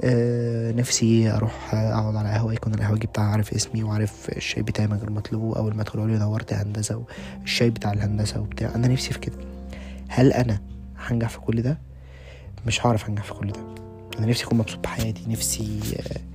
أه 0.00 0.72
نفسي 0.72 1.30
أروح 1.30 1.74
أقعد 1.74 2.16
على 2.16 2.28
قهوة 2.28 2.52
يكون 2.52 2.74
القهوجي 2.74 3.06
بتاعي 3.06 3.26
عارف 3.26 3.52
اسمي 3.54 3.82
وعارف 3.82 4.28
الشاي 4.36 4.62
بتاعي 4.62 4.88
من 4.88 4.96
غير 4.96 5.10
ما 5.10 5.18
اطلبه 5.18 5.56
أول 5.56 5.74
ما 5.76 5.82
أدخل 5.82 6.08
لي 6.08 6.18
نورت 6.18 6.52
هندسة 6.52 7.04
والشاي 7.40 7.70
بتاع 7.70 7.92
الهندسة 7.92 8.40
وبتاع. 8.40 8.74
أنا 8.74 8.88
نفسي 8.88 9.12
في 9.12 9.18
كده. 9.18 9.36
هل 10.08 10.32
أنا 10.32 10.60
هنجح 10.98 11.28
في 11.28 11.38
كل 11.40 11.62
ده؟ 11.62 11.78
مش 12.66 12.86
هعرف 12.86 13.08
أنجح 13.08 13.24
في 13.24 13.34
كل 13.34 13.52
ده. 13.52 13.60
أنا 14.18 14.26
نفسي 14.26 14.44
أكون 14.44 14.58
مبسوط 14.58 14.78
بحياتي. 14.78 15.24
نفسي 15.28 15.80
أه 15.98 16.29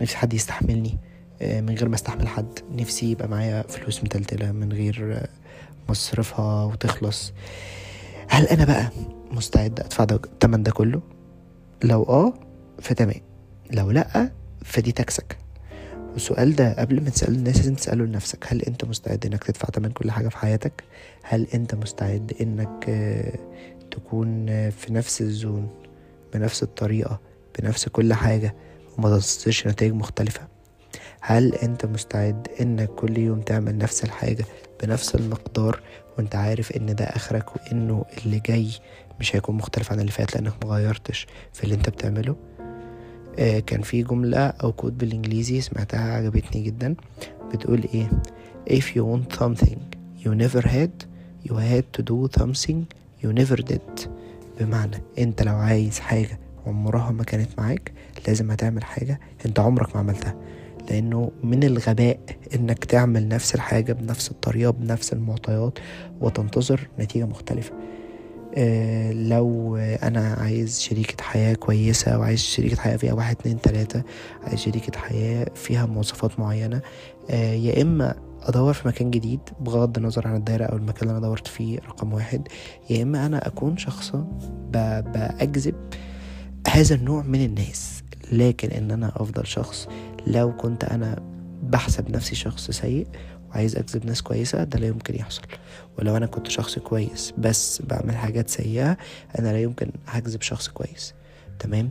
نفسي 0.00 0.16
حد 0.16 0.34
يستحملني. 0.34 0.98
من 1.42 1.74
غير 1.74 1.88
ما 1.88 1.94
استحمل 1.94 2.28
حد. 2.28 2.58
نفسي 2.72 3.10
يبقى 3.10 3.28
معايا 3.28 3.62
فلوس 3.62 4.04
متلتلة 4.04 4.52
من 4.52 4.72
غير 4.72 5.26
مصرفها 5.88 6.64
وتخلص. 6.64 7.32
هل 8.28 8.46
أنا 8.46 8.64
بقى 8.64 8.90
مستعد 9.30 9.80
أدفع 9.80 10.04
ده 10.04 10.16
التمن 10.16 10.62
ده 10.62 10.70
كله؟ 10.70 11.02
لو 11.84 12.02
آه 12.02 12.32
فتمام. 12.80 13.20
لو 13.70 13.90
لأ 13.90 14.30
فدي 14.64 14.92
تكسك 14.92 15.36
والسؤال 16.12 16.56
ده 16.56 16.72
قبل 16.80 17.02
ما 17.02 17.10
تسأله 17.10 17.36
الناس 17.36 17.56
لازم 17.56 17.74
تسأله 17.74 18.04
لنفسك. 18.04 18.44
هل 18.48 18.62
أنت 18.62 18.84
مستعد 18.84 19.26
إنك 19.26 19.44
تدفع 19.44 19.68
تمن 19.68 19.90
كل 19.90 20.10
حاجة 20.10 20.28
في 20.28 20.36
حياتك؟ 20.36 20.84
هل 21.22 21.46
أنت 21.54 21.74
مستعد 21.74 22.32
إنك 22.40 22.84
تكون 23.90 24.46
في 24.70 24.92
نفس 24.92 25.20
الزون 25.20 25.68
بنفس 26.34 26.62
الطريقة 26.62 27.20
بنفس 27.58 27.88
كل 27.88 28.14
حاجة؟ 28.14 28.54
وما 29.00 29.18
تصدرش 29.18 29.66
نتائج 29.66 29.92
مختلفة. 29.92 30.40
هل 31.20 31.54
أنت 31.54 31.86
مستعد 31.86 32.48
انك 32.60 32.88
كل 32.88 33.18
يوم 33.18 33.40
تعمل 33.40 33.78
نفس 33.78 34.04
الحاجة 34.04 34.44
بنفس 34.82 35.14
المقدار 35.14 35.80
وأنت 36.18 36.34
عارف 36.34 36.72
إن 36.72 36.94
ده 36.94 37.04
آخرك 37.04 37.56
وإنه 37.56 38.04
اللي 38.18 38.40
جاي 38.40 38.68
مش 39.20 39.36
هيكون 39.36 39.56
مختلف 39.56 39.92
عن 39.92 40.00
اللي 40.00 40.10
فات 40.10 40.34
لأنك 40.34 40.52
مغيرتش 40.64 41.26
في 41.52 41.64
اللي 41.64 41.74
أنت 41.74 41.88
بتعمله؟ 41.88 42.36
آه 43.38 43.58
كان 43.58 43.82
في 43.82 44.02
جملة 44.02 44.46
أو 44.46 44.72
كود 44.72 44.98
بالإنجليزي 44.98 45.60
سمعتها 45.60 46.14
عجبتني 46.16 46.62
جدا. 46.62 46.94
بتقول 47.52 47.84
إيه؟ 47.94 48.10
If 48.70 48.84
you 48.84 49.02
want 49.02 49.38
something 49.38 49.78
you 50.24 50.30
never 50.44 50.66
had 50.66 51.04
you 51.48 51.54
had 51.54 51.84
to 51.98 52.02
do 52.02 52.40
something 52.42 52.76
you 53.24 53.32
never 53.40 53.62
did. 53.72 54.08
بمعنى 54.60 55.02
أنت 55.18 55.42
لو 55.42 55.56
عايز 55.56 55.98
حاجة 55.98 56.38
عمرها 56.66 57.10
ما 57.10 57.24
كانت 57.24 57.48
معاك 57.58 57.92
لازم 58.28 58.50
هتعمل 58.50 58.84
حاجة 58.84 59.20
انت 59.46 59.60
عمرك 59.60 59.94
ما 59.96 60.00
عملتها. 60.00 60.34
لأنه 60.90 61.30
من 61.44 61.64
الغباء 61.64 62.18
إنك 62.54 62.84
تعمل 62.84 63.28
نفس 63.28 63.54
الحاجة 63.54 63.92
بنفس 63.92 64.30
الطريقة 64.30 64.70
بنفس 64.70 65.12
المعطيات 65.12 65.78
وتنتظر 66.20 66.88
نتيجة 66.98 67.24
مختلفة. 67.24 67.72
آه 68.56 69.12
لو 69.12 69.76
أنا 69.76 70.34
عايز 70.40 70.80
شريكة 70.80 71.22
حياة 71.24 71.54
كويسة 71.54 72.18
وعايز 72.18 72.38
شريكة 72.40 72.76
حياة 72.76 72.96
فيها 72.96 73.12
واحد 73.12 73.36
اتنين 73.40 73.60
تلاتة 73.60 74.02
عايز 74.44 74.58
شريكة 74.60 74.98
حياة 74.98 75.46
فيها 75.54 75.86
مواصفات 75.86 76.40
معينة 76.40 76.80
آه 77.30 77.52
يا 77.52 77.82
إما 77.82 78.14
أدور 78.42 78.72
في 78.72 78.88
مكان 78.88 79.10
جديد 79.10 79.40
بغض 79.60 79.96
النظر 79.98 80.28
عن 80.28 80.36
الدايرة 80.36 80.64
أو 80.64 80.76
المكان 80.76 81.02
اللي 81.02 81.12
أنا 81.18 81.26
دورت 81.26 81.46
فيه 81.46 81.78
رقم 81.78 82.12
واحد 82.12 82.48
يا 82.90 83.02
إما 83.02 83.26
أنا 83.26 83.46
أكون 83.46 83.76
شخص 83.76 84.12
بأجذب 84.72 85.74
هذا 86.68 86.94
النوع 86.94 87.22
من 87.22 87.44
الناس. 87.44 87.99
لكن 88.32 88.68
إن 88.68 88.90
أنا 88.90 89.12
أفضل 89.16 89.46
شخص 89.46 89.88
لو 90.26 90.56
كنت 90.56 90.84
أنا 90.84 91.22
بحسب 91.62 92.10
نفسي 92.10 92.34
شخص 92.34 92.70
سيء 92.70 93.06
وعايز 93.50 93.76
أجذب 93.76 94.06
ناس 94.06 94.22
كويسة 94.22 94.64
ده 94.64 94.78
لا 94.78 94.86
يمكن 94.86 95.14
يحصل. 95.14 95.42
ولو 95.98 96.16
أنا 96.16 96.26
كنت 96.26 96.48
شخص 96.48 96.78
كويس 96.78 97.32
بس 97.38 97.82
بعمل 97.82 98.16
حاجات 98.16 98.48
سيئة 98.50 98.96
أنا 99.38 99.48
لا 99.52 99.60
يمكن 99.60 99.90
هجذب 100.06 100.42
شخص 100.42 100.68
كويس. 100.68 101.14
تمام؟ 101.58 101.90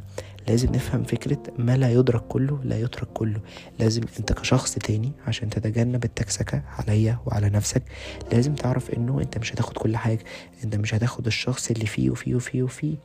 لازم 0.49 0.67
نفهم 0.75 1.03
فكرة 1.03 1.37
ما 1.57 1.77
لا 1.77 1.91
يدرك 1.91 2.21
كله 2.27 2.59
لا 2.63 2.79
يترك 2.79 3.07
كله. 3.13 3.39
لازم 3.79 4.01
أنت 4.19 4.33
كشخص 4.33 4.73
تاني 4.73 5.11
عشان 5.27 5.49
تتجنب 5.49 6.03
التكسكة 6.03 6.61
عليا 6.79 7.19
وعلى 7.25 7.49
نفسك 7.49 7.83
لازم 8.31 8.55
تعرف 8.55 8.89
إنه 8.89 9.21
أنت 9.21 9.37
مش 9.37 9.53
هتاخد 9.53 9.77
كل 9.77 9.97
حاجة 9.97 10.19
أنت 10.63 10.75
مش 10.75 10.93
هتاخد 10.93 11.25
الشخص 11.25 11.71
اللي 11.71 11.85
فيه 11.85 12.09
وفيه 12.09 12.35
وفيه 12.35 12.63
وفيه. 12.63 12.95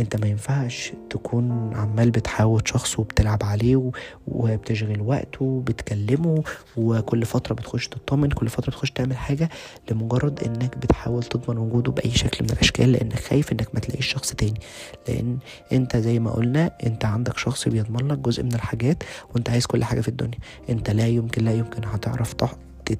أنت 0.00 0.16
ما 0.16 0.26
ينفعش 0.26 0.92
تكون 1.10 1.74
عمال 1.76 2.10
بتحاول 2.10 2.62
شخص 2.64 2.98
وبتلعب 2.98 3.42
عليه 3.42 3.90
وبتشغل 4.26 5.00
وقته 5.00 5.44
وبتكلمه 5.44 6.42
وكل 6.76 7.24
فترة 7.26 7.54
بتخش 7.54 7.88
تطمن 7.88 8.28
كل 8.30 8.48
فترة 8.48 8.70
بتخش 8.70 8.90
تعمل 8.90 9.16
حاجة 9.16 9.48
لمجرد 9.90 10.40
إنك 10.44 10.78
بتحاول 10.78 11.22
تضمن 11.22 11.58
وجوده 11.58 11.92
بأي 11.92 12.10
شكل 12.10 12.44
من 12.44 12.50
الأشكال 12.50 12.92
لأنك 12.92 13.18
خايف 13.20 13.52
إنك 13.52 13.68
ما 13.74 13.80
تلاقيش 13.80 14.06
شخص 14.06 14.32
تاني. 14.32 14.60
لأن 15.08 15.38
أنت 15.72 15.96
زي 15.96 16.18
ما 16.18 16.30
قلنا 16.30 16.70
انت 16.90 17.04
عندك 17.04 17.38
شخص 17.38 17.68
بيضمن 17.68 18.08
لك 18.08 18.18
جزء 18.18 18.42
من 18.42 18.54
الحاجات 18.54 19.02
وانت 19.34 19.50
عايز 19.50 19.66
كل 19.66 19.84
حاجة 19.84 20.00
في 20.00 20.08
الدنيا. 20.08 20.38
انت 20.70 20.90
لا 20.90 21.06
يمكن 21.06 21.44
لا 21.44 21.52
يمكن 21.52 21.84
هتعرف 21.84 22.34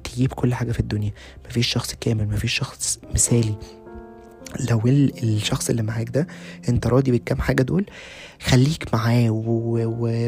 تجيب 0.03 0.33
كل 0.33 0.53
حاجة 0.53 0.71
في 0.71 0.79
الدنيا. 0.79 1.11
مفيش 1.49 1.67
شخص 1.67 1.95
كامل 2.01 2.27
مفيش 2.27 2.53
شخص 2.53 2.99
مثالي. 3.13 3.55
لو 4.69 4.81
الشخص 4.87 5.69
اللي 5.69 5.83
معاك 5.83 6.09
ده 6.09 6.27
انت 6.69 6.87
راضي 6.87 7.11
بالكام 7.11 7.41
حاجة 7.41 7.63
دول 7.63 7.85
خليك 8.41 8.93
معاه 8.93 9.29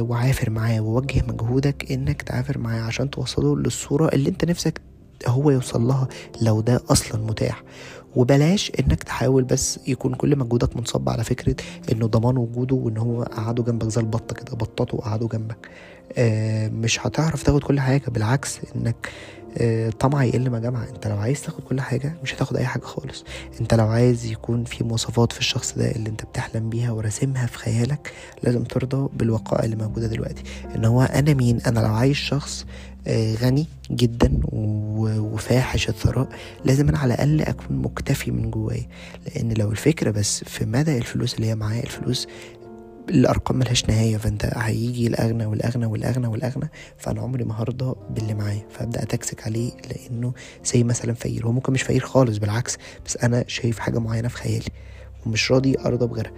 وعافر 0.01 0.49
معاه 0.49 0.79
ووجه 0.81 1.23
مجهودك 1.27 1.91
انك 1.91 2.21
تعافر 2.21 2.57
معاه 2.57 2.81
عشان 2.81 3.09
توصله 3.09 3.57
للصورة 3.57 4.07
اللي 4.07 4.29
انت 4.29 4.45
نفسك 4.45 4.81
هو 5.27 5.51
يوصل 5.51 5.81
لها 5.81 6.07
لو 6.41 6.61
ده 6.61 6.81
أصلا 6.89 7.21
متاح. 7.21 7.63
وبلاش 8.15 8.71
إنك 8.79 9.03
تحاول 9.03 9.43
بس 9.43 9.79
يكون 9.87 10.13
كل 10.15 10.37
مجهودك 10.37 10.77
منصب 10.77 11.09
على 11.09 11.23
فكرة 11.23 11.55
إنه 11.91 12.07
ضمان 12.07 12.37
وجوده 12.37 12.75
وإن 12.75 12.97
هو 12.97 13.23
قعدوا 13.23 13.65
جنبك 13.65 13.89
زي 13.89 14.01
البطه 14.01 14.35
كده 14.35 14.57
بططوا 14.57 14.99
وقعدوا 14.99 15.27
جنبك. 15.29 15.69
آه 16.17 16.67
مش 16.69 17.05
هتعرف 17.07 17.43
تاخد 17.43 17.63
كل 17.63 17.79
حاجة 17.79 18.03
بالعكس 18.09 18.59
إنك 18.75 19.09
آه 19.57 19.89
طمع 19.89 20.23
يقل 20.23 20.49
ما 20.49 20.59
جمع. 20.59 20.83
أنت 20.83 21.07
لو 21.07 21.17
عايز 21.17 21.41
تاخد 21.41 21.63
كل 21.63 21.81
حاجة 21.81 22.13
مش 22.23 22.33
هتاخد 22.35 22.57
أي 22.57 22.65
حاجة 22.65 22.81
خالص. 22.83 23.23
أنت 23.61 23.73
لو 23.73 23.87
عايز 23.87 24.25
يكون 24.25 24.63
في 24.63 24.83
مواصفات 24.83 25.31
في 25.31 25.39
الشخص 25.39 25.73
ده 25.77 25.91
اللي 25.91 26.09
أنت 26.09 26.25
بتحلم 26.25 26.69
بيها 26.69 26.91
وراسمها 26.91 27.45
في 27.45 27.57
خيالك 27.57 28.11
لازم 28.43 28.63
ترضى 28.63 29.09
بالوقائع 29.17 29.63
اللي 29.65 29.75
موجودة 29.75 30.07
دلوقتي. 30.07 30.43
إن 30.75 30.85
هو 30.85 31.01
أنا 31.01 31.33
مين؟ 31.33 31.61
أنا 31.61 31.79
لو 31.79 31.93
عايز 31.93 32.15
شخص 32.15 32.65
آه 33.07 33.35
غني 33.35 33.67
جدا 33.91 34.39
وفاحش 35.03 35.89
الثراء 35.89 36.27
لازم 36.65 36.89
أنا 36.89 36.97
على 36.97 37.13
الأقل 37.13 37.41
أكون 37.41 37.77
مكتفي 37.77 38.31
من 38.31 38.51
جوايا. 38.51 38.87
لأن 39.25 39.53
لو 39.53 39.71
الفكرة 39.71 40.11
بس 40.11 40.43
في 40.43 40.65
مدى 40.65 40.97
الفلوس 40.97 41.35
اللي 41.35 41.47
هي 41.47 41.55
معايا 41.55 41.83
الفلوس 41.83 42.27
الأرقام 43.09 43.57
ملهاش 43.57 43.89
نهاية 43.89 44.17
فأنت 44.17 44.45
هيجي 44.55 45.07
الأغنى 45.07 45.45
والأغنى 45.45 45.85
والأغنى 45.85 46.27
والأغنى 46.27 46.69
فأنا 46.97 47.21
عمري 47.21 47.43
ما 47.43 47.61
هرضى 47.61 47.95
باللي 48.09 48.33
معايا. 48.33 48.65
فأبدأ 48.69 49.03
أتكسك 49.03 49.47
عليه 49.47 49.71
لأنه 49.89 50.33
زي 50.65 50.83
مثلا 50.83 51.13
فقير. 51.13 51.45
هو 51.45 51.51
ممكن 51.51 51.73
مش 51.73 51.81
فقير 51.81 52.01
خالص 52.01 52.37
بالعكس 52.37 52.77
بس 53.05 53.17
أنا 53.17 53.43
شايف 53.47 53.79
حاجة 53.79 53.99
معينة 53.99 54.27
في 54.27 54.35
خيالي. 54.37 54.69
ومش 55.25 55.51
راضي 55.51 55.75
ارضى 55.79 56.07
بغيرها. 56.07 56.31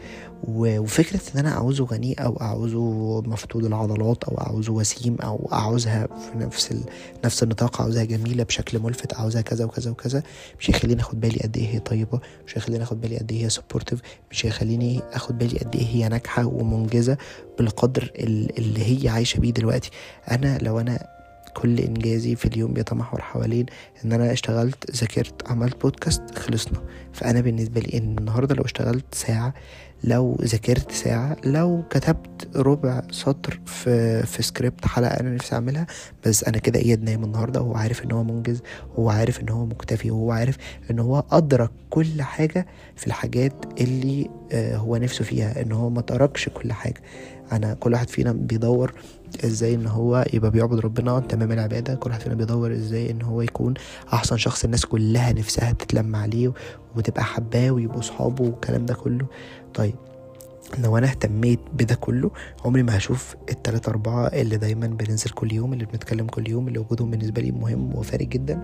وفكرة 0.47 1.21
إن 1.35 1.39
أنا 1.39 1.51
أعوزه 1.51 1.85
غني 1.85 2.13
أو 2.13 2.41
أعوزه 2.41 3.21
مفتول 3.21 3.65
العضلات 3.65 4.23
أو 4.23 4.37
أعوزه 4.41 4.73
وسيم 4.73 5.17
أو 5.23 5.49
أعوزها 5.53 6.07
في 6.07 6.37
نفس 6.37 6.71
ال... 6.71 6.83
نفس 7.25 7.43
النطاق 7.43 7.81
أعوزها 7.81 8.03
جميلة 8.03 8.43
بشكل 8.43 8.79
ملفت 8.79 9.13
أعوزها 9.13 9.41
كذا 9.41 9.65
وكذا 9.65 9.91
وكذا 9.91 10.23
مش 10.59 10.69
هيخليني 10.69 11.01
آخد 11.01 11.19
بالي 11.19 11.39
قد 11.39 11.57
إيه 11.57 11.67
هي 11.75 11.79
طيبة 11.79 12.19
مش 12.47 12.57
هيخليني 12.57 12.83
آخد 12.83 13.01
بالي 13.01 13.17
قد 13.17 13.31
إيه 13.31 13.45
هي 13.45 13.49
supportive 13.49 13.99
مش 14.31 14.45
هيخليني 14.45 15.01
آخد 15.13 15.37
بالي 15.37 15.59
قد 15.59 15.75
إيه 15.75 15.85
هي 15.87 16.09
ناجحة 16.09 16.45
ومنجزة 16.45 17.17
بالقدر 17.57 18.11
اللي 18.19 19.03
هي 19.05 19.09
عايشة 19.09 19.39
بيه 19.39 19.51
دلوقتي. 19.51 19.89
أنا 20.31 20.57
لو 20.57 20.79
أنا 20.79 21.14
كل 21.55 21.79
إنجازي 21.79 22.35
في 22.35 22.45
اليوم 22.45 22.73
بيتمحور 22.73 23.21
حوالين 23.21 23.65
إن 24.05 24.11
أنا 24.13 24.31
اشتغلت 24.31 24.91
ذاكرت 24.95 25.51
عملت 25.51 25.81
بودكاست 25.81 26.37
خلصنا. 26.37 26.81
فأنا 27.13 27.41
بالنسبة 27.41 27.81
لي 27.81 27.97
إن 27.97 28.17
النهارده 28.17 28.55
لو 28.55 28.63
اشتغلت 28.65 29.05
ساعة 29.15 29.53
لو 30.03 30.37
ذاكرت 30.41 30.91
ساعة 30.91 31.37
لو 31.45 31.83
كتبت 31.89 32.57
ربع 32.57 33.01
سطر 33.11 33.59
في 33.65 34.23
في 34.25 34.43
سكريبت 34.43 34.85
حلقة 34.85 35.19
أنا 35.19 35.29
نفسي 35.29 35.55
أعملها 35.55 35.87
بس 36.25 36.43
أنا 36.43 36.57
كده 36.57 36.79
إياد 36.79 37.03
نايم 37.03 37.23
النهاردة 37.23 37.61
وهو 37.61 37.75
عارف 37.75 38.03
إن 38.03 38.11
هو 38.11 38.23
منجز 38.23 38.61
وهو 38.95 39.09
عارف 39.09 39.39
إن 39.41 39.49
هو 39.49 39.65
مكتفي 39.65 40.11
وهو 40.11 40.31
عارف 40.31 40.57
إن 40.91 40.99
هو 40.99 41.23
أدرك 41.31 41.71
كل 41.89 42.21
حاجة 42.21 42.67
في 42.95 43.07
الحاجات 43.07 43.53
اللي 43.81 44.29
آه، 44.51 44.77
هو 44.77 44.97
نفسه 44.97 45.23
فيها 45.25 45.61
إن 45.61 45.71
هو 45.71 45.89
ما 45.89 46.01
تركش 46.01 46.49
كل 46.49 46.73
حاجة. 46.73 47.01
أنا 47.51 47.73
كل 47.73 47.93
واحد 47.93 48.09
فينا 48.09 48.31
بيدور 48.31 48.93
إزاي 49.45 49.73
ان 49.75 49.87
هو 49.87 50.25
يبقى 50.33 50.51
بيعبد 50.51 50.79
ربنا 50.79 51.19
تمام 51.19 51.51
العبادة. 51.51 51.95
كل 51.95 52.09
واحد 52.09 52.21
فينا 52.21 52.35
بيدور 52.35 52.71
إزاي 52.73 53.11
ان 53.11 53.21
هو 53.21 53.41
يكون 53.41 53.73
احسن 54.13 54.37
شخص 54.37 54.63
الناس 54.63 54.85
كلها 54.85 55.33
نفسها 55.33 55.71
تتلم 55.71 56.15
عليه 56.15 56.53
وتبقى 56.95 57.23
حباه 57.23 57.71
ويبقوا 57.71 58.01
صحابه 58.01 58.43
والكلام 58.43 58.85
ده 58.85 58.93
كله. 58.93 59.25
طيب 59.73 59.95
لو 60.83 60.97
أنا 60.97 61.07
اهتميت 61.07 61.59
بده 61.73 61.95
كله 61.95 62.31
عمري 62.65 62.83
ما 62.83 62.97
هشوف 62.97 63.35
التلاتة 63.49 63.89
أربعة 63.89 64.27
اللي 64.27 64.57
دايما 64.57 64.87
بننزل 64.87 65.29
كل 65.29 65.53
يوم 65.53 65.73
اللي 65.73 65.85
بنتكلم 65.85 66.27
كل 66.27 66.49
يوم 66.49 66.67
اللي 66.67 66.79
وجودهم 66.79 67.11
بالنسبة 67.11 67.41
لي 67.41 67.51
مهم 67.51 67.95
وفارق 67.95 68.27
جدا 68.27 68.63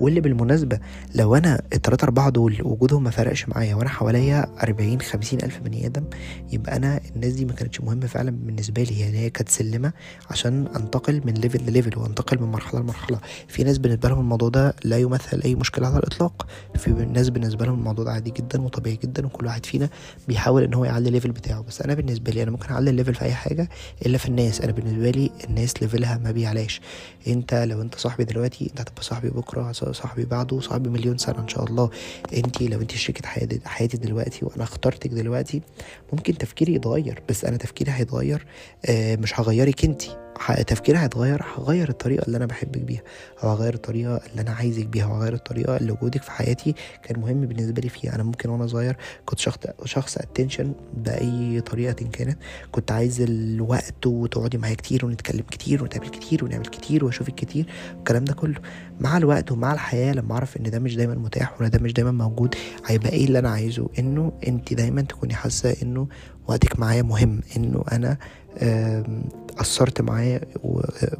واللي 0.00 0.20
بالمناسبة 0.20 0.78
لو 1.14 1.34
أنا 1.36 1.62
التلاتة 1.72 2.04
أربعة 2.04 2.30
دول 2.30 2.56
وجودهم 2.62 3.02
ما 3.02 3.10
فرقش 3.10 3.48
معايا 3.48 3.74
وأنا 3.74 3.88
حواليا 3.88 4.46
أربعين 4.62 5.00
خمسين 5.00 5.38
ألف 5.42 5.58
بني 5.58 5.86
آدم 5.86 6.04
يبقى 6.52 6.76
أنا 6.76 7.00
الناس 7.16 7.32
دي 7.32 7.44
ما 7.44 7.52
كانتش 7.52 7.80
مهمة 7.80 8.06
فعلا 8.06 8.30
بالنسبة 8.30 8.82
لي 8.82 9.00
يعني 9.00 9.18
هي 9.18 9.30
كانت 9.30 9.48
سلمة 9.48 9.92
عشان 10.30 10.66
أنتقل 10.76 11.20
من 11.24 11.34
level 11.34 11.62
ل 11.66 11.71
level 11.71 11.98
وأنتقل 11.98 12.40
من 12.42 12.48
مرحلة 12.48 12.80
لمرحلة. 12.80 13.18
في 13.48 13.64
ناس 13.64 13.78
بالنسبة 13.78 14.08
لهم 14.08 14.20
الموضوع 14.20 14.48
ده 14.48 14.74
لا 14.84 14.98
يمثل 14.98 15.40
أي 15.44 15.54
مشكلة 15.54 15.86
على 15.86 15.96
الإطلاق 15.98 16.46
في 16.76 16.90
ناس 16.90 17.28
بالنسبة 17.28 17.66
لهم 17.66 17.78
الموضوع 17.78 18.04
ده 18.04 18.12
عادي 18.12 18.30
جدا 18.30 18.62
وطبيعي 18.62 18.98
جدا 19.02 19.26
وكل 19.26 19.46
واحد 19.46 19.66
فينا 19.66 19.88
بيحاول 20.28 20.62
إن 20.62 20.74
هو 20.74 20.84
يعلي 20.84 21.08
ال 21.08 21.12
level 21.12 21.32
بتاعه. 21.40 21.62
بس 21.68 21.82
أنا 21.82 21.94
بالنسبة 21.94 22.32
لي 22.32 22.42
أنا 22.42 22.50
ممكن 22.50 22.72
أعلي 22.72 22.90
ال 22.90 22.94
level 22.94 23.14
في 23.14 23.24
أي 23.24 23.32
حاجة 23.34 23.68
إلا 24.06 24.18
في 24.18 24.28
الناس. 24.28 24.60
أنا 24.60 24.72
بالنسبة 24.72 25.10
لي 25.10 25.30
الناس 25.48 25.82
level 25.82 26.12
ها 26.12 26.18
ما 26.18 26.30
بيعلاش. 26.30 26.80
أنت 27.28 27.54
لو 27.54 27.82
أنت 27.82 27.94
صاحبي 27.94 28.24
دلوقتي 28.24 28.64
أنت 28.70 28.80
هتبقى 28.80 29.02
صاحبي 29.02 29.28
بكرة 29.30 29.72
صاحبي 29.72 30.24
بعده 30.24 30.60
صاحبي 30.60 30.88
مليون 30.90 31.18
سنة 31.18 31.38
إن 31.38 31.48
شاء 31.48 31.64
الله. 31.64 31.90
أنت 32.36 32.62
لو 32.62 32.80
أنت 32.80 32.92
شريكة 32.94 33.28
حياتي, 33.28 33.60
حياتي 33.64 33.96
دلوقتي 33.96 34.44
وأنا 34.44 34.62
اخترتك 34.62 35.10
دلوقتي 35.10 35.62
ممكن 36.12 36.38
تفكيري 36.38 36.74
يتغير. 36.74 37.22
بس 37.28 37.44
أنا 37.44 37.56
تفكيري 37.56 37.90
هيتغير 37.92 38.46
آه 38.86 39.16
مش 39.16 39.40
هغيرك 39.40 39.84
أنت. 39.84 40.02
تفكيري 40.66 40.98
هيتغير 40.98 41.42
هغير 41.56 41.88
الطريقة 41.88 42.26
اللي 42.26 42.36
أنا 42.36 42.46
بحبك 42.46 42.80
بيها 42.80 43.02
أو 43.44 43.48
هغير 43.48 43.74
الطريقة 43.74 44.20
اللي 44.30 44.40
أنا 44.42 44.50
عايزك 44.50 44.86
بيها 44.86 45.06
وهغير 45.06 45.34
الطريقة 45.34 45.76
اللي 45.76 45.92
وجودك 45.92 46.22
في 46.22 46.30
حياتي 46.30 46.74
كان 47.02 47.20
مهم 47.20 47.40
بالنسبة 47.40 47.82
لي 47.82 47.88
فيها. 47.88 48.14
أنا 48.14 48.22
ممكن 48.22 48.48
وأنا 48.50 48.66
صغير 48.66 48.96
كنت 49.26 49.38
شخص 49.38 49.58
شخص 49.84 50.16
اتنشن 50.18 50.72
بأي 50.96 51.60
طريقة 51.60 51.92
كانت 51.92 52.38
كنت 52.72 52.92
عايز 52.92 53.20
الوقت 53.20 54.06
وتقعدي 54.06 54.58
معايا 54.58 54.74
كتير 54.74 55.06
ونتكلم 55.06 55.44
كتير 55.50 55.82
ونتقابل 55.82 56.08
كتير 56.08 56.44
ونعمل 56.44 56.66
كتير 56.66 57.04
وأشوفك 57.04 57.34
كتير 57.34 57.66
الكلام 57.98 58.24
ده 58.24 58.34
كله. 58.34 58.60
مع 59.00 59.16
الوقت 59.16 59.52
ومع 59.52 59.72
الحياة 59.72 60.12
لما 60.12 60.34
أعرف 60.34 60.56
إن 60.56 60.70
ده 60.70 60.78
مش 60.78 60.96
دايما 60.96 61.14
متاح 61.14 61.60
ولا 61.60 61.68
ده 61.68 61.78
مش 61.78 61.92
دايما 61.92 62.10
موجود 62.10 62.54
هيبقى 62.86 63.10
إيه 63.12 63.24
اللي 63.24 63.38
أنا 63.38 63.50
عايزه؟ 63.50 63.88
إنه 63.98 64.32
انت 64.48 64.74
دايما 64.74 65.02
تكوني 65.02 65.34
حاسة 65.34 65.76
إنه 65.82 66.08
وقتك 66.48 66.78
معايا 66.80 67.02
مهم 67.02 67.40
إنه 67.56 67.84
أنا 67.92 68.16
قصرت 69.56 70.00
معاه 70.00 70.40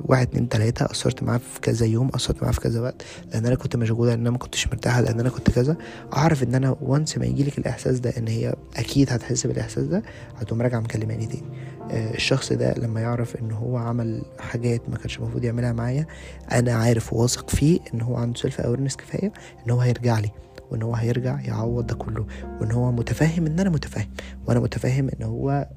واحد 0.05 0.27
اتنين 0.29 0.49
تلاتة 0.49 0.87
قصرت 0.87 1.23
معاه 1.23 1.39
في 1.39 1.61
كذا 1.61 1.87
يوم 1.87 2.09
قصرت 2.09 2.43
معاه 2.43 2.53
في 2.53 2.61
كذا 2.61 2.81
وقت 2.81 3.03
لأن 3.33 3.47
أنا 3.47 3.55
كنت 3.55 3.77
مشغولة 3.77 4.11
لأن 4.11 4.21
أنا 4.21 4.31
ما 4.31 4.39
كنتش 4.39 4.67
مرتاحة 4.69 5.01
لأن 5.01 5.21
أنا 5.21 5.29
كنت 5.29 5.51
كذا. 5.51 5.77
أعرف 6.17 6.43
إن 6.43 6.55
أنا 6.55 6.77
once 6.83 7.19
ما 7.19 7.27
يجيلك 7.27 7.59
الإحساس 7.59 7.99
ده 8.01 8.11
إن 8.19 8.29
هي 8.29 8.55
أكيد 8.77 9.13
هتحس 9.13 9.47
بالإحساس 9.47 9.85
ده 9.85 10.03
هتقوم 10.37 10.63
راجعة 10.63 10.81
مكلماني 10.81 11.27
تاني. 11.27 11.43
آه، 11.91 12.15
الشخص 12.15 12.53
ده 12.53 12.75
لما 12.75 13.01
يعرف 13.01 13.37
إن 13.37 13.51
هو 13.51 13.77
عمل 13.77 14.23
حاجات 14.39 14.89
ما 14.89 14.97
كانش 14.97 15.19
المفروض 15.19 15.45
يعملها 15.45 15.73
معايا 15.73 16.07
أنا 16.53 16.73
عارف 16.75 17.13
وواثق 17.13 17.51
فيه 17.51 17.81
إن 17.95 18.01
هو 18.01 18.17
عنده 18.17 18.41
self 18.41 18.61
awareness 18.61 18.97
كفاية 18.97 19.33
إن 19.67 19.71
هو 19.71 19.81
هيرجع 19.81 20.19
لي 20.19 20.31
وإن 20.71 20.83
هو 20.83 20.95
هيرجع 20.95 21.41
يعوض 21.41 21.87
ده 21.87 21.95
كله 21.95 22.27
وإن 22.61 22.73
هو 22.73 22.93
متفاهم 22.93 23.47
إن 23.47 23.61
أنا 23.61 23.71
متفاهم 23.71 24.09
وأنا 24.47 24.61
متفاهم 24.61 25.09
إن 25.21 25.23
هو 25.27 25.69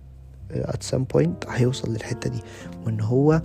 at 0.52 0.84
some 0.94 1.04
point 1.18 1.50
هيوصل 1.50 1.94
للحتة 1.94 2.30
دي 2.30 2.40
وإن 2.86 3.02
هو 3.02 3.42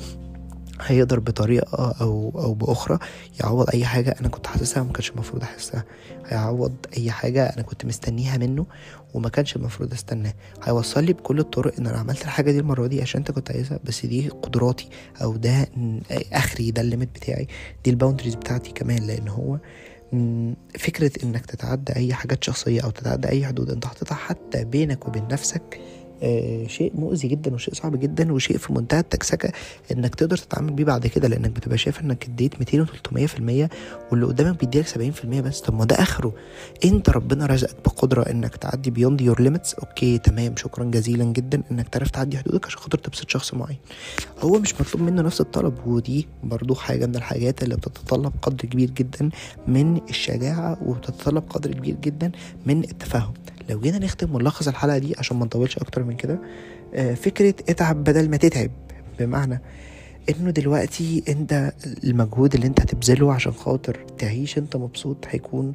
هيقدر 0.80 1.20
بطريقة 1.20 1.94
أو 2.00 2.32
أو 2.38 2.54
بأخرى 2.54 2.98
يعوض 3.40 3.70
أي 3.74 3.84
حاجة 3.84 4.16
أنا 4.20 4.28
كنت 4.28 4.46
حاسسها 4.46 4.80
وما 4.82 4.92
كانش 4.92 5.10
المفروض 5.10 5.42
أحسها. 5.42 5.84
هيعوض 6.26 6.72
أي 6.96 7.10
حاجة 7.10 7.46
أنا 7.46 7.62
كنت 7.62 7.84
مستنيها 7.84 8.36
منه 8.36 8.66
وما 9.14 9.28
كانش 9.28 9.56
المفروض 9.56 9.92
أستناه. 9.92 10.32
هيوصل 10.64 11.04
لي 11.04 11.12
بكل 11.12 11.38
الطرق 11.38 11.74
إن 11.78 11.86
أنا 11.86 11.98
عملت 11.98 12.22
الحاجة 12.22 12.50
دي 12.52 12.58
المرة 12.58 12.86
دي 12.86 13.02
عشان 13.02 13.18
أنت 13.18 13.30
كنت 13.30 13.50
عايزها 13.50 13.78
بس 13.84 14.06
دي 14.06 14.28
قدراتي 14.28 14.88
أو 15.22 15.36
ده 15.36 15.66
آخري 16.32 16.70
ده 16.70 16.82
ال 16.82 16.86
limit 16.86 17.08
بتاعي 17.14 17.48
دي 17.84 17.90
ال 17.90 17.94
boundaries 17.94 18.34
بتاعتي 18.34 18.70
كمان 18.72 18.98
لأن 19.06 19.28
هو 19.28 19.58
فكرة 20.78 21.10
إنك 21.24 21.46
تتعدى 21.46 21.96
أي 21.96 22.14
حاجات 22.14 22.44
شخصية 22.44 22.80
أو 22.80 22.90
تتعدى 22.90 23.28
أي 23.28 23.46
حدود 23.46 23.70
أنت 23.70 23.84
حاططها 23.86 24.14
حتى 24.14 24.64
بينك 24.64 25.08
وبين 25.08 25.28
نفسك 25.30 25.80
شيء 26.66 26.92
مؤذي 26.94 27.28
جدا 27.28 27.54
وشيء 27.54 27.74
صعب 27.74 28.00
جدا 28.00 28.32
وشيء 28.32 28.56
في 28.58 28.72
منتهى 28.72 29.00
التكسكة 29.00 29.52
إنك 29.92 30.14
تقدر 30.14 30.36
تتعامل 30.36 30.72
بيه 30.72 30.84
بعد 30.84 31.06
كده 31.06 31.28
لأنك 31.28 31.50
بتبقى 31.50 31.78
شايف 31.78 32.00
إنك 32.00 32.24
اديت 32.24 32.54
200 32.58 32.86
و300% 32.86 33.68
واللي 34.10 34.26
قدامك 34.26 34.60
بيديلك 34.60 34.88
70% 34.88 35.26
بس. 35.26 35.60
طب 35.60 35.74
ما 35.74 35.84
ده 35.84 35.96
آخره. 35.96 36.32
أنت 36.84 37.10
ربنا 37.10 37.46
رزقك 37.46 37.76
بقدرة 37.84 38.22
إنك 38.22 38.56
تعدي 38.56 38.90
beyond 38.90 39.20
your 39.20 39.40
limits 39.42 39.74
okay 39.74 40.18
تمام 40.18 40.56
شكرا 40.56 40.84
جزيلا 40.84 41.24
جدا 41.24 41.62
إنك 41.70 41.88
تعرف 41.88 42.10
تعدي 42.10 42.38
حدودك 42.38 42.66
عشان 42.66 42.78
خاطر 42.80 42.98
تبسط 42.98 43.30
شخص 43.30 43.54
معين. 43.54 43.78
هو 44.40 44.58
مش 44.58 44.74
مطلوب 44.80 45.02
منه 45.02 45.22
نفس 45.22 45.40
الطلب 45.40 45.86
ودي 45.86 46.28
برضو 46.44 46.74
حاجة 46.74 47.06
من 47.06 47.16
الحاجات 47.16 47.62
اللي 47.62 47.76
بتتطلب 47.76 48.32
قدر 48.42 48.64
كبير 48.68 48.90
جدا 48.90 49.30
من 49.66 50.00
الشجاعة 50.10 50.78
وبتتطلب 50.86 51.42
قدر 51.50 51.72
كبير 51.72 51.96
جدا 52.02 52.32
من 52.66 52.84
التفاهم. 52.84 53.34
لو 53.68 53.80
جينا 53.80 53.98
نختم 53.98 54.34
ونلخص 54.34 54.68
الحلقة 54.68 54.98
دي 54.98 55.14
عشان 55.18 55.36
ما 55.36 55.44
نطولش 55.44 55.78
أكتر 55.78 56.02
من 56.04 56.16
كده 56.16 56.38
فكرة 57.14 57.54
اتعب 57.68 58.04
بدل 58.04 58.30
ما 58.30 58.36
تتعب 58.36 58.70
بمعنى 59.18 59.60
إنه 60.30 60.50
دلوقتي 60.50 61.22
أنت 61.28 61.72
المجهود 62.04 62.54
اللي 62.54 62.66
أنت 62.66 62.80
هتبذله 62.80 63.32
عشان 63.32 63.52
خاطر 63.52 63.96
تعيش 64.18 64.58
أنت 64.58 64.76
مبسوط 64.76 65.24
هيكون 65.28 65.72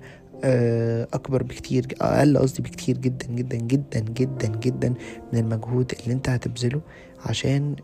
أكبر 1.13 1.43
بكتير 1.43 1.87
أقل 2.01 2.37
قصدي 2.37 2.61
بكتير 2.61 2.97
جدا 2.97 3.25
جدا 3.27 3.57
جدا 3.57 3.99
جدا 3.99 4.47
جدا 4.47 4.93
من 5.33 5.39
المجهود 5.39 5.93
اللي 6.03 6.13
أنت 6.13 6.29
هتبذله 6.29 6.81
عشان 7.25 7.75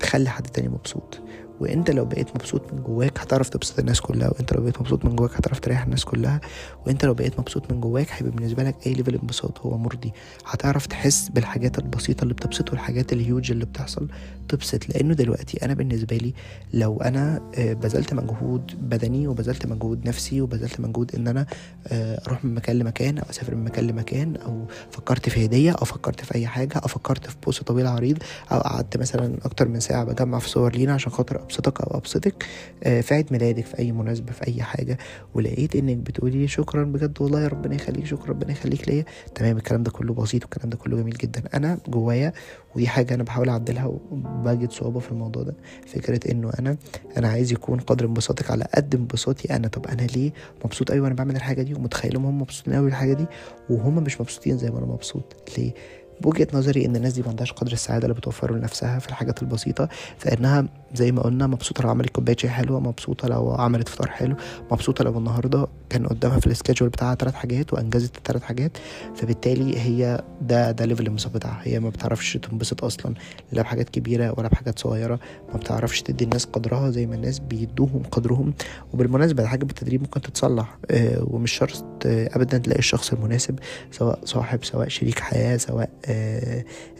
تخلي 0.00 0.30
حد 0.30 0.46
تاني 0.46 0.68
مبسوط. 0.68 1.20
وانت 1.62 1.90
لو 1.90 2.04
بقيت 2.04 2.28
مبسوط 2.36 2.72
من 2.72 2.82
جواك 2.82 3.18
هتعرف 3.20 3.48
تبسط 3.48 3.78
الناس 3.78 4.00
كلها 4.00 4.28
وانت 4.28 4.52
لو 4.52 4.62
بقيت 4.62 4.80
مبسوط 4.80 5.04
من 5.04 5.16
جواك 5.16 5.34
هتعرف 5.36 5.60
تريح 5.60 5.82
الناس 5.82 6.04
كلها 6.04 6.40
وانت 6.86 7.04
لو 7.04 7.14
بقيت 7.14 7.40
مبسوط 7.40 7.72
من 7.72 7.80
جواك 7.80 8.06
هيبقى 8.10 8.32
بالنسبة 8.32 8.62
لك 8.62 8.86
أي 8.86 8.92
level 8.94 9.14
انبساط 9.14 9.60
هو 9.60 9.78
مرضي. 9.78 10.12
هتعرف 10.46 10.86
تحس 10.86 11.28
بالحاجات 11.28 11.78
البسيطة 11.78 12.22
اللي 12.22 12.34
بتبسط 12.34 12.70
والحاجات 12.70 13.12
الهيوج 13.12 13.50
اللي 13.50 13.64
بتحصل 13.64 14.08
تبسط 14.48 14.88
لأنه 14.88 15.14
دلوقتي 15.14 15.64
أنا 15.64 15.74
بالنسبة 15.74 16.16
لي 16.16 16.34
لو 16.74 17.00
أنا 17.00 17.40
بذلت 17.58 18.14
مجهود 18.14 18.70
بدني 18.88 19.28
وبذلت 19.28 19.66
مجهود 19.66 20.08
نفسي 20.08 20.40
وبذلت 20.40 20.80
مجهود 20.80 21.14
إن 21.14 21.28
أنا 21.28 21.46
أروح 21.92 22.44
من 22.44 22.54
مكان 22.54 22.78
لمكان 22.78 23.18
أو 23.18 23.24
أسافر 23.30 23.54
من 23.54 23.64
مكان 23.64 23.86
لمكان 23.86 24.36
أو 24.36 24.66
فكرت 24.90 25.28
في 25.28 25.44
هدية 25.44 25.70
أو 25.72 25.84
فكرت 25.84 26.24
في 26.24 26.34
أي 26.34 26.46
حاجة 26.46 26.78
أو 26.78 26.88
فكرت 26.88 27.26
في 27.26 27.36
بوست 27.44 27.62
طويل 27.62 27.86
عريض 27.86 28.18
أو 28.52 28.58
قعدت 28.60 28.96
مثلا 28.96 29.36
أكتر 29.44 29.68
من 29.68 29.80
ساعة 29.80 30.04
بجمع 30.04 30.38
في 30.38 30.48
صور 30.48 30.72
لينا 30.72 30.94
عشان 30.94 31.12
خاطر 31.12 31.40
أبسطك 31.52 31.80
أو 31.80 31.98
أبسطك 31.98 32.46
في 32.82 33.14
عيد 33.14 33.32
ميلادك 33.32 33.64
في 33.66 33.78
أي 33.78 33.92
مناسبة 33.92 34.32
في 34.32 34.46
أي 34.48 34.62
حاجة 34.62 34.98
ولقيت 35.34 35.76
إنك 35.76 35.96
بتقولي 35.96 36.48
شكرا 36.48 36.84
بجد 36.84 37.22
والله 37.22 37.40
يا 37.42 37.48
ربنا 37.48 37.74
يخليك 37.74 38.06
شكرا 38.06 38.28
ربنا 38.30 38.52
يخليك 38.52 38.88
ليا. 38.88 39.04
تمام 39.34 39.56
الكلام 39.56 39.82
ده 39.82 39.90
كله 39.90 40.14
بسيط 40.14 40.42
والكلام 40.42 40.70
ده 40.70 40.76
كله 40.76 40.96
جميل 40.96 41.14
جدا. 41.14 41.42
أنا 41.54 41.78
جوايا 41.88 42.32
ودي 42.76 42.88
حاجة 42.88 43.14
أنا 43.14 43.22
بحاول 43.22 43.48
أعدلها 43.48 43.86
وبجد 44.10 44.70
صعوبة 44.72 45.00
في 45.00 45.10
الموضوع 45.12 45.42
ده 45.42 45.54
فكرة 45.86 46.30
إنه 46.32 46.50
أنا 46.58 46.76
أنا 47.16 47.28
عايز 47.28 47.52
يكون 47.52 47.80
قدر 47.80 48.04
انبساطك 48.06 48.50
على 48.50 48.64
قد 48.74 48.94
انبساطي 48.94 49.56
أنا. 49.56 49.68
طب 49.68 49.86
أنا 49.86 50.02
ليه 50.02 50.32
مبسوط 50.64 50.90
قوي 50.90 51.00
وأنا 51.00 51.14
بعمل 51.14 51.36
الحاجة 51.36 51.62
دي؟ 51.62 51.74
ومتخيلهم 51.74 52.26
هم 52.26 52.40
مبسوطين 52.40 52.74
قوي 52.74 52.84
بالحاجة 52.84 53.12
دي؟ 53.12 53.26
وهم 53.70 53.94
مش 53.94 54.20
مبسوطين 54.20 54.58
زي 54.58 54.70
ما 54.70 54.78
أنا 54.78 54.86
مبسوط. 54.86 55.36
ليه؟ 55.58 55.72
بوجهه 56.22 56.46
نظري 56.54 56.86
إن 56.86 56.96
الناس 56.96 57.12
دي 57.12 57.22
ما 57.22 57.28
عندهاش 57.28 57.52
قدر 57.52 57.72
السعادة 57.72 58.04
اللي 58.04 58.14
بتوفره 58.14 58.52
لنفسها 58.54 58.98
في 58.98 59.08
الحاجات 59.08 59.42
البسيطة 59.42 59.88
فإنها 60.18 60.66
زي 60.94 61.12
ما 61.12 61.22
قلنا 61.22 61.46
مبسوطة 61.46 61.82
لو 61.84 61.90
عملت 61.90 62.10
كوباية 62.10 62.36
شاي 62.36 62.50
حلوة 62.50 62.80
مبسوطة 62.80 63.28
لو 63.28 63.52
عملت 63.52 63.88
فطار 63.88 64.10
حلو 64.10 64.36
مبسوطة 64.72 65.04
لو 65.04 65.18
النهارده 65.18 65.66
كان 65.90 66.06
قدامها 66.06 66.40
في 66.40 66.46
ال 66.46 66.51
schedule 66.51 66.88
بتاعها 66.88 67.14
ثلاث 67.14 67.34
حاجات 67.34 67.72
وأنجزت 67.72 68.16
الثلاث 68.16 68.42
حاجات 68.42 68.78
فبالتالي 69.14 69.80
هي 69.80 70.22
ده 70.42 70.70
ده 70.70 70.84
level 70.84 71.02
الانبساط 71.02 71.34
بتاعها. 71.34 71.60
هي 71.64 71.80
ما 71.80 71.88
بتعرفش 71.88 72.32
تنبسط 72.36 72.84
أصلا 72.84 73.14
لا 73.52 73.62
بحاجات 73.62 73.88
كبيرة 73.90 74.34
ولا 74.38 74.48
بحاجات 74.48 74.78
صغيرة 74.78 75.20
ما 75.52 75.58
بتعرفش 75.58 76.02
تدي 76.02 76.24
الناس 76.24 76.44
قدرها 76.44 76.90
زي 76.90 77.06
ما 77.06 77.14
الناس 77.14 77.38
بيدوهم 77.38 78.02
قدرهم. 78.10 78.54
وبالمناسبة 78.92 79.42
الحاجة 79.42 79.64
بالتدريب 79.64 80.00
ممكن 80.00 80.20
تتصلح 80.22 80.78
آه 80.90 81.24
ومش 81.30 81.52
شرط 81.52 81.84
آه 82.06 82.30
ابدا 82.36 82.58
تلاقي 82.58 82.78
الشخص 82.78 83.12
المناسب 83.12 83.58
سواء 83.90 84.18
صاحب 84.24 84.64
سواء 84.64 84.88
شريك 84.88 85.18
حياة 85.18 85.56
سواء 85.56 85.90
آه 86.06 86.11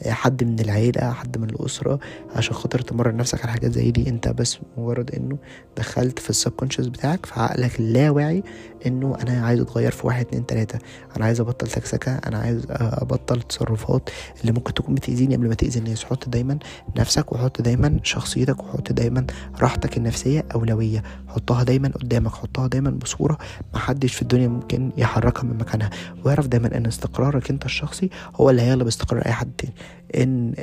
حد 0.07 0.45
من 0.45 0.61
العيلة 0.61 1.13
حد 1.13 1.39
من 1.39 1.51
الأسرة 1.51 1.99
عشان 2.37 2.55
خاطر 2.55 2.81
تمرن 2.81 3.17
نفسك 3.17 3.43
على 3.43 3.53
حاجات 3.53 3.73
زي 3.73 3.91
دي. 3.91 4.09
انت 4.09 4.29
بس 4.29 4.59
مجرد 4.77 5.15
انه 5.15 5.39
دخلت 5.77 6.19
في 6.19 6.31
السبكونشس 6.31 6.87
بتاعك 6.87 7.27
في 7.27 7.41
عقلك 7.41 7.81
اللاواعي 7.81 8.43
انه 8.87 9.17
أنا 9.23 9.47
عايز 9.47 9.61
اتغير 9.61 9.91
في 9.91 10.07
واحد 10.07 10.27
اتنين 10.27 10.47
تلاتة. 10.47 10.79
أنا 11.17 11.25
عايز 11.25 11.41
ابطل 11.41 11.67
تكسكه 11.67 12.13
أنا 12.13 12.39
عايز 12.39 12.67
ابطل 12.71 13.43
تصرفات 13.43 14.11
اللي 14.41 14.53
ممكن 14.53 14.75
تكون 14.75 14.95
بتأذيني 14.95 15.37
قبل 15.37 15.49
ما 15.49 15.55
تأذي 15.55 15.79
الناس. 15.79 16.05
حط 16.05 16.29
دايما 16.29 16.59
نفسك 16.99 17.33
وحط 17.33 17.63
دايما 17.63 18.01
شخصيتك 18.03 18.61
وحط 18.63 18.93
دايما 18.93 19.27
راحتك 19.61 19.97
النفسية 19.97 20.45
أولوية. 20.55 21.03
حطها 21.29 21.63
دايما 21.63 21.89
قدامك 21.89 22.33
حطها 22.33 22.67
دايما 22.67 22.91
بصورة 22.91 23.39
محدش 23.75 24.15
في 24.15 24.23
الدنيا 24.23 24.49
ممكن 24.49 24.91
يحركها 24.97 25.43
من 25.43 25.59
مكانها. 25.59 25.91
واعرف 26.25 26.47
دايما 26.47 26.77
إن 26.77 26.87
استقرارك 26.87 27.51
أنت 27.51 27.65
الشخصي 27.65 28.11
هو 28.35 28.51
اللي 28.51 28.63
هيغلب 28.63 28.87
استقرار 28.93 29.27
أي 29.27 29.33
حد 29.33 29.51
تاني 29.59 29.75
ان 30.17 30.55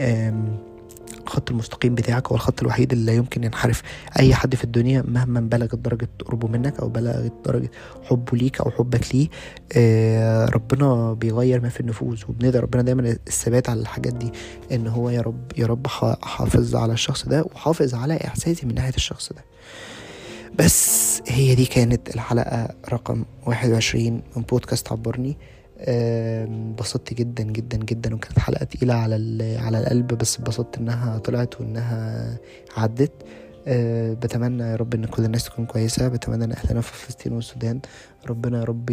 الخط 1.23 1.51
المستقيم 1.51 1.95
بتاعك 1.95 2.27
هو 2.27 2.35
الخط 2.35 2.61
الوحيد 2.61 2.91
اللي 2.91 3.05
لا 3.05 3.13
يمكن 3.17 3.43
ينحرف 3.43 3.81
أي 4.19 4.35
حد 4.35 4.55
في 4.55 4.63
الدنيا 4.63 5.03
مهما 5.07 5.39
بلغت 5.39 5.75
درجة 5.75 6.07
قربه 6.25 6.47
منك 6.47 6.79
أو 6.79 6.89
بلغت 6.89 7.33
درجة 7.45 7.71
حبه 8.03 8.37
ليك 8.37 8.61
أو 8.61 8.71
حبك 8.71 9.15
ليه. 9.15 9.27
آه 9.73 10.45
ربنا 10.45 11.13
بيغير 11.13 11.61
ما 11.61 11.69
في 11.69 11.79
النفوس 11.79 12.29
وبندعي 12.29 12.61
ربنا 12.61 12.81
دايما 12.81 13.09
الثبات 13.27 13.69
على 13.69 13.79
الحاجات 13.81 14.13
دي 14.13 14.31
إن 14.71 14.87
هو 14.87 15.09
يا 15.09 15.21
رب 15.21 15.51
يا 15.57 15.65
رب 15.65 15.87
حافظ 16.21 16.75
على 16.75 16.93
الشخص 16.93 17.25
ده 17.25 17.43
وحافظ 17.43 17.93
على 17.95 18.17
إحساسي 18.17 18.65
من 18.65 18.75
ناحية 18.75 18.95
الشخص 18.95 19.33
ده. 19.33 19.43
بس 20.59 21.21
هي 21.27 21.55
دي 21.55 21.65
كانت 21.65 22.15
الحلقة 22.15 22.67
رقم 22.93 23.25
21 23.45 24.21
من 24.35 24.41
بودكاست 24.43 24.91
عبرني. 24.91 25.37
انبسطت 25.87 27.13
جدا 27.13 27.43
جدا 27.43 27.77
جدا 27.77 28.15
وكانت 28.15 28.39
حلقة 28.39 28.65
تقيلة 28.65 28.93
على 28.93 29.57
على 29.57 29.79
القلب 29.79 30.07
بس 30.07 30.35
اتبسطت 30.39 30.77
إنها 30.77 31.17
طلعت 31.17 31.61
وإنها 31.61 32.37
عدت. 32.77 33.11
أه 33.67 34.13
بتمنى 34.13 34.63
يا 34.63 34.75
رب 34.75 34.93
إن 34.93 35.05
كل 35.05 35.25
الناس 35.25 35.43
تكون 35.45 35.65
كويسة. 35.65 36.07
بتمنى 36.07 36.43
إن 36.43 36.51
أهلنا 36.51 36.81
في 36.81 36.93
فلسطين 36.93 37.33
والسودان 37.33 37.79
ربنا 38.27 38.59
يا 38.59 38.63
رب 38.63 38.89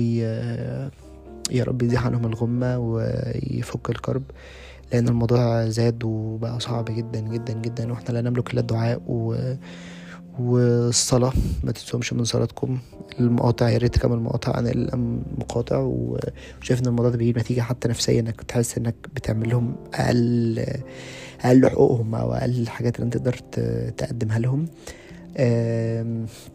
يا 1.51 1.65
رب 1.65 1.83
يزيح 1.83 2.07
عنهم 2.07 2.27
الغمة 2.27 2.79
ويفك 2.79 3.91
الكرب 3.91 4.23
لأن 4.93 5.09
الموضوع 5.09 5.69
زاد 5.69 6.05
وبقى 6.05 6.61
صعب 6.61 6.85
جدا 6.85 7.21
جدا 7.21 7.53
جدا 7.53 7.93
وإحنا 7.93 8.13
لا 8.15 8.21
نملك 8.21 8.53
إلا 8.53 8.61
الدعاء 8.61 9.03
و 9.07 9.37
والصلاة 10.41 11.33
ما 11.65 11.73
تنسوش 11.73 12.13
من 12.13 12.25
صلاتكم. 12.25 12.79
المقاطع 13.21 13.69
يا 13.69 13.79
ريت 13.79 13.99
كمان 13.99 14.19
المقاطع 14.19 14.57
عن 14.57 14.67
المقاطع 14.67 15.79
وشايف 15.79 16.81
إن 16.81 16.87
الموضوع 16.87 17.11
ده 17.11 17.19
بيجيب 17.19 17.39
نتيجة 17.39 17.61
حتى 17.61 17.89
نفسيا 17.89 18.21
إنك 18.21 18.43
تحس 18.43 18.79
إنك 18.79 18.95
بتعمل 19.15 19.49
لهم 19.49 19.77
أقل 19.95 20.65
أقل 21.41 21.69
حقوقهم 21.71 22.15
أو 22.15 22.33
أقل 22.33 22.51
الحاجات 22.61 22.97
اللي 22.97 23.05
أنت 23.05 23.17
تقدر 23.17 23.33
تقدمها 23.97 24.39
لهم. 24.39 24.65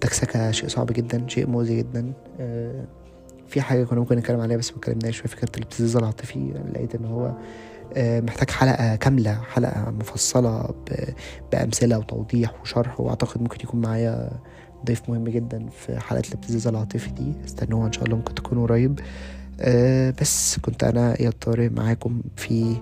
تكسكة 0.01 0.51
شيء 0.51 0.69
صعب 0.69 0.85
جدا 0.91 1.27
شيء 1.27 1.47
مؤذي 1.47 1.77
جدا. 1.77 2.13
في 3.47 3.61
حاجة 3.61 3.83
كنا 3.83 3.99
ممكن 3.99 4.15
نتكلم 4.15 4.39
عليها 4.39 4.57
بس 4.57 4.71
ما 4.71 4.77
اتكلمناش 4.77 5.17
في 5.17 5.27
فكرة 5.27 5.49
الابتزاز 5.57 5.97
العاطفي 5.97 6.51
لقيت 6.73 6.95
إن 6.95 7.05
هو 7.05 7.31
محتاج 7.97 8.49
حلقة 8.49 8.95
كاملة 8.95 9.41
حلقة 9.53 9.91
مفصلة 9.91 10.69
بأمثلة 11.51 11.97
وتوضيح 11.97 12.61
وشرح 12.61 12.99
وأعتقد 12.99 13.41
ممكن 13.41 13.57
يكون 13.63 13.81
معايا 13.81 14.29
ضيف 14.85 15.09
مهم 15.09 15.23
جدا 15.23 15.69
في 15.69 15.99
حلقة 15.99 16.23
الابتزاز 16.27 16.67
العاطفي 16.67 17.11
دي. 17.11 17.33
استنوها 17.45 17.87
إن 17.87 17.91
شاء 17.91 18.03
الله 18.03 18.15
ممكن 18.15 18.35
تكون 18.35 18.59
قريب. 18.59 18.99
بس 20.21 20.59
كنت 20.59 20.83
أنا 20.83 21.21
يا 21.21 21.29
طارق 21.29 21.71
معاكم 21.71 22.21
في 22.35 22.75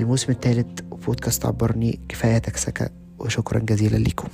الموسم 0.00 0.32
الثالث 0.32 0.80
بودكاست 1.06 1.46
عبرني. 1.46 2.00
كفاية 2.08 2.38
تكسكة 2.38 2.90
وشكرا 3.18 3.58
جزيلا 3.58 3.96
لكم 3.96 4.28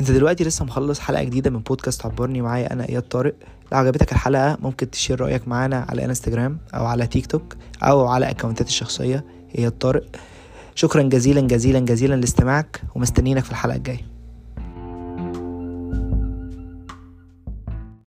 أنت 0.00 0.10
دلوقتي 0.10 0.44
لسه 0.44 0.64
مخلص 0.64 1.00
حلقة 1.00 1.24
جديدة 1.24 1.50
من 1.50 1.60
بودكاست 1.60 2.06
عبرني. 2.06 2.42
معايا 2.42 2.72
أنا 2.72 2.88
اياد 2.88 3.02
طارق. 3.02 3.34
لو 3.74 3.80
عجبتك 3.80 4.12
الحلقة 4.12 4.58
ممكن 4.60 4.90
تشير 4.90 5.20
رأيك 5.20 5.48
معانا 5.48 5.86
على 5.88 6.04
إنستجرام 6.04 6.58
أو 6.74 6.86
على 6.86 7.06
تيك 7.06 7.26
توك 7.26 7.56
أو 7.82 8.06
على 8.06 8.30
اكونتاتي 8.30 8.70
الشخصية. 8.70 9.24
اياد 9.58 9.72
طارق 9.72 10.04
شكرا 10.74 11.02
جزيلا 11.02 11.40
جزيلا 11.40 11.78
جزيلا 11.78 12.14
لاستماعك 12.14 12.82
ومستنيينك 12.94 13.44
في 13.44 13.50
الحلقة 13.50 13.76
الجاية. 13.76 14.13